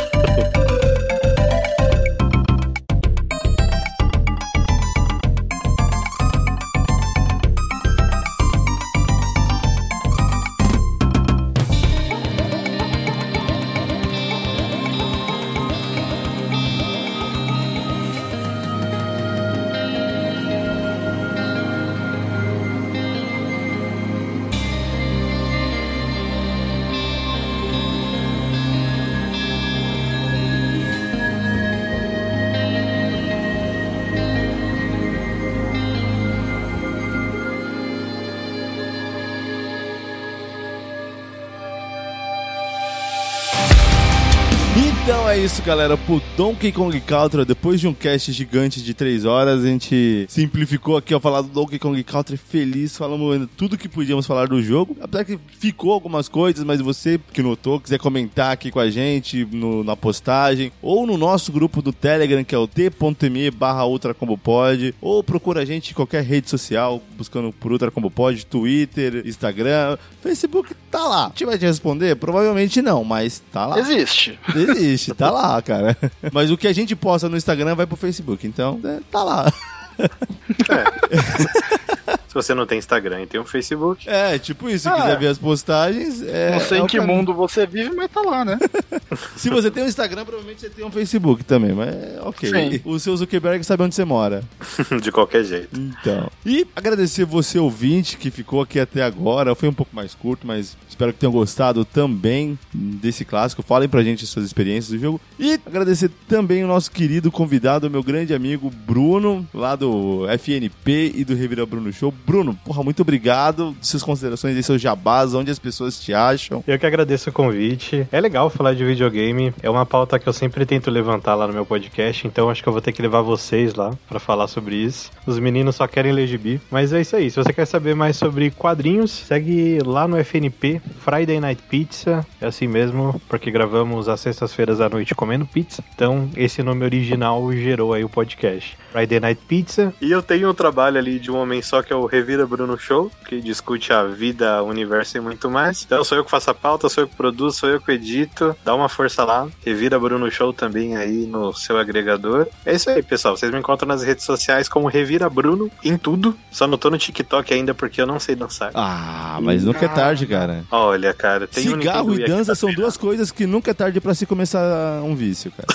Galera. 45.73 46.02
Pro 46.13 46.23
Donkey 46.37 46.71
Kong 46.73 47.01
Country, 47.01 47.43
depois 47.47 47.81
de 47.81 47.89
um 47.89 47.95
cast 47.95 48.31
gigante 48.33 48.83
de 48.83 48.93
3 48.93 49.25
horas, 49.25 49.65
a 49.65 49.67
gente 49.67 50.27
simplificou 50.29 50.99
aqui 50.99 51.15
ao 51.15 51.21
falar 51.21 51.41
do 51.41 51.49
Donkey 51.49 51.79
Kong 51.79 52.05
Country 52.05 52.37
feliz, 52.37 52.95
falamos 52.99 53.49
tudo 53.57 53.79
que 53.79 53.89
podíamos 53.89 54.27
falar 54.27 54.47
do 54.47 54.63
jogo. 54.63 54.95
Apesar 55.01 55.25
que 55.25 55.39
ficou 55.59 55.91
algumas 55.91 56.29
coisas, 56.29 56.63
mas 56.65 56.83
você 56.83 57.19
que 57.33 57.41
notou, 57.43 57.81
quiser 57.81 57.99
comentar 57.99 58.53
aqui 58.53 58.71
com 58.71 58.79
a 58.79 58.91
gente 58.91 59.47
no- 59.51 59.83
na 59.83 59.97
postagem, 59.97 60.71
ou 60.83 61.07
no 61.07 61.17
nosso 61.17 61.51
grupo 61.51 61.81
do 61.81 61.95
Telegram, 61.95 62.45
que 62.45 62.55
é 62.55 62.59
o 62.59 62.67
t.me 62.67 63.51
barra 63.51 63.87
ultracombopod, 63.87 64.95
ou 65.01 65.25
procura 65.25 65.63
a 65.63 65.65
gente 65.65 65.93
em 65.93 65.95
qualquer 65.95 66.23
rede 66.25 66.51
social, 66.51 67.03
buscando 67.17 67.55
por 67.55 67.73
Ultra 67.73 67.91
Combo 67.91 68.11
Pod, 68.11 68.45
Twitter, 68.45 69.23
Instagram, 69.27 69.97
Facebook, 70.21 70.75
tá 70.91 71.09
lá. 71.09 71.25
A 71.25 71.29
gente 71.31 71.47
vai 71.47 71.57
te 71.59 71.65
responder? 71.65 72.17
Provavelmente 72.17 72.83
não, 72.83 73.03
mas 73.03 73.43
tá 73.51 73.65
lá. 73.65 73.79
Existe. 73.79 74.39
Existe, 74.55 75.15
tá 75.15 75.31
lá, 75.31 75.61
cara. 75.63 75.97
Mas 76.33 76.51
o 76.51 76.57
que 76.57 76.67
a 76.67 76.73
gente 76.73 76.97
posta 76.97 77.29
no 77.29 77.37
Instagram 77.37 77.75
vai 77.75 77.87
pro 77.87 77.97
Facebook, 77.97 78.47
então 78.47 78.81
é, 78.85 79.01
tá 79.11 79.23
lá. 79.23 79.53
Se 82.33 82.35
você 82.35 82.55
não 82.55 82.65
tem 82.65 82.79
Instagram 82.79 83.21
e 83.21 83.27
tem 83.27 83.39
um 83.39 83.45
Facebook, 83.45 84.09
É, 84.09 84.39
tipo 84.39 84.67
isso, 84.71 84.85
se 84.85 84.89
Ah, 84.89 85.03
quiser 85.03 85.19
ver 85.19 85.27
as 85.27 85.37
postagens. 85.37 86.23
É, 86.23 86.53
Não 86.53 86.61
sei 86.61 86.79
é 86.79 86.81
em 86.83 86.87
que 86.87 86.97
caminho. 86.97 87.15
mundo 87.19 87.35
você 87.35 87.67
vive, 87.67 87.95
mas 87.95 88.11
tá 88.11 88.23
lá, 88.23 88.43
né? 88.43 88.59
Se 89.37 89.51
você 89.51 89.71
tem 89.71 89.83
um 89.83 89.87
Instagram, 89.87 90.25
provavelmente 90.25 90.63
você 90.63 90.71
tem 90.71 90.83
um 90.83 90.91
Facebook 90.91 91.45
também, 91.45 91.75
mas 91.75 91.89
é 91.95 92.19
ok. 92.23 92.49
Sim. 92.49 92.81
O 92.87 92.99
seu 92.99 93.15
Zuckerberg 93.15 93.63
sabe 93.65 93.83
onde 93.83 93.95
você 93.95 94.07
mora. 94.07 94.43
de 95.03 95.13
qualquer 95.13 95.45
jeito. 95.45 95.79
Então. 95.79 96.31
E 96.47 96.67
agradecer 96.75 97.27
você, 97.27 97.59
ouvinte, 97.59 98.17
que 98.17 98.31
ficou 98.31 98.63
aqui 98.63 98.81
até 98.81 99.03
agora. 99.03 99.55
Foi 99.55 99.69
um 99.69 99.75
pouco 99.75 99.95
mais 99.95 100.15
curto, 100.15 100.47
mas 100.47 100.75
espero 100.89 101.13
que 101.13 101.19
tenham 101.19 101.33
gostado 101.33 101.85
também 101.85 102.59
desse 102.73 103.27
clássico. 103.27 103.63
Falem 103.63 103.91
pra 103.91 104.03
gente 104.03 104.25
as 104.25 104.31
suas 104.31 104.47
experiências 104.47 104.89
do 104.89 104.99
jogo. 104.99 105.21
E 105.39 105.61
agradecer 105.67 106.11
também 106.27 106.65
o 106.65 106.67
nosso 106.67 106.91
querido 106.91 107.31
convidado, 107.31 107.91
meu 107.91 108.03
grande 108.03 108.33
amigo 108.33 108.71
Bruno, 108.71 109.47
lá 109.53 109.77
do 109.77 110.27
FNP 110.39 111.13
e 111.15 111.25
do 111.27 111.35
Revira 111.35 111.67
Bruno 111.67 111.93
Show. 111.93 112.11
Bruno, 112.25 112.59
porra, 112.65 112.83
muito 112.83 113.03
obrigado. 113.03 113.77
Suas 113.81 114.03
considerações 114.03 114.57
e 114.57 114.63
seus 114.63 114.81
jabás, 114.81 115.35
onde 115.35 115.51
as 115.51 115.59
pessoas 115.59 116.01
te 116.01 116.15
acham. 116.15 116.63
Eu 116.67 116.79
que 116.79 116.87
agradeço 116.87 117.31
o 117.31 117.33
convite. 117.33 118.07
É 118.11 118.21
legal 118.21 118.49
falar 118.51 118.75
de 118.75 118.85
videogame. 118.85 119.53
É 119.63 119.69
uma 119.69 119.85
pauta 119.85 120.19
que 120.19 120.29
eu 120.29 120.33
sempre 120.33 120.65
tento 120.65 120.91
levantar 120.91 121.35
lá 121.35 121.47
no 121.47 121.53
meu 121.53 121.67
podcast, 121.67 122.27
então 122.27 122.49
acho 122.49 122.63
que 122.63 122.69
eu 122.69 122.73
vou 122.73 122.83
ter 122.83 122.93
que 122.93 123.03
levar 123.03 123.23
vocês 123.23 123.75
lá 123.75 123.93
pra 124.09 124.19
falar 124.19 124.47
sobre 124.47 124.77
isso. 124.77 125.11
Os 125.27 125.39
meninos 125.39 125.77
só 125.77 125.87
querem 125.87 126.13
ler 126.13 126.27
gibi. 126.27 126.61
Mas 126.71 126.93
é 126.93 127.01
isso 127.01 127.17
aí. 127.17 127.31
Se 127.31 127.37
você 127.37 127.53
quer 127.53 127.67
saber 127.67 127.95
mais 127.95 128.17
sobre 128.17 128.51
quadrinhos, 128.51 129.11
segue 129.11 129.79
lá 129.85 130.07
no 130.07 130.17
FNP, 130.17 130.81
Friday 131.01 131.41
Night 131.41 131.63
Pizza. 131.69 132.27
É 132.41 132.47
assim 132.47 132.67
mesmo, 132.67 133.21
porque 133.29 133.51
gravamos 133.51 134.09
às 134.09 134.21
sextas-feiras 134.21 134.81
à 134.81 134.89
noite 134.89 135.15
comendo 135.15 135.47
pizza. 135.47 135.83
Então, 135.95 136.31
esse 136.37 136.63
nome 136.63 136.85
original 136.85 137.53
gerou 137.53 137.93
aí 137.93 138.05
o 138.05 138.09
podcast. 138.09 138.77
Friday 138.93 139.19
Night 139.19 139.41
Pizza. 139.49 139.93
E 140.01 140.11
eu 140.11 140.23
tenho 140.23 140.51
um 140.51 140.55
trabalho 140.55 140.99
ali 140.99 141.19
de 141.19 141.31
um 141.31 141.37
homem 141.37 141.63
só 141.63 141.83
que 141.83 141.93
é 141.93 141.97
o 141.97 142.07
Revira 142.07 142.47
Bruno 142.47 142.79
Show, 142.79 143.11
que 143.27 143.41
discute 143.41 143.93
a 143.93 144.05
vida, 144.05 144.63
o 144.63 144.67
universo 144.67 145.17
e 145.17 145.21
muito 145.21 145.51
mais. 145.51 145.83
Então 145.83 146.05
sou 146.05 146.19
eu 146.19 146.25
que 146.25 146.31
faço 146.31 146.51
a 146.51 146.55
pauta, 146.55 146.89
sou 146.89 147.05
eu 147.05 147.09
que 147.09 147.17
produzo, 147.17 147.59
sou 147.59 147.69
eu 147.71 147.81
que 147.81 147.93
edito. 147.93 148.55
Dá 148.65 148.75
uma 148.75 148.89
força 148.89 149.25
lá. 149.25 149.49
Revira 149.65 149.99
Bruno 149.99 150.31
Show 150.31 150.53
também 150.53 150.97
aí 150.97 151.27
no 151.27 151.53
seu 151.55 151.79
agregador. 151.79 152.47
É 152.67 152.75
isso 152.75 152.91
aí, 152.91 153.03
pessoal. 153.03 153.37
Vocês 153.37 153.51
me 153.51 153.59
encontram 153.59 153.89
nas 153.89 154.03
redes 154.03 154.25
sociais 154.25 154.69
como 154.69 154.89
Revira 154.89 155.31
Bruno 155.31 155.71
em 155.83 155.97
tudo. 155.97 156.37
Só 156.51 156.67
não 156.67 156.77
tô 156.77 156.91
no 156.91 156.99
TikTok 156.99 157.53
ainda 157.55 157.73
porque 157.73 158.01
eu 158.01 158.07
não 158.07 158.21
sei 158.21 158.35
dançar. 158.35 158.71
Ah, 158.75 159.39
mas 159.41 159.65
nunca 159.65 159.87
é 159.87 159.89
tarde, 159.89 160.27
cara. 160.27 160.65
Olha, 160.71 161.15
cara, 161.15 161.47
tem 161.47 161.69
um 161.69 161.79
Cigarro 161.79 162.11
Nintendo 162.11 162.27
e 162.27 162.29
dança 162.29 162.55
são 162.55 162.73
duas 162.73 162.97
coisas 162.97 163.31
que 163.31 163.47
nunca 163.47 163.71
é 163.71 163.75
tarde 163.75 164.01
pra 164.01 164.15
se 164.15 164.27
começar 164.27 165.03
um 165.03 165.15
vício, 165.15 165.53
cara. 165.53 165.69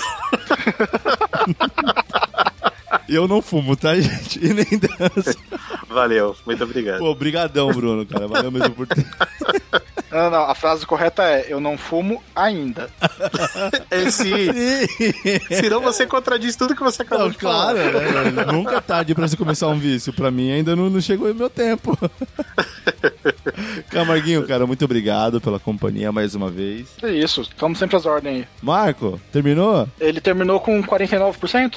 E 3.08 3.14
eu 3.14 3.26
não 3.26 3.40
fumo, 3.40 3.74
tá, 3.74 3.98
gente? 3.98 4.38
E 4.44 4.52
nem 4.52 4.66
danço. 4.78 5.38
Valeu, 5.88 6.36
muito 6.44 6.62
obrigado. 6.62 6.98
Pô, 6.98 7.14
brigadão, 7.14 7.72
Bruno, 7.72 8.04
cara. 8.04 8.28
Valeu 8.28 8.50
mesmo 8.50 8.70
por 8.70 8.86
ter... 8.86 9.04
Não, 10.10 10.30
não, 10.30 10.42
a 10.44 10.54
frase 10.54 10.86
correta 10.86 11.22
é: 11.22 11.46
Eu 11.48 11.60
não 11.60 11.76
fumo 11.76 12.22
ainda. 12.34 12.88
É, 13.90 14.10
sim. 14.10 14.48
Senão 15.48 15.80
você 15.80 16.06
contradiz 16.06 16.54
tudo 16.56 16.74
que 16.74 16.82
você 16.82 17.02
acabou 17.02 17.26
Não, 17.26 17.32
de 17.32 17.38
falar. 17.38 17.72
claro, 17.74 18.32
né? 18.32 18.44
Nunca 18.52 18.76
é 18.76 18.80
tarde 18.80 19.14
pra 19.14 19.26
se 19.26 19.36
começar 19.36 19.66
um 19.68 19.78
vício. 19.78 20.12
Pra 20.12 20.30
mim 20.30 20.50
ainda 20.52 20.76
não, 20.76 20.88
não 20.90 21.00
chegou 21.00 21.30
o 21.30 21.34
meu 21.34 21.48
tempo. 21.50 21.96
Camarguinho, 23.90 24.46
cara, 24.46 24.66
muito 24.66 24.84
obrigado 24.84 25.40
pela 25.40 25.58
companhia 25.58 26.12
mais 26.12 26.34
uma 26.34 26.50
vez. 26.50 26.86
É 27.02 27.10
isso, 27.10 27.40
estamos 27.42 27.78
sempre 27.78 27.96
às 27.96 28.06
ordens 28.06 28.36
aí. 28.36 28.48
Marco, 28.62 29.20
terminou? 29.32 29.88
Ele 30.00 30.20
terminou 30.20 30.60
com 30.60 30.82
49%? 30.82 31.76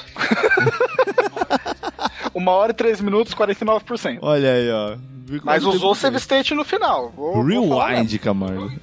Uma 2.34 2.52
hora 2.52 2.72
e 2.72 2.76
três 2.76 3.02
minutos, 3.02 3.34
49%. 3.34 4.20
Olha 4.22 4.54
aí, 4.54 4.72
ó. 4.72 4.96
Mas 5.44 5.64
usou 5.64 5.92
o 5.92 5.96
save 5.96 6.18
state 6.18 6.54
no 6.54 6.66
final. 6.66 7.12
Vou, 7.16 7.34
vou. 7.34 7.44
Rewind, 7.44 8.18
Camargo. 8.20 8.70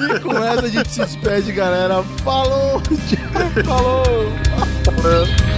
e 0.00 0.20
com 0.20 0.32
essa 0.44 0.64
a 0.64 0.68
gente 0.68 0.88
se 0.88 1.00
despede, 1.00 1.52
galera. 1.52 2.02
Falou! 2.24 2.80
Falou! 3.64 4.04